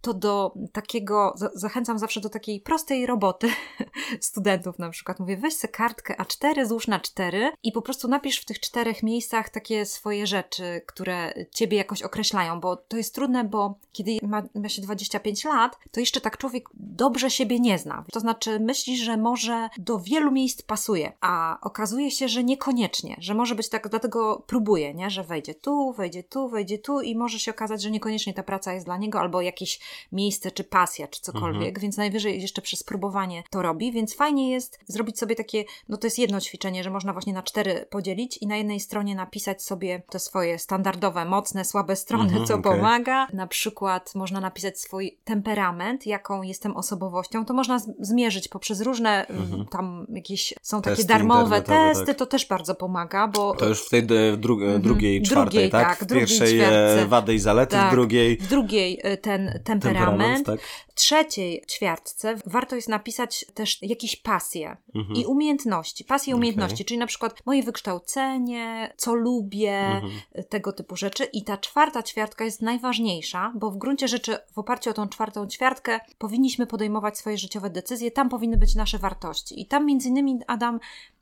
to 0.00 0.14
do 0.14 0.54
takiego, 0.72 1.34
zachęcam 1.54 1.98
zawsze 1.98 2.20
do 2.20 2.28
takiej 2.28 2.60
prostej 2.60 3.06
roboty 3.06 3.48
studentów 4.20 4.78
na 4.78 4.90
przykład. 4.90 5.20
Mówię, 5.20 5.36
weź 5.36 5.56
sobie 5.56 5.72
kartkę 5.72 6.14
A4, 6.14 6.66
złóż 6.66 6.88
na 6.88 7.00
4 7.00 7.52
i 7.62 7.72
po 7.72 7.82
prostu 7.82 8.08
napisz 8.08 8.40
w 8.40 8.44
tych 8.44 8.60
czterech 8.60 9.02
miejscach 9.02 9.50
takie 9.50 9.86
swoje 9.86 10.26
rzeczy, 10.26 10.82
które 10.86 11.34
ciebie 11.54 11.76
jakoś 11.76 12.02
określają, 12.02 12.60
bo 12.60 12.76
to 12.76 12.96
jest 12.96 13.14
trudne, 13.14 13.44
bo 13.44 13.61
kiedy 13.92 14.18
ma, 14.22 14.42
ma 14.54 14.68
się 14.68 14.82
25 14.82 15.44
lat, 15.44 15.78
to 15.90 16.00
jeszcze 16.00 16.20
tak 16.20 16.38
człowiek 16.38 16.68
dobrze 16.74 17.30
siebie 17.30 17.60
nie 17.60 17.78
zna. 17.78 18.04
To 18.12 18.20
znaczy 18.20 18.60
myślisz, 18.60 19.00
że 19.00 19.16
może 19.16 19.68
do 19.78 19.98
wielu 19.98 20.30
miejsc 20.32 20.62
pasuje, 20.62 21.12
a 21.20 21.58
okazuje 21.60 22.10
się, 22.10 22.28
że 22.28 22.44
niekoniecznie, 22.44 23.16
że 23.18 23.34
może 23.34 23.54
być 23.54 23.68
tak, 23.68 23.88
dlatego 23.88 24.42
próbuje, 24.46 24.94
nie? 24.94 25.10
że 25.10 25.24
wejdzie 25.24 25.54
tu, 25.54 25.92
wejdzie 25.92 26.22
tu, 26.22 26.48
wejdzie 26.48 26.78
tu 26.78 27.00
i 27.00 27.16
może 27.16 27.38
się 27.38 27.50
okazać, 27.50 27.82
że 27.82 27.90
niekoniecznie 27.90 28.34
ta 28.34 28.42
praca 28.42 28.72
jest 28.72 28.86
dla 28.86 28.96
niego 28.96 29.20
albo 29.20 29.40
jakieś 29.40 29.80
miejsce, 30.12 30.50
czy 30.50 30.64
pasja, 30.64 31.08
czy 31.08 31.20
cokolwiek, 31.20 31.68
mhm. 31.68 31.82
więc 31.82 31.96
najwyżej 31.96 32.42
jeszcze 32.42 32.62
przez 32.62 32.82
próbowanie 32.82 33.42
to 33.50 33.62
robi, 33.62 33.92
więc 33.92 34.14
fajnie 34.14 34.50
jest 34.50 34.78
zrobić 34.86 35.18
sobie 35.18 35.36
takie, 35.36 35.64
no 35.88 35.96
to 35.96 36.06
jest 36.06 36.18
jedno 36.18 36.40
ćwiczenie, 36.40 36.84
że 36.84 36.90
można 36.90 37.12
właśnie 37.12 37.32
na 37.32 37.42
cztery 37.42 37.86
podzielić 37.90 38.36
i 38.36 38.46
na 38.46 38.56
jednej 38.56 38.80
stronie 38.80 39.14
napisać 39.14 39.62
sobie 39.62 40.02
te 40.10 40.18
swoje 40.18 40.58
standardowe, 40.58 41.24
mocne, 41.24 41.64
słabe 41.64 41.96
strony, 41.96 42.24
mhm, 42.24 42.46
co 42.46 42.54
okay. 42.54 42.76
pomaga. 42.76 43.26
Na 43.32 43.46
przykład 43.52 44.14
można 44.14 44.40
napisać 44.40 44.80
swój 44.80 45.18
temperament, 45.24 46.06
jaką 46.06 46.42
jestem 46.42 46.76
osobowością, 46.76 47.44
to 47.44 47.54
można 47.54 47.78
zmierzyć 48.00 48.48
poprzez 48.48 48.80
różne 48.80 49.26
mhm. 49.26 49.66
tam 49.66 50.06
jakieś, 50.14 50.54
są 50.62 50.82
testy 50.82 51.06
takie 51.06 51.18
darmowe 51.18 51.62
testy, 51.62 52.06
tak. 52.06 52.16
to 52.16 52.26
też 52.26 52.46
bardzo 52.46 52.74
pomaga, 52.74 53.28
bo... 53.28 53.54
To 53.54 53.68
już 53.68 53.86
w 53.86 53.90
tej 53.90 54.02
dru 54.38 54.54
mhm. 54.54 54.82
drugiej, 54.82 55.22
czwartej, 55.22 55.50
drugiej, 55.50 55.70
tak? 55.70 55.98
tak? 55.98 56.08
W 56.08 56.12
pierwszej 56.12 56.48
e, 56.48 56.64
ćwiartce. 56.64 57.06
wady 57.06 57.34
i 57.34 57.38
zalety, 57.38 57.76
tak. 57.76 57.88
w 57.88 57.94
drugiej... 57.94 58.36
W 58.36 58.48
drugiej 58.48 59.00
e, 59.02 59.16
ten 59.16 59.60
temperament 59.64 60.02
temperament. 60.06 60.46
tak? 60.46 60.60
Trzeciej 60.94 61.64
ćwiartce 61.70 62.36
warto 62.46 62.76
jest 62.76 62.88
napisać 62.88 63.44
też 63.54 63.82
jakieś 63.82 64.16
pasje 64.16 64.76
mhm. 64.94 65.16
i 65.16 65.26
umiejętności. 65.26 66.04
Pasje 66.04 66.30
i 66.30 66.34
umiejętności, 66.34 66.74
okay. 66.74 66.84
czyli 66.84 66.98
na 66.98 67.06
przykład 67.06 67.46
moje 67.46 67.62
wykształcenie, 67.62 68.94
co 68.96 69.14
lubię, 69.14 69.78
mhm. 69.78 70.12
tego 70.48 70.72
typu 70.72 70.96
rzeczy. 70.96 71.24
I 71.24 71.44
ta 71.44 71.56
czwarta 71.56 72.02
ćwiartka 72.02 72.44
jest 72.44 72.62
najważniejsza, 72.62 73.52
bo 73.54 73.70
w 73.70 73.76
gruncie 73.76 74.08
rzeczy 74.08 74.36
w 74.52 74.58
oparciu 74.58 74.90
o 74.90 74.92
tą 74.92 75.08
czwartą 75.08 75.46
ćwiartkę 75.46 76.00
powinniśmy 76.18 76.66
podejmować 76.66 77.18
swoje 77.18 77.38
życiowe 77.38 77.70
decyzje, 77.70 78.10
tam 78.10 78.28
powinny 78.28 78.56
być 78.56 78.74
nasze 78.74 78.98
wartości. 78.98 79.60
I 79.60 79.66
tam 79.66 79.86
między 79.86 80.08
innymi, 80.08 80.38
Adam, 80.46 80.80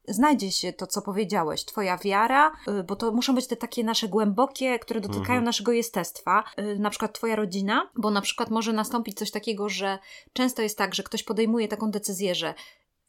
znajdzie 0.08 0.52
się 0.52 0.72
to, 0.72 0.86
co 0.86 1.02
powiedziałeś, 1.02 1.64
Twoja 1.64 1.98
wiara, 1.98 2.52
y, 2.80 2.84
bo 2.84 2.96
to 2.96 3.12
muszą 3.12 3.34
być 3.34 3.46
te 3.46 3.56
takie 3.56 3.84
nasze 3.84 4.08
głębokie, 4.08 4.78
które 4.78 5.00
dotykają 5.00 5.28
mhm. 5.28 5.44
naszego 5.44 5.72
jestestwa, 5.72 6.44
y, 6.58 6.78
na 6.78 6.90
przykład 6.90 7.12
Twoja 7.12 7.36
rodzina, 7.36 7.90
bo 7.96 8.10
na 8.10 8.20
przykład 8.20 8.50
może 8.50 8.72
nastąpić 8.72 9.18
coś 9.18 9.30
takiego, 9.30 9.68
że 9.68 9.98
często 10.32 10.62
jest 10.62 10.78
tak, 10.78 10.94
że 10.94 11.02
ktoś 11.02 11.22
podejmuje 11.22 11.68
taką 11.68 11.90
decyzję, 11.90 12.34
że 12.34 12.54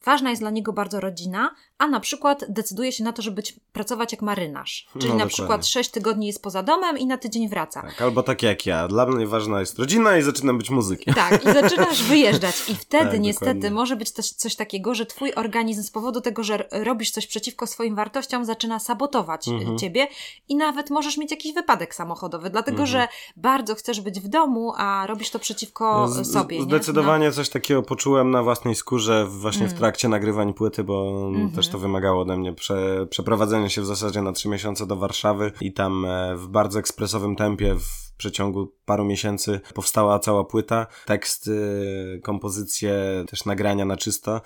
Ważna 0.04 0.30
jest 0.30 0.42
dla 0.42 0.50
niego 0.50 0.72
bardzo 0.72 1.00
rodzina, 1.00 1.54
a 1.78 1.86
na 1.86 2.00
przykład 2.00 2.44
decyduje 2.48 2.92
się 2.92 3.04
na 3.04 3.12
to, 3.12 3.22
żeby 3.22 3.36
być, 3.36 3.60
pracować 3.72 4.12
jak 4.12 4.22
marynarz. 4.22 4.86
Czyli 4.98 5.08
no, 5.08 5.18
na 5.18 5.26
przykład 5.26 5.66
6 5.66 5.90
tygodni 5.90 6.26
jest 6.26 6.42
poza 6.42 6.62
domem 6.62 6.98
i 6.98 7.06
na 7.06 7.18
tydzień 7.18 7.48
wraca. 7.48 7.82
Tak, 7.82 8.02
albo 8.02 8.22
tak 8.22 8.42
jak 8.42 8.66
ja. 8.66 8.88
Dla 8.88 9.06
mnie 9.06 9.26
ważna 9.26 9.60
jest 9.60 9.78
rodzina 9.78 10.18
i 10.18 10.22
zaczynam 10.22 10.58
być 10.58 10.70
muzykiem. 10.70 11.14
Tak, 11.14 11.44
i 11.44 11.52
zaczynasz 11.52 12.02
wyjeżdżać. 12.12 12.54
I 12.68 12.74
wtedy 12.74 13.10
tak, 13.10 13.20
niestety 13.20 13.54
dokładnie. 13.54 13.70
może 13.70 13.96
być 13.96 14.12
też 14.12 14.30
coś 14.30 14.56
takiego, 14.56 14.94
że 14.94 15.06
twój 15.06 15.34
organizm 15.34 15.82
z 15.82 15.90
powodu 15.90 16.20
tego, 16.20 16.44
że 16.44 16.68
robisz 16.70 17.10
coś 17.10 17.26
przeciwko 17.26 17.66
swoim 17.66 17.94
wartościom, 17.94 18.44
zaczyna 18.44 18.78
sabotować 18.78 19.48
mhm. 19.48 19.78
ciebie 19.78 20.08
i 20.48 20.56
nawet 20.56 20.90
możesz 20.90 21.16
mieć 21.16 21.30
jakiś 21.30 21.54
wypadek 21.54 21.94
samochodowy, 21.94 22.50
dlatego 22.50 22.82
mhm. 22.82 22.88
że 22.88 23.08
bardzo 23.36 23.74
chcesz 23.74 24.00
być 24.00 24.20
w 24.20 24.28
domu, 24.28 24.72
a 24.76 25.06
robisz 25.06 25.30
to 25.30 25.38
przeciwko 25.38 26.08
z, 26.08 26.32
sobie. 26.32 26.62
Zdecydowanie 26.62 27.26
no. 27.26 27.32
coś 27.32 27.48
takiego 27.48 27.82
poczułem 27.82 28.30
na 28.30 28.42
własnej 28.42 28.74
skórze 28.74 29.26
właśnie 29.26 29.66
w 29.66 29.70
mm. 29.70 29.78
trakcie 29.78 29.91
trakcie 29.92 30.08
nagrywań 30.08 30.54
płyty, 30.54 30.84
bo 30.84 31.26
mm 31.28 31.48
-hmm. 31.48 31.54
też 31.54 31.68
to 31.68 31.78
wymagało 31.78 32.22
ode 32.22 32.36
mnie 32.36 32.52
prze, 32.52 33.06
przeprowadzenia 33.10 33.68
się 33.68 33.82
w 33.82 33.86
zasadzie 33.86 34.22
na 34.22 34.32
trzy 34.32 34.48
miesiące 34.48 34.86
do 34.86 34.96
Warszawy 34.96 35.52
i 35.60 35.72
tam 35.72 36.04
e, 36.04 36.36
w 36.36 36.48
bardzo 36.48 36.78
ekspresowym 36.78 37.36
tempie 37.36 37.74
w 37.74 38.11
przeciągu 38.22 38.72
paru 38.84 39.04
miesięcy 39.04 39.60
powstała 39.74 40.18
cała 40.18 40.44
płyta, 40.44 40.86
teksty, 41.06 42.20
kompozycje, 42.22 43.24
też 43.28 43.44
nagrania 43.44 43.84
na 43.84 43.96
czysto. 43.96 44.40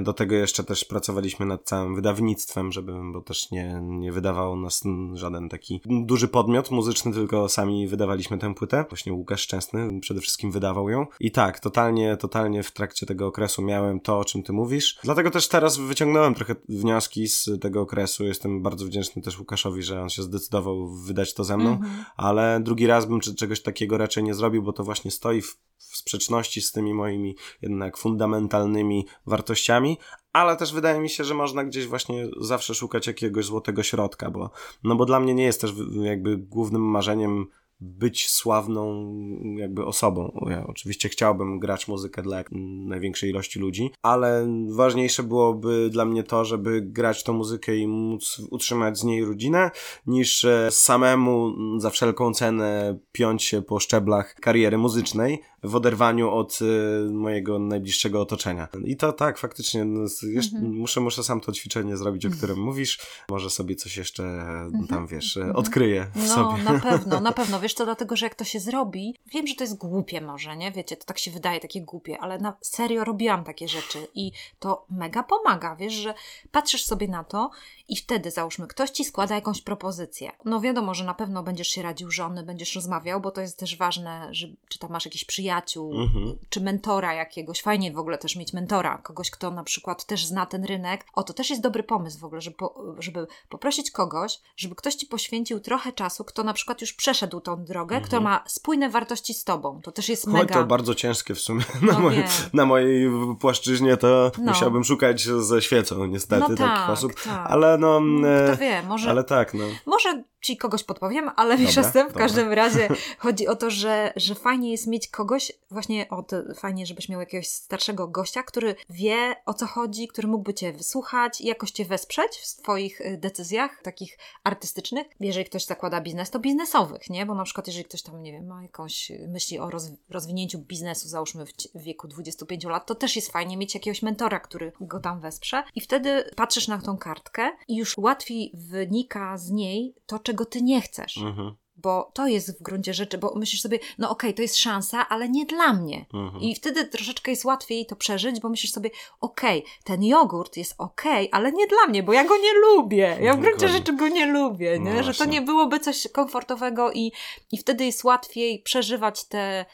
Do 0.00 0.12
tego 0.12 0.34
jeszcze 0.34 0.64
też 0.64 0.84
pracowaliśmy 0.84 1.46
nad 1.46 1.64
całym 1.64 1.94
wydawnictwem, 1.94 2.72
żeby, 2.72 2.92
bo 3.12 3.20
też 3.20 3.50
nie, 3.50 3.80
nie 3.82 4.12
wydawał 4.12 4.56
nas 4.56 4.82
żaden 5.14 5.48
taki 5.48 5.80
duży 5.86 6.28
podmiot 6.28 6.70
muzyczny, 6.70 7.12
tylko 7.12 7.48
sami 7.48 7.88
wydawaliśmy 7.88 8.38
tę 8.38 8.54
płytę. 8.54 8.84
Właśnie 8.88 9.12
Łukasz 9.12 9.40
Szczęsny 9.40 10.00
przede 10.00 10.20
wszystkim 10.20 10.50
wydawał 10.50 10.88
ją. 10.88 11.06
I 11.20 11.30
tak, 11.30 11.60
totalnie, 11.60 12.16
totalnie 12.16 12.62
w 12.62 12.70
trakcie 12.70 13.06
tego 13.06 13.26
okresu 13.26 13.62
miałem 13.62 14.00
to, 14.00 14.18
o 14.18 14.24
czym 14.24 14.42
ty 14.42 14.52
mówisz. 14.52 14.98
Dlatego 15.04 15.30
też 15.30 15.48
teraz 15.48 15.78
wyciągnąłem 15.78 16.34
trochę 16.34 16.54
wnioski 16.68 17.28
z 17.28 17.50
tego 17.60 17.80
okresu. 17.80 18.24
Jestem 18.24 18.62
bardzo 18.62 18.84
wdzięczny 18.84 19.22
też 19.22 19.38
Łukaszowi, 19.38 19.82
że 19.82 20.02
on 20.02 20.08
się 20.08 20.22
zdecydował 20.22 20.88
wydać 20.88 21.34
to 21.34 21.44
ze 21.44 21.56
mną, 21.56 21.70
mhm. 21.70 22.04
ale 22.16 22.60
drugi 22.62 22.86
raz 22.86 23.06
bym 23.06 23.19
czegoś 23.20 23.62
takiego 23.62 23.98
raczej 23.98 24.24
nie 24.24 24.34
zrobił, 24.34 24.62
bo 24.62 24.72
to 24.72 24.84
właśnie 24.84 25.10
stoi 25.10 25.42
w 25.42 25.56
w 25.80 25.96
sprzeczności 25.96 26.62
z 26.62 26.72
tymi 26.72 26.94
moimi 26.94 27.36
jednak 27.62 27.96
fundamentalnymi 27.96 29.06
wartościami, 29.26 29.98
ale 30.32 30.56
też 30.56 30.72
wydaje 30.72 31.00
mi 31.00 31.10
się, 31.10 31.24
że 31.24 31.34
można 31.34 31.64
gdzieś 31.64 31.86
właśnie 31.86 32.28
zawsze 32.40 32.74
szukać 32.74 33.06
jakiegoś 33.06 33.44
złotego 33.44 33.82
środka, 33.82 34.30
bo, 34.30 34.50
no 34.84 34.96
bo 34.96 35.04
dla 35.04 35.20
mnie 35.20 35.34
nie 35.34 35.44
jest 35.44 35.60
też 35.60 35.72
jakby 36.02 36.36
głównym 36.36 36.82
marzeniem 36.82 37.46
być 37.80 38.30
sławną 38.30 39.14
jakby 39.56 39.84
osobą. 39.84 40.46
Ja 40.50 40.66
oczywiście 40.66 41.08
chciałbym 41.08 41.58
grać 41.58 41.88
muzykę 41.88 42.22
dla 42.22 42.44
największej 42.86 43.30
ilości 43.30 43.58
ludzi, 43.58 43.90
ale 44.02 44.46
ważniejsze 44.68 45.22
byłoby 45.22 45.90
dla 45.90 46.04
mnie 46.04 46.22
to, 46.22 46.44
żeby 46.44 46.80
grać 46.80 47.24
tą 47.24 47.32
muzykę 47.32 47.76
i 47.76 47.86
móc 47.86 48.42
utrzymać 48.50 48.98
z 48.98 49.04
niej 49.04 49.24
rodzinę, 49.24 49.70
niż 50.06 50.44
e, 50.44 50.68
samemu 50.70 51.52
za 51.80 51.90
wszelką 51.90 52.34
cenę 52.34 52.98
piąć 53.12 53.44
się 53.44 53.62
po 53.62 53.80
szczeblach 53.80 54.34
kariery 54.34 54.78
muzycznej, 54.78 55.42
w 55.62 55.76
oderwaniu 55.76 56.30
od 56.30 56.58
y, 56.62 57.10
mojego 57.12 57.58
najbliższego 57.58 58.20
otoczenia. 58.20 58.68
I 58.84 58.96
to 58.96 59.12
tak, 59.12 59.38
faktycznie, 59.38 59.84
no, 59.84 60.00
jeszcze, 60.22 60.56
mhm. 60.56 60.74
muszę, 60.74 61.00
muszę 61.00 61.24
sam 61.24 61.40
to 61.40 61.52
ćwiczenie 61.52 61.96
zrobić, 61.96 62.26
o 62.26 62.30
którym 62.30 62.58
mówisz. 62.58 63.00
Może 63.30 63.50
sobie 63.50 63.74
coś 63.74 63.96
jeszcze 63.96 64.22
mhm. 64.24 64.86
tam, 64.86 65.06
wiesz, 65.06 65.36
mhm. 65.36 65.56
odkryję 65.56 66.06
w 66.14 66.28
no, 66.28 66.34
sobie. 66.34 66.62
na 66.62 66.80
pewno, 66.90 67.20
na 67.20 67.32
pewno. 67.32 67.60
Wiesz 67.60 67.69
to 67.74 67.84
dlatego, 67.84 68.16
że 68.16 68.26
jak 68.26 68.34
to 68.34 68.44
się 68.44 68.60
zrobi, 68.60 69.16
wiem, 69.26 69.46
że 69.46 69.54
to 69.54 69.64
jest 69.64 69.76
głupie 69.76 70.20
może, 70.20 70.56
nie? 70.56 70.72
Wiecie, 70.72 70.96
to 70.96 71.04
tak 71.04 71.18
się 71.18 71.30
wydaje, 71.30 71.60
takie 71.60 71.80
głupie, 71.80 72.18
ale 72.18 72.38
na 72.38 72.56
serio 72.60 73.04
robiłam 73.04 73.44
takie 73.44 73.68
rzeczy 73.68 74.06
i 74.14 74.32
to 74.58 74.86
mega 74.90 75.22
pomaga, 75.22 75.76
wiesz, 75.76 75.92
że 75.92 76.14
patrzysz 76.50 76.84
sobie 76.84 77.08
na 77.08 77.24
to 77.24 77.50
i 77.90 77.96
wtedy, 77.96 78.30
załóżmy, 78.30 78.66
ktoś 78.66 78.90
ci 78.90 79.04
składa 79.04 79.34
jakąś 79.34 79.62
propozycję. 79.62 80.32
No 80.44 80.60
wiadomo, 80.60 80.94
że 80.94 81.04
na 81.04 81.14
pewno 81.14 81.42
będziesz 81.42 81.68
się 81.68 81.82
radził 81.82 82.10
żony, 82.10 82.42
będziesz 82.42 82.74
rozmawiał, 82.74 83.20
bo 83.20 83.30
to 83.30 83.40
jest 83.40 83.58
też 83.58 83.76
ważne, 83.76 84.28
że, 84.30 84.48
czy 84.68 84.78
tam 84.78 84.90
masz 84.90 85.04
jakiś 85.04 85.24
przyjaciół, 85.24 85.94
mhm. 85.94 86.38
czy 86.48 86.60
mentora 86.60 87.14
jakiegoś. 87.14 87.62
Fajnie 87.62 87.92
w 87.92 87.98
ogóle 87.98 88.18
też 88.18 88.36
mieć 88.36 88.52
mentora, 88.52 88.98
kogoś, 88.98 89.30
kto 89.30 89.50
na 89.50 89.64
przykład 89.64 90.04
też 90.04 90.26
zna 90.26 90.46
ten 90.46 90.64
rynek. 90.64 91.06
O, 91.14 91.22
to 91.22 91.32
też 91.32 91.50
jest 91.50 91.62
dobry 91.62 91.82
pomysł 91.82 92.18
w 92.18 92.24
ogóle, 92.24 92.40
żeby, 92.40 92.56
żeby 92.98 93.26
poprosić 93.48 93.90
kogoś, 93.90 94.40
żeby 94.56 94.74
ktoś 94.74 94.94
ci 94.94 95.06
poświęcił 95.06 95.60
trochę 95.60 95.92
czasu, 95.92 96.24
kto 96.24 96.44
na 96.44 96.52
przykład 96.52 96.80
już 96.80 96.92
przeszedł 96.92 97.40
tą 97.40 97.64
drogę, 97.64 97.96
mhm. 97.96 98.08
kto 98.08 98.20
ma 98.20 98.44
spójne 98.46 98.90
wartości 98.90 99.34
z 99.34 99.44
tobą. 99.44 99.80
To 99.82 99.92
też 99.92 100.08
jest 100.08 100.24
Choć 100.24 100.34
mega... 100.34 100.54
to 100.54 100.64
bardzo 100.64 100.94
ciężkie 100.94 101.34
w 101.34 101.40
sumie. 101.40 101.64
Na, 101.82 101.92
no 101.92 102.00
mojej, 102.00 102.24
na 102.52 102.64
mojej 102.64 103.10
płaszczyźnie 103.40 103.96
to 103.96 104.32
no. 104.38 104.52
musiałbym 104.52 104.84
szukać 104.84 105.22
ze 105.22 105.62
świecą 105.62 106.06
niestety 106.06 106.40
no 106.40 106.56
tak, 106.56 106.58
takich 106.58 106.90
osób. 106.90 107.14
Tak. 107.24 107.46
Ale 107.50 107.79
no... 107.80 108.20
Kto 108.46 108.56
wie, 108.56 108.82
może... 108.82 109.10
Ale 109.10 109.24
tak, 109.24 109.54
no. 109.54 109.64
Może 109.86 110.22
ci 110.40 110.56
kogoś 110.56 110.84
podpowiem, 110.84 111.30
ale 111.36 111.56
wiesz, 111.56 111.76
w 112.10 112.14
każdym 112.14 112.52
razie 112.52 112.88
chodzi 113.18 113.48
o 113.48 113.56
to, 113.56 113.70
że, 113.70 114.12
że 114.16 114.34
fajnie 114.34 114.70
jest 114.70 114.86
mieć 114.86 115.08
kogoś, 115.08 115.52
właśnie 115.70 116.08
o 116.08 116.22
to, 116.22 116.36
fajnie, 116.54 116.86
żebyś 116.86 117.08
miał 117.08 117.20
jakiegoś 117.20 117.48
starszego 117.48 118.08
gościa, 118.08 118.42
który 118.42 118.74
wie 118.90 119.36
o 119.46 119.54
co 119.54 119.66
chodzi, 119.66 120.08
który 120.08 120.28
mógłby 120.28 120.54
cię 120.54 120.72
wysłuchać 120.72 121.40
i 121.40 121.46
jakoś 121.46 121.70
cię 121.70 121.84
wesprzeć 121.84 122.32
w 122.32 122.46
swoich 122.46 123.00
y, 123.00 123.18
decyzjach 123.18 123.82
takich 123.82 124.18
artystycznych. 124.44 125.06
Jeżeli 125.20 125.44
ktoś 125.46 125.64
zakłada 125.64 126.00
biznes, 126.00 126.30
to 126.30 126.38
biznesowych, 126.38 127.10
nie? 127.10 127.26
Bo 127.26 127.34
na 127.34 127.44
przykład 127.44 127.66
jeżeli 127.66 127.84
ktoś 127.84 128.02
tam, 128.02 128.22
nie 128.22 128.32
wiem, 128.32 128.46
ma 128.46 128.62
jakąś 128.62 129.12
myśli 129.28 129.58
o 129.58 129.70
roz, 129.70 129.90
rozwinięciu 130.10 130.58
biznesu, 130.58 131.08
załóżmy 131.08 131.46
w, 131.46 131.52
w 131.74 131.82
wieku 131.82 132.08
25 132.08 132.64
lat, 132.64 132.86
to 132.86 132.94
też 132.94 133.16
jest 133.16 133.32
fajnie 133.32 133.56
mieć 133.56 133.74
jakiegoś 133.74 134.02
mentora, 134.02 134.40
który 134.40 134.72
go 134.80 135.00
tam 135.00 135.20
wesprze 135.20 135.62
i 135.74 135.80
wtedy 135.80 136.30
patrzysz 136.36 136.68
na 136.68 136.78
tą 136.78 136.98
kartkę 136.98 137.50
i 137.68 137.76
już 137.76 137.98
łatwiej 137.98 138.52
wynika 138.54 139.38
z 139.38 139.50
niej 139.50 139.94
to, 140.06 140.18
czego 140.30 140.44
ty 140.44 140.62
nie 140.62 140.80
chcesz. 140.80 141.18
Mhm. 141.18 141.54
Bo 141.76 142.10
to 142.14 142.26
jest 142.26 142.58
w 142.58 142.62
gruncie 142.62 142.94
rzeczy, 142.94 143.18
bo 143.18 143.32
myślisz 143.36 143.62
sobie, 143.62 143.78
no 143.98 144.10
okej, 144.10 144.30
okay, 144.30 144.36
to 144.36 144.42
jest 144.42 144.56
szansa, 144.56 145.08
ale 145.08 145.28
nie 145.28 145.46
dla 145.46 145.72
mnie. 145.72 146.06
Mhm. 146.14 146.42
I 146.42 146.54
wtedy 146.54 146.84
troszeczkę 146.84 147.30
jest 147.30 147.44
łatwiej 147.44 147.86
to 147.86 147.96
przeżyć, 147.96 148.40
bo 148.40 148.48
myślisz 148.48 148.72
sobie, 148.72 148.90
okej, 149.20 149.58
okay, 149.58 149.72
ten 149.84 150.04
jogurt 150.04 150.56
jest 150.56 150.74
okej, 150.78 151.28
okay, 151.28 151.40
ale 151.40 151.52
nie 151.52 151.66
dla 151.66 151.86
mnie, 151.88 152.02
bo 152.02 152.12
ja 152.12 152.24
go 152.24 152.36
nie 152.36 152.54
lubię. 152.54 153.18
Ja 153.20 153.34
w 153.34 153.40
gruncie 153.40 153.68
rzeczy 153.68 153.92
go 153.92 154.08
nie 154.08 154.26
lubię, 154.26 154.78
nie? 154.78 154.94
No 154.94 155.02
że 155.02 155.14
to 155.14 155.24
nie 155.24 155.42
byłoby 155.42 155.80
coś 155.80 156.08
komfortowego 156.12 156.92
i, 156.92 157.12
i 157.52 157.58
wtedy 157.58 157.84
jest 157.84 158.04
łatwiej 158.04 158.62
przeżywać 158.62 159.24
te 159.24 159.66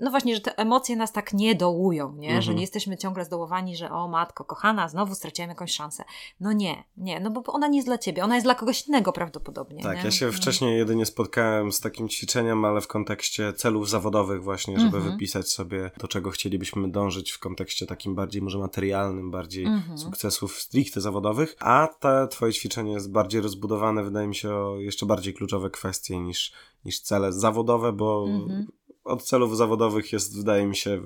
no 0.00 0.10
właśnie, 0.10 0.34
że 0.34 0.40
te 0.40 0.58
emocje 0.58 0.96
nas 0.96 1.12
tak 1.12 1.32
nie 1.32 1.54
dołują, 1.54 2.12
nie? 2.16 2.28
Mhm. 2.28 2.42
Że 2.42 2.54
nie 2.54 2.60
jesteśmy 2.60 2.96
ciągle 2.96 3.24
zdołowani, 3.24 3.76
że 3.76 3.90
o 3.90 4.08
matko, 4.08 4.44
kochana, 4.44 4.88
znowu 4.88 5.14
straciłem 5.14 5.48
jakąś 5.48 5.72
szansę. 5.72 6.04
No 6.40 6.52
nie, 6.52 6.84
nie, 6.96 7.20
no 7.20 7.30
bo 7.30 7.42
ona 7.46 7.68
nie 7.68 7.78
jest 7.78 7.88
dla 7.88 7.98
ciebie, 7.98 8.24
ona 8.24 8.34
jest 8.34 8.46
dla 8.46 8.54
kogoś 8.54 8.88
innego 8.88 9.12
prawdopodobnie. 9.12 9.82
Tak, 9.82 9.96
nie? 9.96 10.04
ja 10.04 10.10
się 10.10 10.26
no. 10.26 10.32
wcześniej 10.32 10.78
jedynie 10.78 11.06
spotkałem 11.06 11.72
z 11.72 11.80
takim 11.80 12.08
ćwiczeniem, 12.08 12.64
ale 12.64 12.80
w 12.80 12.88
kontekście 12.88 13.52
celów 13.52 13.88
zawodowych 13.88 14.42
właśnie, 14.42 14.80
żeby 14.80 14.96
mhm. 14.96 15.12
wypisać 15.12 15.48
sobie 15.48 15.90
do 15.98 16.08
czego 16.08 16.30
chcielibyśmy 16.30 16.90
dążyć 16.90 17.32
w 17.32 17.38
kontekście 17.38 17.86
takim 17.86 18.14
bardziej 18.14 18.42
może 18.42 18.58
materialnym, 18.58 19.30
bardziej 19.30 19.66
mhm. 19.66 19.98
sukcesów 19.98 20.58
stricte 20.58 21.00
zawodowych, 21.00 21.56
a 21.60 21.88
te 22.00 22.28
twoje 22.30 22.52
ćwiczenie 22.52 22.92
jest 22.92 23.12
bardziej 23.12 23.40
rozbudowane, 23.40 24.02
wydaje 24.02 24.26
mi 24.26 24.34
się, 24.34 24.54
o 24.54 24.80
jeszcze 24.80 25.06
bardziej 25.06 25.34
kluczowe 25.34 25.70
kwestie 25.70 26.20
niż, 26.20 26.52
niż 26.84 27.00
cele 27.00 27.32
zawodowe, 27.32 27.92
bo 27.92 28.26
mhm 28.28 28.66
od 29.04 29.22
celów 29.22 29.56
zawodowych 29.56 30.12
jest, 30.12 30.36
wydaje 30.36 30.66
mi 30.66 30.76
się, 30.76 31.00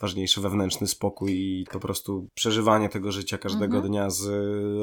ważniejszy 0.00 0.40
wewnętrzny 0.40 0.86
spokój 0.86 1.32
i 1.32 1.66
po 1.72 1.80
prostu 1.80 2.28
przeżywanie 2.34 2.88
tego 2.88 3.12
życia 3.12 3.38
każdego 3.38 3.76
mhm. 3.76 3.84
dnia 3.84 4.10
z 4.10 4.28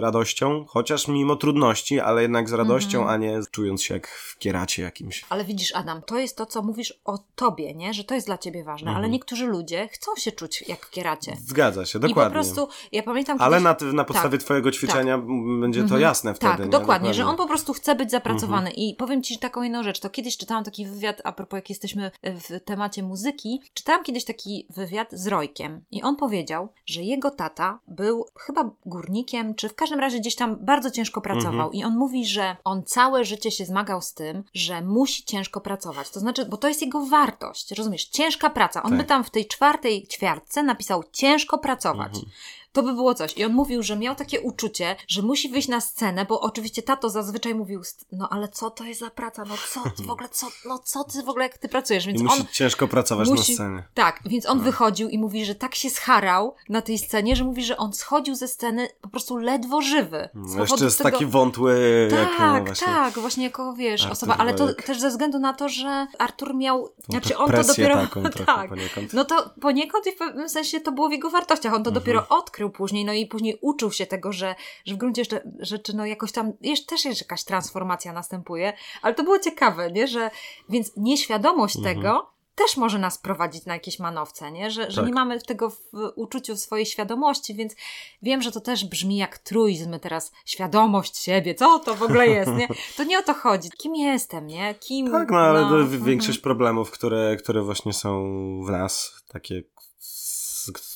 radością, 0.02 0.66
chociaż 0.68 1.08
mimo 1.08 1.36
trudności, 1.36 2.00
ale 2.00 2.22
jednak 2.22 2.50
z 2.50 2.54
radością, 2.54 3.00
mhm. 3.00 3.16
a 3.16 3.18
nie 3.26 3.40
czując 3.52 3.84
się 3.84 3.94
jak 3.94 4.08
w 4.08 4.38
kieracie 4.38 4.84
jakimś. 4.84 5.26
Ale 5.30 5.46
widzisz, 5.46 5.76
Adam, 5.76 6.02
to 6.02 6.20
jest 6.20 6.38
to, 6.38 6.46
co 6.46 6.62
mówisz 6.62 7.02
o 7.06 7.18
tobie, 7.36 7.74
nie? 7.74 7.94
Że 7.94 8.04
to 8.04 8.16
jest 8.16 8.28
dla 8.28 8.38
ciebie 8.38 8.64
ważne, 8.64 8.88
mhm. 8.88 8.98
ale 8.98 9.10
niektórzy 9.10 9.46
ludzie 9.46 9.88
chcą 9.88 10.16
się 10.16 10.32
czuć 10.32 10.64
jak 10.68 10.86
w 10.86 10.90
kieracie. 10.90 11.38
Zgadza 11.46 11.86
się, 11.86 12.00
dokładnie. 12.00 12.24
I 12.24 12.26
po 12.26 12.32
prostu, 12.32 12.68
ja 12.92 13.04
pamiętam 13.04 13.38
kiedyś... 13.38 13.46
Ale 13.46 13.60
na, 13.60 13.76
na 13.94 14.04
podstawie 14.04 14.38
tak, 14.38 14.46
twojego 14.46 14.72
ćwiczenia 14.72 15.18
tak. 15.18 15.26
będzie 15.60 15.80
to 15.80 15.84
mhm. 15.84 16.02
jasne 16.02 16.34
wtedy. 16.34 16.52
Tak, 16.52 16.58
dokładnie, 16.58 16.80
dokładnie, 16.80 17.14
że 17.14 17.26
on 17.26 17.38
po 17.38 17.48
prostu 17.48 17.74
chce 17.74 17.96
być 17.96 18.12
zapracowany. 18.12 18.70
Mhm. 18.70 18.76
I 18.76 18.96
powiem 18.96 19.24
ci 19.24 19.40
taką 19.40 19.62
jedną 19.62 19.84
rzecz, 19.84 20.00
to 20.00 20.10
kiedyś 20.10 20.38
czytałam 20.38 20.64
taki 20.64 20.86
wywiad, 20.86 21.22
a 21.24 21.32
propos 21.32 21.58
jak 21.58 21.70
jesteśmy 21.70 22.12
w 22.24 22.51
temacie 22.60 23.04
muzyki, 23.04 23.62
czytałam 23.74 24.04
kiedyś 24.04 24.26
taki 24.26 24.66
wywiad 24.70 25.08
z 25.12 25.28
Rojkiem 25.28 25.86
i 25.92 26.04
on 26.04 26.16
powiedział, 26.16 26.70
że 26.86 27.02
jego 27.02 27.32
tata 27.32 27.80
był 27.88 28.26
chyba 28.40 28.70
górnikiem, 28.86 29.56
czy 29.56 29.70
w 29.70 29.76
każdym 29.76 30.00
razie 30.00 30.20
gdzieś 30.20 30.36
tam 30.36 30.58
bardzo 30.66 30.92
ciężko 30.92 31.22
pracował 31.22 31.68
mhm. 31.68 31.74
i 31.74 31.84
on 31.84 31.98
mówi, 31.98 32.26
że 32.26 32.56
on 32.64 32.84
całe 32.84 33.26
życie 33.26 33.52
się 33.52 33.66
zmagał 33.66 34.02
z 34.02 34.14
tym, 34.14 34.44
że 34.54 34.82
musi 34.82 35.24
ciężko 35.24 35.62
pracować. 35.62 36.10
To 36.10 36.20
znaczy, 36.20 36.46
bo 36.46 36.58
to 36.58 36.68
jest 36.68 36.82
jego 36.82 37.06
wartość, 37.06 37.72
rozumiesz? 37.72 38.06
Ciężka 38.06 38.50
praca. 38.50 38.84
On 38.84 38.90
tak. 38.90 39.00
by 39.00 39.06
tam 39.06 39.24
w 39.24 39.30
tej 39.30 39.48
czwartej 39.48 40.08
ćwiartce 40.08 40.64
napisał 40.64 41.04
ciężko 41.12 41.58
pracować. 41.58 42.16
Mhm 42.16 42.32
to 42.72 42.84
by 42.84 42.94
było 42.94 43.14
coś. 43.14 43.38
I 43.38 43.46
on 43.46 43.54
mówił, 43.54 43.84
że 43.84 43.98
miał 43.98 44.16
takie 44.16 44.42
uczucie, 44.42 44.96
że 45.08 45.22
musi 45.22 45.50
wyjść 45.50 45.68
na 45.68 45.82
scenę, 45.82 46.26
bo 46.26 46.42
oczywiście 46.42 46.82
tato 46.82 47.10
zazwyczaj 47.10 47.56
mówił, 47.56 47.82
no 48.12 48.30
ale 48.30 48.48
co 48.48 48.70
to 48.70 48.84
jest 48.84 49.00
za 49.00 49.10
praca, 49.10 49.44
no 49.46 49.56
co 49.74 50.04
w 50.04 50.10
ogóle, 50.10 50.30
co, 50.30 50.48
no 50.66 50.80
co 50.80 51.04
ty 51.04 51.24
w 51.24 51.30
ogóle, 51.30 51.46
jak 51.46 51.58
ty 51.58 51.70
pracujesz, 51.70 52.08
więc 52.08 52.22
I 52.22 52.24
musi 52.24 52.42
on... 52.42 52.48
ciężko 52.52 52.88
pracować 52.88 53.30
musi, 53.30 53.52
na 53.52 53.56
scenie. 53.56 53.84
Tak, 53.94 54.20
więc 54.26 54.46
on 54.46 54.58
no. 54.58 54.64
wychodził 54.64 55.10
i 55.10 55.18
mówi, 55.18 55.46
że 55.46 55.56
tak 55.56 55.76
się 55.76 55.90
scharał 55.90 56.56
na 56.70 56.82
tej 56.82 56.98
scenie, 56.98 57.36
że 57.36 57.44
mówi, 57.44 57.64
że 57.64 57.78
on 57.78 57.94
schodził 57.94 58.36
ze 58.36 58.48
sceny 58.48 58.88
po 59.02 59.10
prostu 59.10 59.38
ledwo 59.38 59.82
żywy. 59.82 60.30
No, 60.34 60.62
jeszcze 60.62 60.86
jest 60.86 60.98
tego... 60.98 61.12
taki 61.12 61.26
wątły, 61.26 62.08
tak, 62.12 62.20
jak 62.20 62.40
no 62.40 62.66
właśnie... 62.66 62.88
Tak, 62.88 63.20
właśnie 63.20 63.44
jako, 63.44 63.74
wiesz, 63.74 64.02
Artur 64.02 64.12
osoba, 64.12 64.38
ale 64.38 64.54
to 64.54 64.74
też 64.74 65.00
ze 65.00 65.10
względu 65.10 65.40
na 65.40 65.54
to, 65.54 65.70
że 65.70 66.08
Artur 66.20 66.56
miał, 66.56 66.88
Tą 66.88 66.94
znaczy 67.10 67.38
on 67.38 67.52
to 67.52 67.64
dopiero... 67.64 67.96
Taką 67.96 68.24
tak, 68.46 68.70
no 69.14 69.26
to 69.26 69.50
poniekąd 69.62 70.08
i 70.08 70.12
w 70.12 70.18
pewnym 70.18 70.50
sensie 70.50 70.80
to 70.80 70.92
było 70.92 71.10
w 71.10 71.12
jego 71.12 71.30
wartościach, 71.30 71.74
on 71.74 71.84
to 71.84 71.90
mhm. 71.90 71.94
dopiero 71.94 72.28
odkrył 72.30 72.61
później, 72.70 73.06
no 73.06 73.14
i 73.14 73.26
później 73.26 73.58
uczył 73.62 73.92
się 73.92 74.06
tego, 74.06 74.32
że, 74.32 74.56
że 74.86 74.96
w 74.96 74.98
gruncie 74.98 75.24
rzeczy 75.60 75.96
no 75.96 76.06
jakoś 76.06 76.32
tam 76.32 76.54
jest, 76.62 76.88
też 76.88 77.06
jest 77.06 77.22
jakaś 77.22 77.44
transformacja 77.44 78.14
następuje, 78.14 78.74
ale 79.02 79.16
to 79.16 79.24
było 79.24 79.40
ciekawe, 79.40 79.92
nie? 79.92 80.08
Że, 80.08 80.32
więc 80.70 80.92
nieświadomość 80.98 81.76
mhm. 81.76 81.96
tego 81.96 82.32
też 82.56 82.78
może 82.78 83.00
nas 83.00 83.18
prowadzić 83.18 83.66
na 83.66 83.74
jakieś 83.74 84.00
manowce, 84.00 84.52
nie? 84.52 84.72
Że, 84.72 84.92
że 84.92 84.98
Tak. 84.98 85.08
nie 85.08 85.14
mamy 85.14 85.42
tego 85.42 85.70
w 85.70 85.92
uczuciu 86.16 86.58
swojej 86.58 86.86
świadomości, 86.86 87.56
więc 87.56 87.76
wiem, 88.22 88.42
że 88.42 88.52
to 88.52 88.62
też 88.62 88.86
brzmi 88.86 89.18
jak 89.18 89.38
truizm 89.38 90.00
teraz, 90.00 90.32
świadomość 90.46 91.18
siebie, 91.18 91.56
co 91.56 91.80
to 91.80 91.96
w 91.96 92.04
ogóle 92.04 92.28
jest, 92.28 92.52
nie? 92.52 92.68
To 92.98 93.04
nie 93.04 93.20
o 93.20 93.24
to 93.24 93.34
chodzi. 93.34 93.70
Kim 93.78 93.96
jestem, 93.96 94.48
nie? 94.48 94.76
Kim... 94.80 95.12
Tak, 95.12 95.32
no 95.32 95.38
ale 95.38 95.60
do, 95.60 95.80
mhm. 95.80 96.04
większość 96.04 96.40
problemów, 96.40 96.92
które, 96.92 97.36
które 97.36 97.62
właśnie 97.62 97.94
są 97.94 98.24
w 98.68 98.70
nas, 98.70 99.12
takie 99.28 99.64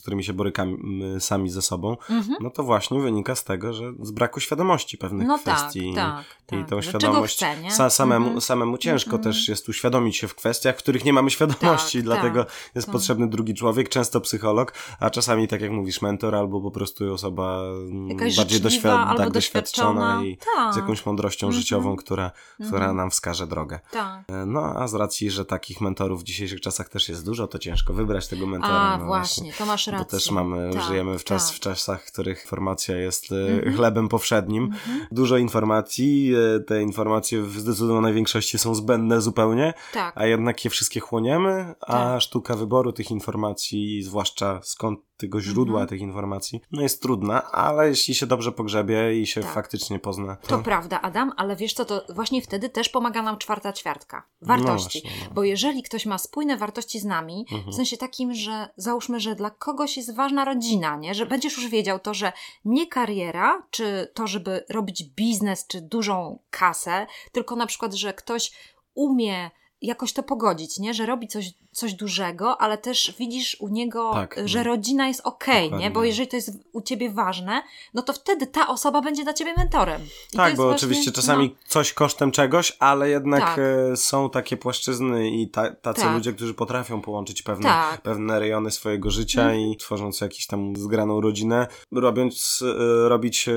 którymi 0.05 0.23
się 0.23 0.33
borykamy 0.33 0.77
sami 1.19 1.49
ze 1.49 1.61
sobą, 1.61 1.97
Mhm. 2.09 2.37
no 2.41 2.49
to 2.49 2.63
właśnie 2.63 2.99
wynika 2.99 3.35
z 3.35 3.43
tego, 3.43 3.73
że 3.73 3.83
z 4.01 4.11
braku 4.11 4.39
świadomości 4.39 4.97
pewnych 4.97 5.27
No 5.27 5.39
kwestii. 5.39 5.93
tak, 5.95 6.25
tak, 6.45 6.59
I 6.59 6.61
tak. 6.61 6.69
tą 6.69 6.81
świadomość 6.81 7.35
chcę, 7.37 7.61
nie? 7.61 7.69
sa, 7.71 7.89
samemu, 7.89 8.25
Mhm. 8.25 8.41
samemu 8.41 8.77
ciężko 8.77 9.15
Mhm. 9.15 9.23
też 9.23 9.47
jest 9.49 9.69
uświadomić 9.69 10.17
się 10.17 10.27
w 10.27 10.35
kwestiach, 10.35 10.75
w 10.75 10.79
których 10.79 11.05
nie 11.05 11.13
mamy 11.13 11.29
świadomości, 11.31 11.97
Tak, 11.97 12.03
dlatego 12.05 12.43
tak, 12.43 12.53
jest 12.75 12.87
tak. 12.87 12.93
potrzebny 12.93 13.27
drugi 13.29 13.53
człowiek, 13.53 13.89
często 13.89 14.21
psycholog, 14.21 14.73
a 14.99 15.09
czasami, 15.09 15.47
tak 15.47 15.61
jak 15.61 15.71
mówisz, 15.71 16.01
mentor 16.01 16.35
albo 16.35 16.61
po 16.61 16.71
prostu 16.71 17.13
osoba 17.13 17.61
mm, 17.91 18.09
Jakaś 18.09 18.37
bardziej 18.37 18.59
doświad- 18.61 19.17
tak, 19.17 19.29
doświadczona 19.31 20.23
i 20.23 20.37
Tak. 20.55 20.73
z 20.73 20.77
jakąś 20.77 21.05
mądrością 21.05 21.51
życiową, 21.51 21.95
która, 21.95 22.31
która 22.67 22.93
nam 22.93 23.09
wskaże 23.11 23.47
drogę. 23.47 23.79
Tak. 23.91 24.23
E, 24.29 24.45
No, 24.45 24.61
a 24.77 24.87
z 24.87 24.93
racji, 24.93 25.31
że 25.31 25.45
takich 25.45 25.81
mentorów 25.81 26.21
w 26.21 26.23
dzisiejszych 26.23 26.61
czasach 26.61 26.89
też 26.89 27.09
jest 27.09 27.25
dużo, 27.25 27.47
to 27.47 27.59
ciężko 27.59 27.93
wybrać 27.93 28.27
tego 28.27 28.47
mentora. 28.47 28.73
A, 28.73 28.97
no 28.97 29.05
właśnie, 29.05 29.53
to 29.53 29.65
masz 29.65 29.87
rację. 29.87 29.94
Bo 29.99 30.05
też 30.05 30.31
mamy, 30.31 30.69
Tak, 30.73 30.83
żyjemy 30.83 31.19
w, 31.19 31.23
czas, 31.23 31.47
tak. 31.47 31.55
w 31.55 31.59
czasach, 31.59 32.03
w 32.03 32.11
których 32.11 32.41
informacja 32.41 32.97
jest 32.97 33.31
e, 33.31 33.35
Mhm. 33.55 33.75
chlebem 33.75 34.09
powszednim. 34.09 34.63
Mhm. 34.63 35.05
Dużo 35.11 35.37
informacji, 35.37 36.33
e, 36.55 36.59
te 36.59 36.81
informacje 36.81 37.41
w 37.41 37.59
zdecydowanej 37.59 38.13
większości 38.13 38.57
są 38.59 38.75
zbędne 38.75 39.21
zupełnie, 39.21 39.73
Tak. 39.93 40.13
a 40.17 40.25
jednak 40.25 40.65
je 40.65 40.71
wszystkie 40.71 40.99
chłoniemy, 40.99 41.73
a 41.81 41.91
Tak. 41.91 42.21
sztuka 42.21 42.55
wyboru 42.55 42.91
tych 42.91 43.11
informacji, 43.11 44.03
zwłaszcza 44.03 44.59
skąd 44.63 44.99
tego 45.17 45.41
źródła 45.41 45.81
Mhm. 45.81 45.87
tych 45.89 45.99
informacji, 46.01 46.61
no 46.71 46.81
jest 46.81 47.01
trudna, 47.01 47.51
ale 47.51 47.89
jeśli 47.89 48.15
się 48.15 48.25
dobrze 48.25 48.51
pogrzebie 48.51 49.21
i 49.21 49.27
się 49.27 49.41
Tak. 49.41 49.51
faktycznie 49.53 49.99
pozna, 49.99 50.35
To 50.35 50.59
prawda, 50.59 51.01
Adam, 51.01 51.31
ale 51.37 51.55
wiesz 51.55 51.73
co, 51.73 51.85
to 51.85 52.01
właśnie 52.15 52.41
wtedy 52.41 52.69
też 52.69 52.89
pomaga 52.89 53.21
nam 53.21 53.37
czwarta 53.37 53.73
ćwiartka. 53.73 54.23
Wartości. 54.41 55.01
No 55.03 55.09
właśnie, 55.09 55.27
no. 55.29 55.33
Bo 55.35 55.43
jeżeli 55.43 55.83
ktoś 55.83 56.05
ma 56.05 56.17
spójne 56.17 56.57
wartości 56.57 56.99
z 56.99 57.05
nami, 57.05 57.45
Mhm. 57.51 57.71
w 57.71 57.75
sensie 57.75 57.97
takim, 57.97 58.33
że 58.33 58.69
załóżmy, 58.77 59.19
że 59.19 59.35
dla 59.35 59.49
kogoś 59.49 59.97
jest 59.97 60.15
ważna 60.15 60.45
rodzina, 60.45 60.95
nie? 60.97 61.13
Że 61.15 61.25
będziesz 61.25 61.57
już 61.57 61.67
wiedział 61.67 61.99
to, 61.99 62.13
że 62.13 62.31
nie 62.65 62.87
kariera, 62.87 63.67
czy 63.69 64.11
to, 64.13 64.27
żeby 64.27 64.65
robić 64.69 65.03
biznes, 65.03 65.67
czy 65.67 65.81
dużą 65.81 66.39
kasę, 66.49 67.07
tylko 67.31 67.55
na 67.55 67.65
przykład, 67.65 67.93
że 67.93 68.13
ktoś 68.13 68.51
umie 68.93 69.51
jakoś 69.81 70.13
to 70.13 70.23
pogodzić, 70.23 70.79
nie? 70.79 70.93
Że 70.93 71.05
robi 71.05 71.27
coś, 71.27 71.53
coś 71.75 71.93
dużego, 71.93 72.61
ale 72.61 72.77
też 72.77 73.13
widzisz 73.19 73.57
u 73.59 73.67
niego, 73.67 74.11
Tak, 74.13 74.39
że 74.45 74.57
no. 74.57 74.63
rodzina 74.63 75.07
jest 75.07 75.21
okej, 75.23 75.63
nie? 75.63 75.69
Dokładnie. 75.69 75.91
Bo 75.91 76.03
jeżeli 76.03 76.27
to 76.27 76.35
jest 76.35 76.51
u 76.73 76.81
ciebie 76.81 77.09
ważne, 77.09 77.61
no 77.93 78.01
to 78.01 78.13
wtedy 78.13 78.47
ta 78.47 78.67
osoba 78.67 79.01
będzie 79.01 79.23
dla 79.23 79.33
ciebie 79.33 79.53
mentorem. 79.57 80.01
I 80.33 80.37
Tak, 80.37 80.55
bo 80.55 80.63
właśnie- 80.63 80.75
oczywiście 80.75 81.11
czasami 81.11 81.55
coś 81.67 81.93
kosztem 81.93 82.31
czegoś, 82.31 82.77
ale 82.79 83.09
jednak 83.09 83.41
Tak. 83.41 83.59
e, 83.59 83.97
są 83.97 84.29
takie 84.29 84.57
płaszczyzny 84.57 85.29
i 85.29 85.49
ta, 85.49 85.71
tacy 85.75 86.01
Tak. 86.01 86.13
ludzie, 86.13 86.33
którzy 86.33 86.53
potrafią 86.53 87.01
połączyć 87.01 87.41
pewne, 87.41 87.69
Tak. 87.69 88.01
pewne 88.01 88.39
rejony 88.39 88.71
swojego 88.71 89.11
życia 89.11 89.41
Mhm. 89.41 89.59
i 89.59 89.77
tworząc 89.77 90.21
jakąś 90.21 90.47
tam 90.47 90.75
zgraną 90.75 91.21
rodzinę, 91.21 91.67
robiąc, 91.91 92.63
e, 93.05 93.09
robić 93.09 93.47
e, 93.47 93.53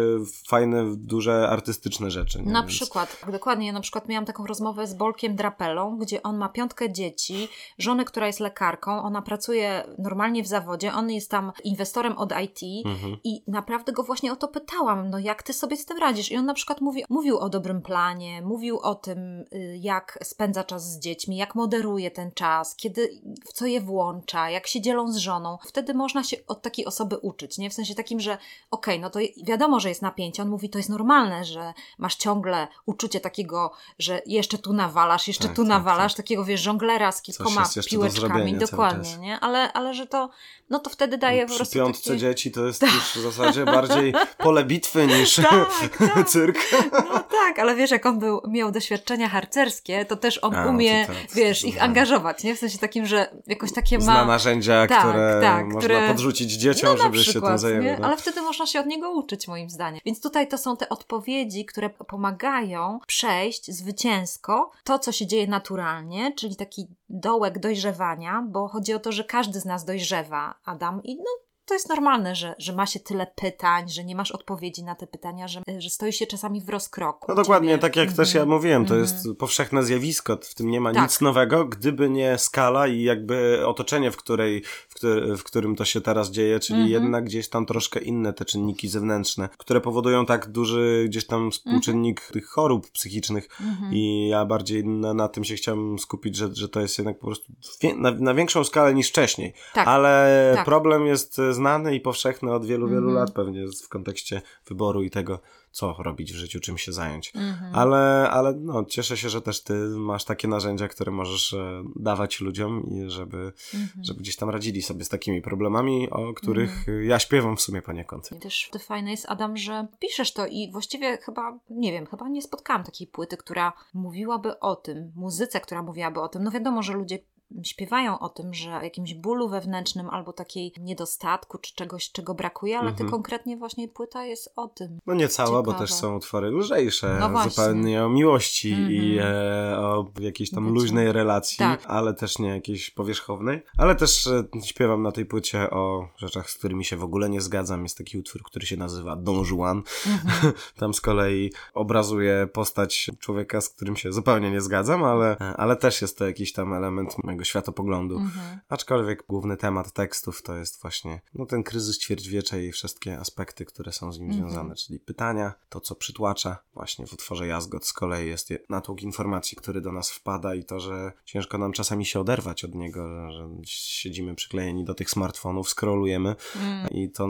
fajne, 0.49 0.85
duże, 0.97 1.49
artystyczne 1.49 2.11
rzeczy. 2.11 2.39
nie? 2.43 2.53
Na 2.53 2.61
Więc- 2.63 2.73
przykład, 2.73 3.17
dokładnie, 3.33 3.67
ja 3.67 3.73
na 3.73 3.81
przykład 3.81 4.09
miałam 4.09 4.25
taką 4.27 4.47
rozmowę 4.47 4.87
z 4.87 4.95
Bolkiem 4.95 5.37
Drapelą, 5.37 5.99
gdzie 5.99 6.23
on 6.23 6.37
ma 6.39 6.49
piątkę 6.49 6.93
dzieci, 6.93 7.49
żonę, 7.79 8.05
która 8.09 8.27
jest 8.27 8.41
lekarką, 8.41 9.03
ona 9.03 9.23
pracuje 9.23 9.85
normalnie 9.99 10.43
w 10.43 10.47
zawodzie, 10.47 10.93
on 10.93 11.11
jest 11.11 11.31
tam 11.31 11.53
inwestorem 11.65 12.19
od 12.19 12.33
IT 12.45 12.87
Mhm. 12.87 13.17
i 13.25 13.43
naprawdę 13.47 13.93
go 13.93 14.03
właśnie 14.03 14.33
o 14.33 14.37
to 14.37 14.49
pytałam, 14.49 15.11
no 15.11 15.19
jak 15.19 15.43
ty 15.43 15.53
sobie 15.53 15.77
z 15.77 15.85
tym 15.85 15.99
radzisz? 15.99 16.31
I 16.33 16.37
on 16.37 16.45
na 16.47 16.55
przykład 16.55 16.81
mówi, 16.81 17.05
mówił 17.09 17.39
o 17.39 17.49
dobrym 17.49 17.83
planie, 17.83 18.43
mówił 18.43 18.79
o 18.79 18.95
tym, 18.95 19.19
y, 19.53 19.79
jak 19.81 20.19
spędza 20.23 20.65
czas 20.65 20.93
z 20.93 20.99
dziećmi, 20.99 21.37
jak 21.37 21.55
moderuje 21.55 22.11
ten 22.11 22.33
czas, 22.33 22.77
kiedy, 22.77 23.21
w 23.49 23.53
co 23.53 23.67
je 23.67 23.81
włącza, 23.81 24.51
jak 24.51 24.67
się 24.67 24.81
dzielą 24.81 25.13
z 25.13 25.17
żoną. 25.17 25.59
Wtedy 25.67 25.95
można 25.95 26.25
się 26.25 26.37
od 26.47 26.63
takiej 26.63 26.87
osoby 26.87 27.17
uczyć, 27.17 27.59
nie? 27.59 27.71
W 27.71 27.75
sensie 27.75 27.95
takim, 27.95 28.21
że 28.21 28.39
okej, 28.71 29.01
no 29.01 29.11
to 29.11 29.19
wiadomo, 29.45 29.81
że 29.81 29.89
jest 29.89 30.03
napięcie. 30.03 30.43
On 30.43 30.49
mówi, 30.49 30.71
to 30.71 30.79
jest 30.79 30.91
normalne, 30.91 31.45
że 31.45 31.73
masz 31.99 32.17
ciągle 32.17 32.69
uczucie 32.87 33.21
takiego, 33.21 33.71
że 33.99 34.23
jeszcze 34.27 34.59
tu 34.59 34.73
nawalasz, 34.73 35.29
jeszcze 35.29 35.49
Tak, 35.49 35.57
tu 35.57 35.63
tak, 35.63 35.69
nawalasz, 35.69 36.13
tak. 36.13 36.17
takiego, 36.25 36.45
wiesz, 36.45 36.61
żonglera 36.61 37.13
z 37.13 37.23
kilkoma 37.23 37.65
jeszcze 38.05 38.29
do 38.29 38.67
Dokładnie, 38.67 39.17
nie? 39.17 39.41
Ale, 39.41 39.73
ale 39.73 39.95
że 39.95 40.07
to, 40.07 40.31
no 40.71 40.79
to 40.79 40.91
wtedy 40.91 41.19
daje 41.19 41.43
po 41.43 41.49
Przy 41.49 41.57
prostu 41.57 41.75
piątce 41.75 42.05
takie... 42.11 42.19
dzieci 42.21 42.51
to 42.53 42.67
jest 42.67 42.83
już 42.95 43.03
w 43.15 43.21
zasadzie 43.21 43.65
bardziej 43.65 44.15
pole 44.39 44.65
bitwy 44.65 45.07
niż 45.07 45.35
Tak, 45.37 45.69
tak. 45.99 46.29
cyrk. 46.31 46.59
No 46.93 47.19
tak, 47.19 47.59
ale 47.59 47.77
wiesz, 47.77 47.91
jak 47.91 48.07
on 48.07 48.19
był, 48.19 48.41
miał 48.49 48.71
doświadczenia 48.71 49.29
harcerskie, 49.29 50.05
to 50.05 50.17
też 50.17 50.39
on 50.43 50.55
A, 50.55 50.65
no 50.65 50.71
umie, 50.71 51.07
tak, 51.07 51.17
wiesz, 51.35 51.65
ich 51.65 51.83
angażować, 51.83 52.45
nie? 52.45 52.55
W 52.57 52.59
sensie 52.59 52.79
takim, 52.79 53.07
że 53.07 53.31
jakoś 53.47 53.73
takie 53.73 54.01
Zna 54.01 54.13
ma... 54.15 54.25
narzędzia, 54.25 54.87
Tak, 54.87 54.99
które 55.01 55.39
tak, 55.43 55.65
można 55.67 55.81
które- 55.81 56.09
podrzucić 56.09 56.53
dzieciom, 56.53 56.97
no, 56.97 57.03
żeby 57.03 57.19
się 57.19 57.25
tym 57.25 57.33
przykład, 57.33 57.61
zajęły. 57.61 57.97
no. 58.01 58.07
Ale 58.07 58.17
wtedy 58.17 58.43
można 58.43 58.67
się 58.67 58.81
od 58.81 58.87
niego 58.87 59.11
uczyć, 59.11 59.49
moim 59.49 59.71
zdaniem. 59.71 60.01
Więc 60.07 60.21
tutaj 60.21 60.49
to 60.49 60.59
są 60.59 60.77
te 60.77 60.89
odpowiedzi, 60.89 61.65
które 61.65 61.91
pomagają 61.91 62.99
przejść 63.07 63.71
zwycięsko 63.73 64.71
to, 64.85 64.99
co 64.99 65.13
się 65.13 65.27
dzieje 65.27 65.47
naturalnie, 65.47 66.33
czyli 66.37 66.57
taki 66.57 66.87
dołek 67.09 67.59
dojrzewania, 67.89 68.43
bo 68.49 68.69
chodzi 68.69 68.95
o 68.95 68.99
to, 68.99 69.13
że 69.13 69.25
każdy 69.25 69.61
z 69.61 69.65
nas 69.65 69.85
dojrzewa, 69.85 70.55
Adam, 70.65 71.03
i 71.03 71.17
no 71.17 71.48
to 71.69 71.75
jest 71.75 71.89
normalne, 71.89 72.35
że, 72.35 72.55
że 72.59 72.73
ma 72.73 72.87
się 72.87 73.01
tyle 73.01 73.27
pytań, 73.35 73.89
że 73.89 74.05
nie 74.05 74.17
masz 74.17 74.31
odpowiedzi 74.33 74.85
na 74.85 74.95
te 74.95 75.07
pytania, 75.07 75.49
że, 75.49 75.63
że 75.79 75.91
stoisz 75.91 76.17
się 76.17 76.27
czasami 76.27 76.61
w 76.61 76.69
rozkroku. 76.69 77.27
No 77.29 77.35
dokładnie, 77.35 77.69
Ciebie- 77.69 77.81
tak 77.83 77.97
jak 77.97 78.13
też 78.13 78.35
ja 78.35 78.41
Mhm. 78.43 78.57
mówiłem, 78.59 78.87
to 78.87 78.95
Mhm. 78.97 79.01
jest 79.01 79.39
powszechne 79.39 79.83
zjawisko, 79.83 80.39
w 80.43 80.55
tym 80.55 80.71
nie 80.71 80.81
ma 80.81 80.93
Tak. 80.93 81.03
nic 81.03 81.21
nowego, 81.21 81.65
gdyby 81.65 82.11
nie 82.11 82.39
skala 82.39 82.87
i 82.89 83.03
jakby 83.03 83.63
otoczenie, 83.67 84.11
w, 84.11 84.17
której, 84.17 84.63
w, 84.89 84.95
któ- 84.95 85.37
w 85.37 85.45
którym 85.45 85.77
to 85.77 85.85
się 85.85 86.01
teraz 86.01 86.31
dzieje, 86.31 86.61
czyli 86.61 86.81
Mhm. 86.81 87.03
jednak 87.03 87.25
gdzieś 87.25 87.49
tam 87.49 87.67
troszkę 87.67 88.01
inne 88.01 88.33
te 88.33 88.45
czynniki 88.45 88.89
zewnętrzne, 88.89 89.49
które 89.59 89.81
powodują 89.81 90.27
tak 90.27 90.47
duży 90.51 91.05
gdzieś 91.09 91.27
tam 91.27 91.51
współczynnik 91.51 92.21
tych 92.21 92.47
chorób 92.49 92.91
psychicznych 92.91 93.49
Mhm. 93.61 93.95
i 93.95 94.29
ja 94.29 94.45
bardziej 94.47 94.85
na, 94.85 95.15
na 95.15 95.29
tym 95.29 95.45
się 95.45 95.55
chciałem 95.55 95.99
skupić, 95.99 96.37
że, 96.37 96.55
że 96.55 96.69
to 96.69 96.81
jest 96.81 96.99
jednak 96.99 97.19
po 97.19 97.27
prostu 97.27 97.53
na, 97.97 98.11
na 98.11 98.35
większą 98.35 98.65
skalę 98.65 98.95
niż 98.95 99.09
wcześniej. 99.09 99.53
Tak, 99.75 99.89
Ale 99.89 100.53
tak. 100.57 100.65
problem 100.65 101.07
jest 101.07 101.39
e, 101.39 101.55
znany 101.59 101.95
i 101.95 102.01
powszechny 102.01 102.53
od 102.53 102.67
wielu, 102.67 102.89
wielu 102.89 103.09
Mhm. 103.09 103.17
lat 103.17 103.31
pewnie 103.33 103.67
w 103.85 103.89
kontekście 103.89 104.43
wyboru 104.67 105.03
i 105.03 105.11
tego, 105.11 105.41
co 105.71 105.95
robić 105.99 106.33
w 106.33 106.37
życiu, 106.37 106.61
czym 106.61 106.79
się 106.79 106.93
zająć. 106.93 107.33
Mhm. 107.37 107.75
Ale, 107.75 108.29
ale 108.31 108.53
no, 108.55 108.85
cieszę 108.85 109.17
się, 109.17 109.29
że 109.29 109.43
też 109.43 109.63
ty 109.63 109.75
masz 109.89 110.25
takie 110.25 110.49
narzędzia, 110.49 110.89
które 110.89 111.13
możesz 111.13 111.53
e, 111.53 111.83
dawać 111.97 112.41
ludziom 112.41 112.83
i 112.91 113.11
żeby, 113.11 113.53
Mhm. 113.75 114.05
żeby 114.05 114.21
gdzieś 114.21 114.37
tam 114.37 114.51
radzili 114.51 114.83
sobie 114.83 115.05
z 115.05 115.09
takimi 115.09 115.43
problemami, 115.43 116.11
o 116.11 116.35
których 116.35 116.89
e, 116.89 117.05
ja 117.05 117.19
śpiewam 117.19 117.57
w 117.57 117.61
sumie 117.61 117.83
poniekąd. 117.83 118.33
I 118.33 118.41
też 118.41 118.69
to 118.73 118.79
fajne 118.79 119.11
jest, 119.11 119.27
Adam, 119.29 119.57
że 119.57 119.87
piszesz 119.99 120.33
to 120.33 120.47
i 120.47 120.73
właściwie 120.73 121.17
chyba, 121.17 121.59
nie 121.71 121.93
wiem, 121.93 122.07
chyba 122.07 122.29
nie 122.29 122.43
spotkałam 122.43 122.85
takiej 122.85 123.07
płyty, 123.07 123.37
która 123.37 123.73
mówiłaby 123.95 124.61
o 124.61 124.77
tym, 124.77 125.13
muzyce, 125.17 125.61
która 125.61 125.83
mówiłaby 125.83 126.21
o 126.21 126.29
tym. 126.29 126.43
No 126.43 126.51
wiadomo, 126.51 126.83
że 126.83 126.93
ludzie 126.93 127.19
śpiewają 127.63 128.19
o 128.19 128.29
tym, 128.29 128.55
że 128.55 128.69
jakimś 128.71 129.15
bólu 129.15 129.49
wewnętrznym 129.49 130.11
albo 130.11 130.33
takiej 130.33 130.73
niedostatku 130.81 131.59
czy 131.59 131.75
czegoś, 131.75 132.13
czego 132.13 132.35
brakuje, 132.35 132.79
ale 132.79 132.89
Mhm. 132.91 133.07
ty 133.07 133.11
konkretnie 133.13 133.57
właśnie 133.57 133.89
płyta 133.89 134.25
jest 134.25 134.53
o 134.57 134.69
tym. 134.69 134.99
No 135.07 135.15
nie 135.15 135.29
cała, 135.29 135.63
bo 135.63 135.73
Ciekawe. 135.73 135.79
też 135.79 135.93
są 135.95 136.17
utwory 136.17 136.51
lżejsze, 136.51 137.17
No 137.21 137.49
zupełnie 137.51 138.05
o 138.05 138.09
miłości 138.09 138.73
Mhm. 138.73 138.91
i 138.93 139.19
e, 139.21 139.79
o 139.79 140.07
jakiejś 140.21 140.51
tam 140.51 140.65
Wiecie. 140.65 140.75
luźnej 140.75 141.13
relacji, 141.13 141.59
Tak. 141.59 141.85
ale 141.87 142.15
też 142.15 142.39
nie 142.39 142.49
jakiejś 142.49 142.91
powierzchownej. 142.91 143.63
Ale 143.79 143.95
też 143.95 144.27
e, 144.27 144.45
śpiewam 144.65 145.03
na 145.03 145.13
tej 145.13 145.27
płycie 145.27 145.71
o 145.71 146.09
rzeczach, 146.17 146.51
z 146.51 146.55
którymi 146.59 146.85
się 146.85 146.97
w 146.97 147.05
ogóle 147.05 147.29
nie 147.31 147.41
zgadzam. 147.41 147.83
Jest 147.83 147.99
taki 147.99 148.19
utwór, 148.19 148.43
który 148.43 148.67
się 148.67 148.77
nazywa 148.77 149.17
Don 149.17 149.45
Juan. 149.51 149.83
Mhm. 150.07 150.53
Tam 150.81 150.95
z 150.95 151.01
kolei 151.01 151.53
obrazuje 151.75 152.47
postać 152.53 153.11
człowieka, 153.19 153.61
z 153.61 153.69
którym 153.69 153.97
się 153.97 154.13
zupełnie 154.13 154.51
nie 154.51 154.61
zgadzam, 154.61 155.05
ale, 155.05 155.37
ale 155.57 155.77
też 155.77 156.03
jest 156.03 156.19
to 156.19 156.27
jakiś 156.27 156.53
tam 156.53 156.73
element 156.73 157.15
mojego 157.39 157.45
światopoglądu. 157.45 158.17
Mhm. 158.19 158.59
Aczkolwiek 158.69 159.25
główny 159.29 159.57
temat 159.57 159.93
tekstów 159.93 160.43
to 160.43 160.57
jest 160.57 160.83
właśnie 160.83 161.21
no, 161.35 161.47
ten 161.47 161.63
kryzys 161.63 161.99
ćwierćwiecza 161.99 162.57
i 162.59 162.73
wszystkie 162.73 163.19
aspekty, 163.19 163.65
które 163.65 163.93
są 163.93 164.13
z 164.13 164.19
nim 164.21 164.31
Mhm. 164.31 164.49
związane, 164.51 164.75
czyli 164.75 165.01
pytania, 165.01 165.53
to 165.69 165.81
co 165.81 165.95
przytłacza. 165.95 166.59
Właśnie 166.75 167.07
w 167.07 167.13
utworze 167.13 167.47
Jazgot 167.47 167.87
z 167.87 167.93
kolei 167.93 168.29
jest 168.29 168.51
je- 168.51 168.59
natłok 168.69 169.03
informacji, 169.03 169.57
który 169.57 169.81
do 169.81 169.93
nas 169.93 170.11
wpada 170.11 170.55
i 170.55 170.65
to, 170.65 170.81
że 170.81 171.13
ciężko 171.25 171.59
nam 171.59 171.73
czasami 171.73 172.07
się 172.07 172.21
oderwać 172.21 172.65
od 172.65 172.75
niego, 172.75 173.31
że, 173.33 173.49
siedzimy 173.65 174.35
przyklejeni 174.35 174.85
do 174.85 174.95
tych 174.95 175.11
smartfonów, 175.11 175.69
scrollujemy 175.69 176.37
Mm. 176.57 176.89
i 176.91 177.11
to 177.11 177.29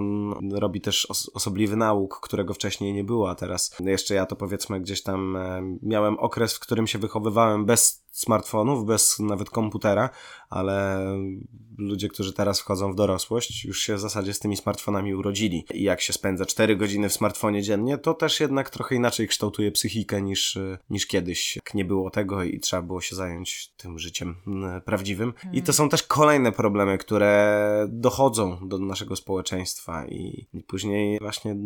robi 0.52 0.80
też 0.80 1.06
os- 1.10 1.30
osobliwy 1.34 1.76
nauk, 1.76 2.20
którego 2.20 2.54
wcześniej 2.54 2.92
nie 2.92 3.04
było, 3.04 3.30
a 3.30 3.34
teraz 3.34 3.76
jeszcze 3.80 4.14
ja 4.14 4.26
to 4.26 4.36
powiedzmy 4.36 4.80
gdzieś 4.80 5.02
tam 5.02 5.36
e, 5.36 5.62
miałem 5.82 6.18
okres, 6.18 6.54
w 6.54 6.60
którym 6.60 6.86
się 6.86 6.98
wychowywałem 6.98 7.64
bez 7.66 8.07
smartfonów, 8.18 8.84
bez 8.84 9.18
nawet 9.18 9.50
komputera, 9.50 10.10
ale 10.50 11.06
ludzie, 11.78 12.08
którzy 12.08 12.32
teraz 12.32 12.60
wchodzą 12.60 12.92
w 12.92 12.94
dorosłość, 12.94 13.64
już 13.64 13.80
się 13.80 13.94
w 13.94 14.00
zasadzie 14.00 14.34
z 14.34 14.38
tymi 14.38 14.56
smartfonami 14.56 15.14
urodzili. 15.14 15.64
I 15.74 15.82
jak 15.82 16.00
się 16.00 16.12
spędza 16.12 16.46
4 16.46 16.76
godziny 16.76 17.08
w 17.08 17.12
smartfonie 17.12 17.62
dziennie, 17.62 17.98
to 17.98 18.14
też 18.14 18.40
jednak 18.40 18.70
trochę 18.70 18.94
inaczej 18.94 19.28
kształtuje 19.28 19.72
psychikę 19.72 20.22
niż, 20.22 20.58
niż 20.90 21.06
kiedyś. 21.06 21.58
Nie 21.74 21.84
było 21.84 22.10
tego 22.10 22.42
i 22.42 22.60
trzeba 22.60 22.82
było 22.82 23.00
się 23.00 23.16
zająć 23.16 23.72
tym 23.76 23.98
życiem 23.98 24.34
mm, 24.46 24.80
prawdziwym. 24.80 25.34
I 25.52 25.62
to 25.62 25.72
są 25.72 25.88
też 25.88 26.02
kolejne 26.02 26.52
problemy, 26.52 26.98
które 26.98 27.86
dochodzą 27.88 28.68
do 28.68 28.78
naszego 28.78 29.16
społeczeństwa 29.16 30.06
i, 30.06 30.46
i 30.52 30.62
później 30.62 31.18
właśnie 31.18 31.56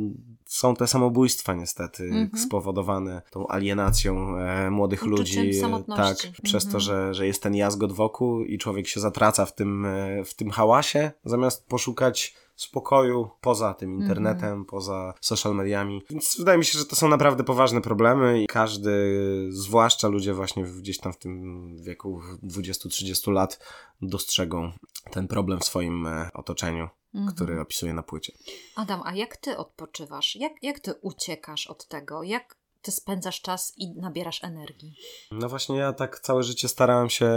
są 0.45 0.77
te 0.77 0.87
samobójstwa 0.87 1.55
niestety 1.55 2.05
mhm. 2.05 2.31
spowodowane 2.39 3.23
tą 3.31 3.49
alienacją 3.49 4.39
e, 4.39 4.71
młodych 4.71 5.03
Uczuciem 5.03 5.45
ludzi. 5.45 5.61
Tak, 5.97 6.17
przez 6.43 6.69
to, 6.69 6.81
że, 6.81 7.15
że 7.15 7.27
jest 7.27 7.43
ten 7.43 7.55
jazgot 7.55 7.93
wokół 7.93 8.45
i 8.45 8.59
człowiek 8.59 8.72
się 8.85 9.01
zatraca 9.01 9.47
w 9.47 9.55
tym, 9.55 9.87
e, 9.87 10.25
w 10.25 10.35
tym 10.35 10.51
hałasie, 10.51 11.11
zamiast 11.25 11.67
poszukać 11.67 12.35
spokoju 12.57 13.31
poza 13.41 13.75
tym 13.75 13.95
internetem, 14.01 14.49
mm 14.49 14.65
-hmm. 14.65 14.67
poza 14.67 15.15
social 15.21 15.55
mediami. 15.55 16.03
Więc 16.11 16.37
wydaje 16.39 16.59
mi 16.59 16.65
się, 16.65 16.79
że 16.79 16.87
to 16.87 16.97
są 16.97 17.09
naprawdę 17.09 17.45
poważne 17.45 17.81
problemy 17.81 18.43
i 18.43 18.47
każdy, 18.47 18.91
zwłaszcza 19.51 20.09
ludzie 20.09 20.35
właśnie 20.35 20.65
gdzieś 20.65 20.99
tam 20.99 21.13
w 21.13 21.19
tym 21.19 21.77
wieku 21.83 22.21
20-30 22.43 23.33
lat 23.33 23.59
dostrzegą 24.03 24.73
ten 25.11 25.29
problem 25.29 25.61
w 25.61 25.65
swoim 25.65 26.07
e, 26.07 26.31
otoczeniu. 26.35 26.89
Mm 27.15 27.29
-hmm. 27.29 27.35
który 27.35 27.61
opisuje 27.61 27.95
na 27.95 28.03
płycie. 28.03 28.33
Adam, 28.77 29.01
a 29.05 29.15
jak 29.15 29.37
ty 29.37 29.57
odpoczywasz? 29.57 30.37
Jak, 30.37 30.53
jak 30.63 30.81
ty 30.81 30.95
uciekasz 31.01 31.67
od 31.67 31.89
tego? 31.89 32.23
Jak 32.23 32.57
ty 32.83 32.93
spędzasz 32.93 33.41
czas 33.41 33.73
i 33.77 33.95
nabierasz 33.95 34.45
energii. 34.45 34.95
No 35.31 35.49
właśnie 35.49 35.77
ja 35.77 35.93
tak 35.93 36.21
całe 36.21 36.43
życie 36.43 36.69
starałem 36.69 37.11
się 37.11 37.31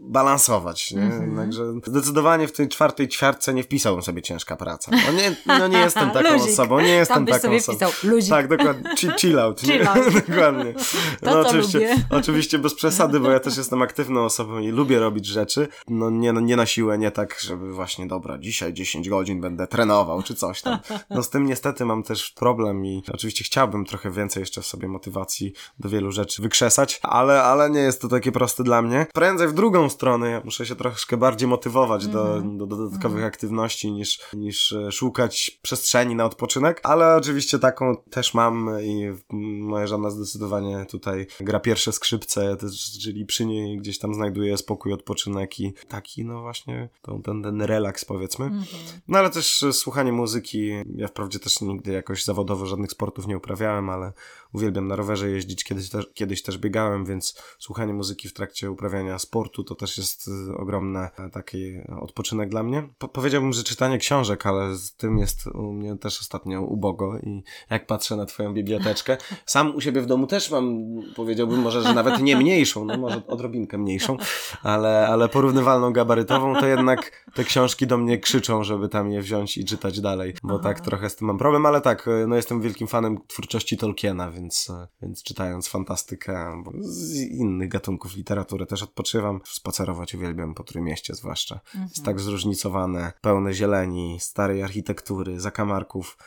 balansować, 0.00 0.90
nie? 0.90 1.02
Mm-hmm. 1.02 1.36
Także 1.36 1.64
zdecydowanie 1.86 2.48
w 2.48 2.52
tej 2.52 2.68
czwartej 2.68 3.08
ćwiartce 3.08 3.54
nie 3.54 3.62
wpisałbym 3.62 4.02
sobie 4.02 4.22
ciężka 4.22 4.56
praca. 4.56 4.90
No 5.06 5.12
nie, 5.12 5.36
no 5.46 5.68
nie 5.68 5.78
jestem 5.78 6.10
taką 6.16 6.32
Luzik. 6.32 6.52
osobą, 6.52 6.80
nie 6.80 6.88
jestem 6.88 7.14
Tam 7.14 7.24
byś 7.24 7.34
taką 7.34 7.42
sobie 7.42 7.56
osobą. 7.56 7.78
Wpisał. 7.78 8.10
Luzik. 8.10 8.30
Tak, 8.30 8.48
dokładnie. 8.48 8.96
Chill, 8.98 9.12
chill 9.18 9.38
out. 9.38 9.60
Chill 9.60 9.88
out. 9.88 10.14
dokładnie. 10.28 10.74
No 11.22 11.32
to, 11.32 11.40
oczywiście, 11.40 11.78
lubię. 11.78 12.06
oczywiście 12.10 12.58
bez 12.58 12.74
przesady, 12.74 13.20
bo 13.20 13.30
ja 13.30 13.40
też 13.40 13.56
jestem 13.56 13.82
aktywną 13.82 14.24
osobą 14.24 14.58
i 14.58 14.68
lubię 14.68 14.98
robić 14.98 15.26
rzeczy. 15.26 15.68
No 15.88 16.10
nie, 16.10 16.32
no 16.32 16.40
nie 16.40 16.56
na 16.56 16.66
siłę, 16.66 16.98
nie 16.98 17.10
tak, 17.10 17.40
żeby 17.40 17.72
właśnie 17.72 18.06
dobra, 18.06 18.38
dzisiaj 18.38 18.72
10 18.72 19.08
godzin 19.08 19.40
będę 19.40 19.66
trenował 19.66 20.22
czy 20.22 20.34
coś 20.34 20.62
tam. 20.62 20.78
No 21.10 21.22
z 21.22 21.30
tym 21.30 21.46
niestety 21.46 21.84
mam 21.84 22.02
też 22.02 22.30
problem 22.30 22.86
i 22.86 23.02
oczywiście 23.12 23.44
chciałbym 23.44 23.84
trochę 23.84 24.10
więcej 24.10 24.40
jeszcze 24.40 24.60
w 24.60 24.66
sobie 24.66 24.75
motywacji 24.76 25.52
do 25.78 25.88
wielu 25.88 26.12
rzeczy 26.12 26.42
wykrzesać, 26.42 27.00
ale, 27.02 27.42
ale 27.42 27.70
nie 27.70 27.80
jest 27.80 28.00
to 28.00 28.08
takie 28.08 28.32
proste 28.32 28.64
dla 28.64 28.82
mnie. 28.82 29.06
Prędzej 29.14 29.48
w 29.48 29.52
drugą 29.52 29.88
stronę, 29.88 30.30
ja 30.30 30.40
muszę 30.44 30.66
się 30.66 30.76
troszkę 30.76 31.16
bardziej 31.16 31.48
motywować 31.48 32.04
mm 32.04 32.16
-hmm. 32.16 32.18
do, 32.18 32.36
mhm. 32.36 32.58
do 32.58 32.66
dodatkowych 32.66 33.18
mm 33.18 33.24
-hmm. 33.24 33.34
aktywności 33.34 33.92
niż, 33.92 34.20
niż 34.32 34.72
e, 34.72 34.92
szukać 34.92 35.58
przestrzeni 35.62 36.14
na 36.14 36.24
odpoczynek, 36.24 36.80
ale 36.82 37.16
oczywiście 37.16 37.58
taką 37.58 37.96
też 38.10 38.34
mam 38.34 38.70
i 38.82 39.12
moja 39.60 39.86
żona 39.86 40.10
zdecydowanie 40.10 40.86
tutaj 40.90 41.26
gra 41.40 41.60
pierwsze 41.60 41.92
skrzypce, 41.92 42.56
czyli 43.02 43.26
przy 43.26 43.46
niej 43.46 43.78
gdzieś 43.78 43.98
tam 43.98 44.14
znajduje 44.14 44.56
spokój, 44.56 44.92
odpoczynek 44.92 45.60
i 45.60 45.74
taki 45.88 46.24
no 46.24 46.40
właśnie 46.40 46.88
ten, 47.24 47.42
ten 47.42 47.62
relaks 47.62 48.04
powiedzmy. 48.04 48.44
Mm 48.44 48.60
-hmm. 48.60 48.92
No 49.08 49.18
ale 49.18 49.30
też 49.30 49.64
słuchanie 49.72 50.12
muzyki, 50.12 50.70
ja 50.96 51.08
wprawdzie 51.08 51.38
też 51.38 51.60
nigdy 51.60 51.92
jakoś 51.92 52.24
zawodowo 52.24 52.66
żadnych 52.66 52.90
sportów 52.90 53.26
nie 53.26 53.36
uprawiałem, 53.36 53.90
ale 53.90 54.12
uwielbiam 54.56 54.88
na 54.88 54.96
rowerze 54.96 55.30
jeździć, 55.30 55.64
kiedyś 55.64 55.90
też, 55.90 56.06
kiedyś 56.14 56.42
też 56.42 56.58
biegałem, 56.58 57.04
więc 57.04 57.42
słuchanie 57.58 57.94
muzyki 57.94 58.28
w 58.28 58.32
trakcie 58.32 58.70
uprawiania 58.70 59.18
sportu 59.18 59.64
to 59.64 59.74
też 59.74 59.98
jest 59.98 60.28
y, 60.28 60.56
ogromny 60.56 60.98
e, 60.98 61.30
taki 61.30 61.74
odpoczynek 62.00 62.48
dla 62.48 62.62
mnie. 62.62 62.88
Po 62.98 63.08
powiedziałbym, 63.08 63.52
że 63.52 63.62
czytanie 63.62 63.98
książek, 63.98 64.46
ale 64.46 64.76
z 64.76 64.94
tym 64.94 65.18
jest 65.18 65.46
u 65.46 65.72
mnie 65.72 65.96
też 65.96 66.20
ostatnio 66.20 66.62
ubogo 66.62 67.18
i 67.18 67.42
jak 67.70 67.86
patrzę 67.86 68.16
na 68.16 68.26
twoją 68.26 68.54
biblioteczkę, 68.54 69.16
sam 69.46 69.76
u 69.76 69.80
siebie 69.80 70.00
w 70.00 70.06
domu 70.06 70.26
też 70.26 70.50
mam, 70.50 70.84
powiedziałbym 71.16 71.60
może, 71.60 71.82
że 71.82 71.94
nawet 71.94 72.20
nie 72.20 72.36
mniejszą, 72.36 72.84
no 72.84 72.98
może 72.98 73.26
odrobinkę 73.26 73.78
mniejszą, 73.78 74.16
ale, 74.62 75.08
ale 75.08 75.28
porównywalną 75.28 75.92
gabarytową, 75.92 76.54
to 76.54 76.66
jednak 76.66 77.26
te 77.34 77.44
książki 77.44 77.86
do 77.86 77.98
mnie 77.98 78.18
krzyczą, 78.18 78.64
żeby 78.64 78.88
tam 78.88 79.10
je 79.10 79.22
wziąć 79.22 79.58
i 79.58 79.64
czytać 79.64 80.00
dalej, 80.00 80.34
bo 80.42 80.54
Aha. 80.54 80.62
tak 80.62 80.80
trochę 80.80 81.10
z 81.10 81.16
tym 81.16 81.26
mam 81.26 81.38
problem, 81.38 81.66
ale 81.66 81.80
tak, 81.80 82.08
y, 82.08 82.26
no 82.28 82.36
jestem 82.36 82.60
wielkim 82.60 82.86
fanem 82.86 83.18
twórczości 83.26 83.76
Tolkiena, 83.76 84.30
więc, 84.30 84.45
y, 84.46 84.72
więc 85.02 85.22
czytając 85.22 85.68
fantastykę, 85.68 86.62
bo 86.64 86.72
z 86.80 87.14
innych 87.14 87.68
gatunków 87.68 88.16
literatury 88.16 88.66
też 88.66 88.82
odpoczywam. 88.82 89.40
Spacerować 89.44 90.14
uwielbiam 90.14 90.54
po 90.54 90.64
Trójmieście 90.64 91.14
zwłaszcza. 91.14 91.54
Mhm. 91.54 91.84
Jest 91.84 92.04
tak 92.04 92.20
zróżnicowane, 92.20 93.12
pełne 93.20 93.54
zieleni, 93.54 94.20
starej 94.20 94.62
architektury, 94.62 95.40
zakamarków. 95.40 96.18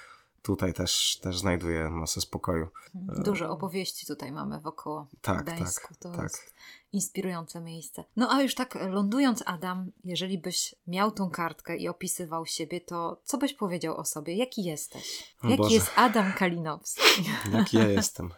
Tutaj 0.42 0.74
też, 0.74 1.20
też 1.22 1.40
znajduję 1.40 1.90
masę 1.90 2.22
spokoju. 2.22 2.68
Dużo 3.24 3.50
opowieści 3.50 4.08
tutaj 4.08 4.32
mamy 4.32 4.60
wokoło 4.60 5.08
tak, 5.22 5.44
Gdańsku. 5.44 5.88
Tak, 5.88 5.98
to 5.98 6.12
tak. 6.12 6.24
jest 6.24 6.54
inspirujące 6.94 7.62
miejsce. 7.62 8.04
No 8.16 8.32
a 8.32 8.42
już 8.42 8.56
tak 8.56 8.76
lądując, 8.90 9.44
Adam, 9.46 9.92
jeżeli 10.04 10.38
byś 10.38 10.76
miał 10.88 11.12
tą 11.12 11.30
kartkę 11.30 11.78
i 11.78 11.88
opisywał 11.88 12.46
siebie, 12.46 12.82
to 12.82 13.22
co 13.24 13.38
byś 13.38 13.54
powiedział 13.54 13.98
o 13.98 14.06
sobie? 14.06 14.36
Jaki 14.36 14.64
jesteś? 14.64 15.36
Jaki 15.44 15.58
Boże. 15.58 15.76
jest 15.76 15.92
Adam 15.96 16.34
Kalinowski? 16.34 17.24
Jaki 17.54 17.78
ja 17.78 17.88
jestem? 17.88 18.30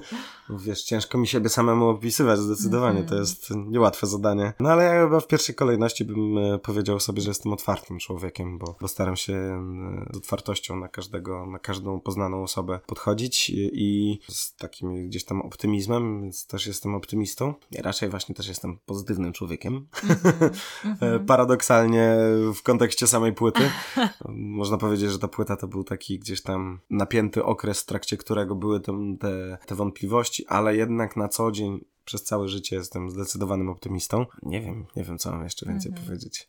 Wiesz, 0.64 0.82
ciężko 0.82 1.18
mi 1.18 1.26
siebie 1.26 1.48
samemu 1.48 1.88
opisywać 1.88 2.38
zdecydowanie, 2.38 3.02
to 3.02 3.14
jest 3.14 3.50
niełatwe 3.50 4.06
zadanie. 4.06 4.52
No 4.60 4.70
ale 4.70 4.84
ja 4.84 5.04
chyba 5.04 5.20
w 5.20 5.26
pierwszej 5.26 5.54
kolejności 5.54 6.04
bym 6.04 6.38
e, 6.38 6.58
powiedział 6.58 7.00
sobie, 7.00 7.22
że 7.22 7.30
jestem 7.30 7.52
otwartym 7.52 7.98
człowiekiem, 7.98 8.58
bo, 8.58 8.76
bo 8.80 8.88
staram 8.88 9.16
się 9.16 9.32
e, 9.32 10.14
z 10.14 10.16
otwartością 10.16 10.76
na 10.76 10.88
każdego, 10.88 11.46
na 11.46 11.58
każdą 11.58 12.00
poznaną 12.00 12.42
osobę 12.42 12.80
podchodzić 12.86 13.50
i 13.54 14.20
z 14.28 14.56
takim 14.56 15.08
gdzieś 15.08 15.24
tam 15.24 15.42
optymizmem, 15.42 16.22
więc 16.22 16.46
też 16.46 16.66
jestem 16.66 16.94
optymistą. 16.94 17.54
Ja 17.70 17.82
raczej 17.90 18.08
właśnie 18.08 18.34
też 18.34 18.48
jestem 18.48 18.78
pozytywnym 18.86 19.32
człowiekiem. 19.32 19.86
Mm 20.04 20.16
-hmm. 20.96 21.24
Paradoksalnie 21.26 22.16
w 22.54 22.62
kontekście 22.62 23.06
samej 23.06 23.32
płyty. 23.32 23.70
Można 24.28 24.78
powiedzieć, 24.78 25.10
że 25.10 25.18
ta 25.18 25.28
płyta 25.28 25.56
to 25.56 25.68
był 25.68 25.84
taki 25.84 26.18
gdzieś 26.18 26.42
tam 26.42 26.80
napięty 26.90 27.44
okres, 27.44 27.80
w 27.80 27.86
trakcie 27.86 28.16
którego 28.16 28.54
były 28.54 28.80
te, 28.80 29.58
te 29.66 29.74
wątpliwości, 29.74 30.46
ale 30.46 30.76
jednak 30.76 31.16
na 31.16 31.28
co 31.28 31.50
dzień 31.50 31.84
przez 32.04 32.24
całe 32.24 32.48
życie 32.48 32.76
jestem 32.76 33.10
zdecydowanym 33.10 33.68
optymistą. 33.68 34.26
Nie 34.42 34.60
wiem, 34.60 34.86
nie 34.96 35.04
wiem, 35.04 35.18
co 35.18 35.30
mam 35.30 35.44
jeszcze 35.44 35.66
więcej 35.66 35.92
-hmm. 35.92 36.04
powiedzieć. 36.04 36.46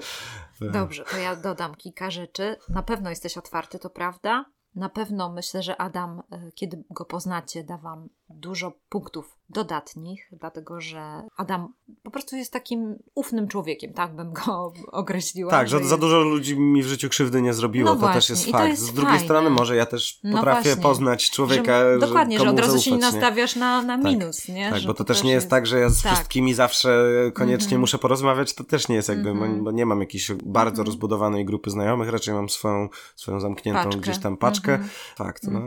Dobrze, 0.72 1.04
to 1.10 1.16
ja 1.16 1.36
dodam 1.36 1.74
kilka 1.74 2.10
rzeczy. 2.10 2.56
Na 2.68 2.82
pewno 2.82 3.10
jesteś 3.10 3.38
otwarty, 3.38 3.78
to 3.78 3.90
prawda? 3.90 4.44
Na 4.74 4.88
pewno 4.88 5.32
myślę, 5.32 5.62
że 5.62 5.76
Adam, 5.76 6.22
e, 6.30 6.52
kiedy 6.54 6.84
go 6.90 7.04
poznacie, 7.04 7.64
da 7.64 7.78
wam 7.78 8.08
dużo 8.30 8.72
punktów 8.88 9.38
dodatnich, 9.50 10.28
dlatego 10.32 10.80
że 10.80 11.22
Adam 11.36 11.72
po 12.02 12.10
prostu 12.10 12.36
jest 12.36 12.52
takim 12.52 12.98
ufnym 13.14 13.48
człowiekiem, 13.48 13.92
tak 13.92 14.16
bym 14.16 14.32
go 14.32 14.72
określiła. 14.92 15.50
Tak, 15.50 15.68
że, 15.68 15.84
za 15.84 15.96
dużo 15.96 16.20
ludzi 16.20 16.58
mi 16.58 16.82
w 16.82 16.86
życiu 16.86 17.08
krzywdy 17.08 17.42
nie 17.42 17.54
zrobiło, 17.54 17.90
no 17.90 17.94
to 17.94 18.00
właśnie, 18.00 18.14
też 18.14 18.30
jest 18.30 18.50
fakt. 18.50 18.68
Jest 18.68 18.82
Z 18.82 18.92
drugiej 18.92 19.12
fajne. 19.12 19.24
strony 19.24 19.50
może 19.50 19.76
ja 19.76 19.86
też 19.86 20.20
no 20.24 20.36
potrafię 20.36 20.62
właśnie, 20.62 20.82
poznać 20.82 21.30
człowieka, 21.30 21.80
że, 21.80 21.98
Dokładnie, 21.98 22.38
że, 22.38 22.50
od 22.50 22.58
razu 22.58 22.70
zaufać, 22.70 22.84
się 22.84 22.90
nie 22.90 22.98
nastawiasz 22.98 23.56
na, 23.56 23.82
na 23.82 23.96
tak, 23.96 24.06
minus, 24.06 24.48
nie? 24.48 24.70
Tak, 24.70 24.80
że 24.80 24.88
bo 24.88 24.94
to, 24.94 24.98
to 24.98 25.04
też 25.04 25.22
nie 25.22 25.32
jest, 25.32 25.50
tak, 25.50 25.66
że 25.66 25.78
ja 25.78 25.88
z 25.88 26.02
tak. 26.02 26.12
wszystkimi 26.12 26.54
zawsze 26.54 27.04
koniecznie 27.34 27.66
mm 27.66 27.78
-hmm. 27.78 27.80
muszę 27.80 27.98
porozmawiać, 27.98 28.54
to 28.54 28.64
też 28.64 28.88
nie 28.88 28.96
jest 28.96 29.08
jakby, 29.08 29.30
mm 29.30 29.60
-hmm. 29.60 29.64
bo 29.64 29.70
nie 29.70 29.86
mam 29.86 30.00
jakiejś 30.00 30.32
bardzo 30.32 30.74
mm 30.74 30.84
-hmm. 30.84 30.86
rozbudowanej 30.86 31.44
grupy 31.44 31.70
znajomych, 31.70 32.08
raczej 32.08 32.34
mam 32.34 32.48
swoją, 32.48 32.88
swoją 33.16 33.40
zamkniętą 33.40 33.84
paczkę. 33.84 34.00
gdzieś 34.00 34.18
tam 34.18 34.36
paczkę. 34.36 34.72
Mhm. 34.72 34.90
Fakt, 35.16 35.42
no. 35.46 35.60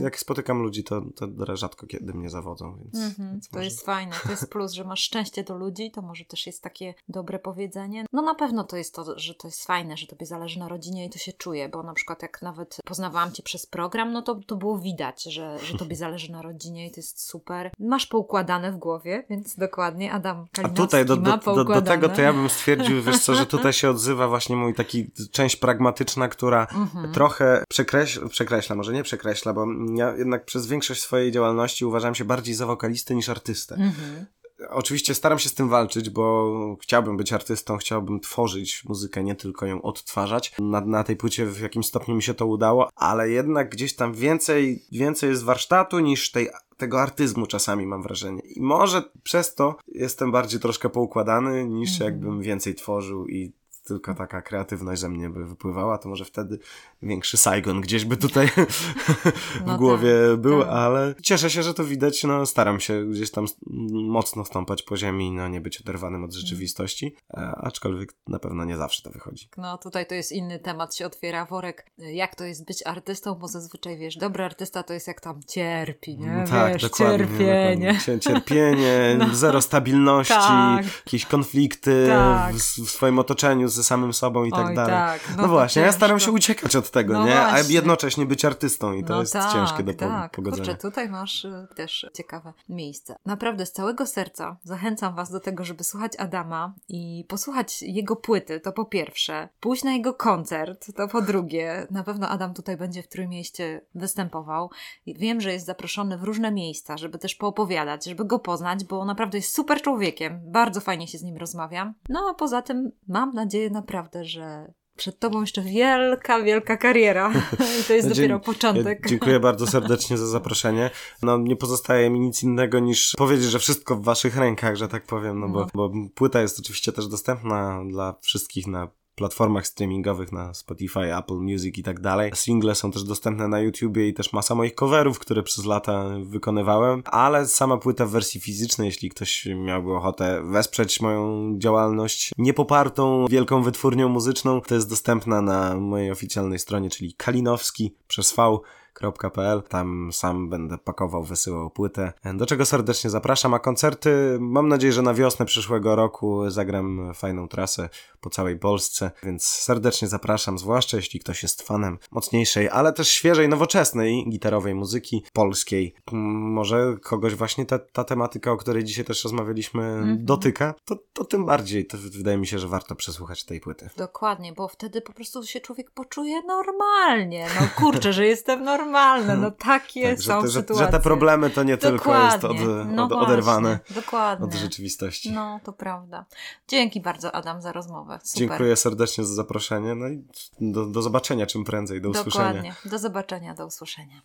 Jak 0.00 0.18
spotykam 0.18 0.62
ludzi, 0.62 0.84
to, 0.84 1.02
to 1.16 1.26
rzadko 1.60 1.86
kiedy 1.86 2.14
mnie 2.14 2.30
zawodzą, 2.30 2.78
więc, 2.78 2.94
mm-hmm. 2.94 3.30
więc 3.32 3.48
To 3.48 3.56
może... 3.56 3.64
jest 3.64 3.84
fajne, 3.84 4.16
to 4.22 4.30
jest 4.30 4.50
plus, 4.50 4.72
że 4.72 4.84
masz 4.84 5.00
szczęście 5.00 5.44
do 5.44 5.56
ludzi, 5.56 5.90
to 5.90 6.02
może 6.02 6.24
też 6.24 6.46
jest 6.46 6.62
takie 6.62 6.94
dobre 7.08 7.38
powiedzenie. 7.38 8.04
No 8.12 8.22
na 8.22 8.34
pewno 8.34 8.64
to 8.64 8.76
jest 8.76 8.94
to, 8.94 9.18
że 9.18 9.34
to 9.34 9.48
jest 9.48 9.64
fajne, 9.64 9.96
że 9.96 10.06
tobie 10.06 10.26
zależy 10.26 10.58
na 10.58 10.68
rodzinie 10.68 11.06
i 11.06 11.10
to 11.10 11.18
się 11.18 11.32
czuje, 11.32 11.68
bo 11.68 11.82
na 11.82 11.92
przykład 11.92 12.22
jak 12.22 12.42
nawet 12.42 12.76
poznawałam 12.84 13.32
cię 13.32 13.42
przez 13.42 13.66
program, 13.66 14.12
no 14.12 14.22
to, 14.22 14.34
to 14.46 14.56
było 14.56 14.78
widać, 14.78 15.22
że, 15.22 15.58
że 15.58 15.78
tobie 15.78 15.96
zależy 16.06 16.32
na 16.32 16.42
rodzinie 16.42 16.86
i 16.86 16.90
to 16.90 16.96
jest 16.96 17.20
super. 17.28 17.70
Masz 17.78 18.06
poukładane 18.06 18.72
w 18.72 18.76
głowie, 18.76 19.24
więc 19.30 19.56
dokładnie 19.56 20.12
Adam 20.12 20.46
Kalinowski 20.52 20.82
A 20.82 20.86
tutaj 20.86 21.06
do, 21.06 21.16
do, 21.16 21.36
do, 21.36 21.64
do, 21.64 21.82
tego 21.82 22.08
to 22.08 22.22
ja 22.22 22.32
bym 22.32 22.48
stwierdził, 22.48 23.02
wiesz 23.02 23.18
co, 23.18 23.34
że 23.34 23.46
tutaj 23.46 23.72
się 23.72 23.90
odzywa 23.90 24.28
właśnie 24.28 24.56
mój 24.56 24.74
taki 24.74 25.10
część 25.32 25.56
pragmatyczna, 25.56 26.28
która 26.28 26.66
mm-hmm. 26.66 27.12
trochę 27.12 27.64
przekreśla, 27.68 28.28
przekreśla, 28.28 28.76
może 28.76 28.92
nie 28.92 29.02
przekreśla, 29.02 29.52
bo 29.52 29.66
ja 29.96 30.16
jednak 30.16 30.44
przez 30.44 30.66
większość 30.66 31.02
swojej 31.02 31.32
działalności 31.32 31.49
uważam 31.86 32.14
się 32.14 32.24
bardziej 32.24 32.54
za 32.54 32.66
wokalisty 32.66 33.14
niż 33.14 33.28
artystę. 33.28 33.74
Mhm. 33.74 34.26
Oczywiście 34.68 35.14
staram 35.14 35.38
się 35.38 35.48
z 35.48 35.54
tym 35.54 35.68
walczyć, 35.68 36.10
bo 36.10 36.76
chciałbym 36.82 37.16
być 37.16 37.32
artystą, 37.32 37.76
chciałbym 37.76 38.20
tworzyć 38.20 38.84
muzykę, 38.84 39.24
nie 39.24 39.34
tylko 39.34 39.66
ją 39.66 39.82
odtwarzać. 39.82 40.52
Na, 40.58 40.80
na 40.80 41.04
tej 41.04 41.16
płycie 41.16 41.46
w 41.46 41.60
jakimś 41.60 41.86
stopniu 41.86 42.14
mi 42.14 42.22
się 42.22 42.34
to 42.34 42.46
udało, 42.46 42.88
ale 42.96 43.30
jednak 43.30 43.70
gdzieś 43.70 43.96
tam 43.96 44.14
więcej, 44.14 44.84
więcej 44.92 45.30
jest 45.30 45.44
warsztatu 45.44 45.98
niż 45.98 46.30
tej 46.30 46.48
tego 46.76 47.00
artyzmu 47.02 47.46
czasami 47.46 47.86
mam 47.86 48.02
wrażenie. 48.02 48.40
I 48.40 48.60
może 48.60 49.02
przez 49.22 49.54
to 49.54 49.76
jestem 49.88 50.32
bardziej 50.32 50.60
troszkę 50.60 50.88
poukładany, 50.90 51.68
niż 51.68 51.92
Mhm. 51.92 52.12
jakbym 52.12 52.42
więcej 52.42 52.74
tworzył 52.74 53.28
i 53.28 53.52
tylko 53.94 54.14
taka 54.14 54.42
kreatywność 54.42 55.00
ze 55.00 55.08
mnie 55.08 55.30
by 55.30 55.44
wypływała, 55.46 55.98
to 55.98 56.08
może 56.08 56.24
wtedy 56.24 56.58
większy 57.02 57.36
Saigon 57.36 57.80
gdzieś 57.80 58.04
by 58.04 58.16
tutaj 58.16 58.48
w 59.60 59.66
No 59.66 59.76
głowie 59.78 60.12
tak, 60.30 60.40
był, 60.40 60.60
tak. 60.60 60.70
ale 60.70 61.14
cieszę 61.22 61.50
się, 61.50 61.62
że 61.62 61.74
to 61.74 61.84
widać, 61.84 62.24
no 62.24 62.46
staram 62.46 62.80
się 62.80 63.04
gdzieś 63.10 63.30
tam 63.30 63.46
mocno 63.92 64.44
stąpać 64.44 64.82
po 64.82 64.96
ziemi, 64.96 65.32
no 65.32 65.48
nie 65.48 65.60
być 65.60 65.80
oderwanym 65.80 66.24
od 66.24 66.32
rzeczywistości, 66.34 67.14
e, 67.34 67.36
aczkolwiek 67.56 68.14
na 68.28 68.38
pewno 68.38 68.64
nie 68.64 68.76
zawsze 68.76 69.02
to 69.02 69.10
wychodzi. 69.10 69.48
No 69.56 69.78
tutaj 69.78 70.06
to 70.06 70.14
jest 70.14 70.32
inny 70.32 70.58
temat, 70.58 70.96
się 70.96 71.06
otwiera 71.06 71.44
worek. 71.46 71.86
Jak 71.98 72.34
to 72.34 72.44
jest 72.44 72.64
być 72.66 72.86
artystą, 72.86 73.34
bo 73.34 73.48
zazwyczaj 73.48 73.98
wiesz, 73.98 74.16
dobry 74.16 74.44
artysta 74.44 74.82
to 74.82 74.94
jest 74.94 75.06
jak 75.06 75.20
tam 75.20 75.40
cierpi, 75.48 76.18
nie? 76.18 76.44
Tak, 76.50 76.72
wiesz, 76.72 76.82
dokładnie. 76.82 77.18
cierpienie. 77.18 77.46
dokładnie. 77.92 77.98
Cier- 78.00 78.20
Cierpienie, 78.20 79.16
No. 79.18 79.34
zero 79.34 79.62
stabilności, 79.62 80.34
Tak. 80.34 80.84
jakieś 81.06 81.26
konflikty 81.26 82.04
Tak. 82.08 82.54
w, 82.54 82.58
w 82.86 82.90
swoim 82.90 83.18
otoczeniu 83.18 83.68
ze 83.80 83.84
samym 83.84 84.12
sobą 84.12 84.44
i 84.44 84.50
tak 84.52 84.66
Oj, 84.66 84.74
dalej. 84.74 84.92
tak. 84.94 85.20
No, 85.36 85.42
to 85.42 85.48
właśnie, 85.48 85.82
ja 85.82 85.88
ciężko. 85.88 85.96
staram 85.98 86.20
się 86.20 86.32
uciekać 86.32 86.76
od 86.76 86.90
tego, 86.90 87.12
No 87.12 87.26
nie? 87.26 87.40
A 87.40 87.50
właśnie. 87.50 87.74
jednocześnie 87.74 88.26
być 88.26 88.44
artystą 88.44 88.92
i 88.92 89.04
to 89.04 89.14
no 89.14 89.20
jest 89.20 89.32
tak, 89.32 89.52
ciężkie 89.52 89.82
do 89.82 89.92
po- 89.92 89.98
tak. 89.98 90.32
pogodzenia. 90.32 90.64
Kurczę, 90.64 90.80
tutaj 90.80 91.08
masz 91.08 91.44
y, 91.44 91.68
też 91.76 92.06
ciekawe 92.14 92.52
miejsce. 92.68 93.16
Naprawdę 93.26 93.66
z 93.66 93.72
całego 93.72 94.06
serca 94.06 94.56
zachęcam 94.62 95.14
Was 95.14 95.30
do 95.30 95.40
tego, 95.40 95.64
żeby 95.64 95.84
słuchać 95.84 96.12
Adama 96.18 96.74
i 96.88 97.24
posłuchać 97.28 97.82
jego 97.82 98.16
płyty, 98.16 98.60
to 98.60 98.72
po 98.72 98.84
pierwsze. 98.84 99.48
Pójść 99.60 99.84
na 99.84 99.92
jego 99.92 100.14
koncert, 100.14 100.96
to 100.96 101.08
po 101.08 101.22
drugie. 101.22 101.86
Na 101.90 102.02
pewno 102.02 102.28
Adam 102.28 102.54
tutaj 102.54 102.76
będzie 102.76 103.02
w 103.02 103.08
Trójmieście 103.08 103.80
występował. 103.94 104.70
Wiem, 105.06 105.40
że 105.40 105.52
jest 105.52 105.66
zaproszony 105.66 106.18
w 106.18 106.22
różne 106.22 106.52
miejsca, 106.52 106.96
żeby 106.96 107.18
też 107.18 107.34
poopowiadać, 107.34 108.04
żeby 108.04 108.24
go 108.24 108.38
poznać, 108.38 108.84
bo 108.84 109.04
naprawdę 109.04 109.38
jest 109.38 109.54
super 109.54 109.82
człowiekiem. 109.82 110.40
Bardzo 110.44 110.80
fajnie 110.80 111.08
się 111.08 111.18
z 111.18 111.22
nim 111.22 111.36
rozmawiam. 111.36 111.94
No 112.08 112.20
a 112.30 112.34
poza 112.34 112.62
tym 112.62 112.90
mam 113.08 113.34
nadzieję 113.34 113.59
naprawdę, 113.70 114.24
że 114.24 114.72
przed 114.96 115.18
Tobą 115.18 115.40
jeszcze 115.40 115.62
wielka, 115.62 116.42
wielka 116.42 116.76
kariera. 116.76 117.32
I 117.80 117.84
to 117.84 117.92
jest 117.94 118.08
No, 118.08 118.14
dopiero 118.14 118.38
dzie- 118.38 118.44
początek. 118.44 119.06
Dziękuję 119.08 119.40
bardzo 119.50 119.66
serdecznie 119.66 120.18
za 120.18 120.26
zaproszenie. 120.26 120.90
No 121.22 121.38
nie 121.38 121.56
pozostaje 121.56 122.10
mi 122.10 122.20
nic 122.20 122.42
innego 122.42 122.78
niż 122.78 123.14
powiedzieć, 123.18 123.46
że 123.46 123.58
wszystko 123.58 123.96
w 123.96 124.04
waszych 124.04 124.36
rękach, 124.36 124.76
że 124.76 124.88
tak 124.88 125.04
powiem, 125.06 125.40
no 125.40 125.48
bo, 125.48 125.66
bo 125.74 125.90
płyta 126.14 126.40
jest 126.40 126.60
oczywiście 126.60 126.92
też 126.92 127.06
dostępna 127.08 127.82
dla 127.88 128.14
wszystkich 128.20 128.66
na 128.66 128.88
platformach 129.20 129.66
streamingowych, 129.66 130.32
na 130.32 130.54
Spotify, 130.54 131.16
Apple 131.16 131.34
Music 131.34 131.78
i 131.78 131.82
tak 131.82 132.00
dalej. 132.00 132.32
Single 132.34 132.74
są 132.74 132.90
też 132.90 133.04
dostępne 133.04 133.48
na 133.48 133.60
YouTubie 133.60 134.08
i 134.08 134.14
też 134.14 134.32
masa 134.32 134.54
moich 134.54 134.74
coverów, 134.74 135.18
które 135.18 135.42
przez 135.42 135.64
lata 135.64 136.04
wykonywałem, 136.22 137.02
ale 137.06 137.46
sama 137.46 137.76
płyta 137.76 138.06
w 138.06 138.10
wersji 138.10 138.40
fizycznej, 138.40 138.86
jeśli 138.86 139.10
ktoś 139.10 139.48
miałby 139.56 139.94
ochotę 139.94 140.42
wesprzeć 140.44 141.00
moją 141.00 141.54
działalność 141.58 142.32
niepopartą 142.38 143.26
wielką 143.30 143.62
wytwórnią 143.62 144.08
muzyczną, 144.08 144.60
to 144.60 144.74
jest 144.74 144.90
dostępna 144.90 145.42
na 145.42 145.76
mojej 145.76 146.10
oficjalnej 146.10 146.58
stronie, 146.58 146.90
czyli 146.90 147.14
kalinowski 147.14 147.94
przez 148.08 148.32
V 148.36 148.58
www.pl. 149.00 149.62
Tam 149.62 150.10
sam 150.12 150.48
będę 150.48 150.78
pakował, 150.78 151.24
wysyłał 151.24 151.70
płytę, 151.70 152.12
do 152.34 152.46
czego 152.46 152.64
serdecznie 152.66 153.10
zapraszam. 153.10 153.54
A 153.54 153.58
koncerty, 153.58 154.36
mam 154.40 154.68
nadzieję, 154.68 154.92
że 154.92 155.02
na 155.02 155.14
wiosnę 155.14 155.46
przyszłego 155.46 155.96
roku 155.96 156.50
zagram 156.50 157.14
fajną 157.14 157.48
trasę 157.48 157.88
po 158.20 158.30
całej 158.30 158.58
Polsce, 158.58 159.10
więc 159.22 159.44
serdecznie 159.46 160.08
zapraszam, 160.08 160.58
zwłaszcza 160.58 160.96
jeśli 160.96 161.20
ktoś 161.20 161.42
jest 161.42 161.62
fanem 161.62 161.98
mocniejszej, 162.10 162.68
ale 162.68 162.92
też 162.92 163.08
świeżej, 163.08 163.48
nowoczesnej 163.48 164.24
gitarowej 164.30 164.74
muzyki 164.74 165.24
polskiej. 165.32 165.94
M, 166.12 166.18
Może 166.52 166.96
kogoś 167.02 167.34
właśnie 167.34 167.66
ta, 167.66 167.78
ta 167.78 168.04
tematyka, 168.04 168.52
o 168.52 168.56
której 168.56 168.84
dzisiaj 168.84 169.04
też 169.04 169.24
rozmawialiśmy, 169.24 169.80
Mhm. 169.84 170.24
dotyka, 170.24 170.74
to, 170.84 170.96
to 171.12 171.24
tym 171.24 171.44
bardziej. 171.46 171.86
To 171.86 171.98
wydaje 171.98 172.36
mi 172.38 172.46
się, 172.46 172.58
że 172.58 172.68
warto 172.68 172.94
przesłuchać 172.94 173.44
tej 173.44 173.60
płyty. 173.60 173.88
Dokładnie, 173.96 174.52
bo 174.52 174.68
wtedy 174.68 175.00
po 175.00 175.12
prostu 175.12 175.42
się 175.46 175.60
człowiek 175.60 175.90
poczuje 175.90 176.42
normalnie. 176.42 177.46
No 177.60 177.66
kurczę, 177.76 178.12
że 178.12 178.26
jestem 178.26 178.64
normalny, 178.64 178.89
no 179.36 179.50
takie 179.50 180.08
Tak, 180.08 180.20
że, 180.20 180.24
są 180.24 180.42
te, 180.42 180.48
że, 180.48 180.60
sytuacje. 180.60 180.86
że 180.86 180.92
te 180.92 181.00
problemy 181.00 181.50
to 181.50 181.62
nie 181.62 181.76
tylko 181.76 182.24
jest 182.24 182.44
od, 182.44 182.56
no 182.86 183.04
od, 183.04 183.12
właśnie, 183.12 183.26
oderwane 183.26 183.78
Dokładnie. 183.90 184.46
od 184.46 184.54
rzeczywistości. 184.54 185.32
No, 185.32 185.60
to 185.64 185.72
prawda. 185.72 186.24
Dzięki 186.68 187.00
bardzo, 187.00 187.34
Adam, 187.34 187.62
za 187.62 187.72
rozmowę. 187.72 188.18
Super. 188.22 188.38
Dziękuję 188.48 188.76
serdecznie 188.76 189.24
za 189.24 189.34
zaproszenie. 189.34 189.94
No 189.94 190.08
i 190.08 190.24
do, 190.60 190.86
do 190.86 191.02
zobaczenia 191.02 191.46
czym 191.46 191.64
prędzej. 191.64 192.00
Do 192.00 192.10
usłyszenia. 192.10 192.44
Dokładnie. 192.46 192.74
Do 192.84 192.98
zobaczenia, 192.98 193.54
do 193.54 193.66
usłyszenia. 193.66 194.22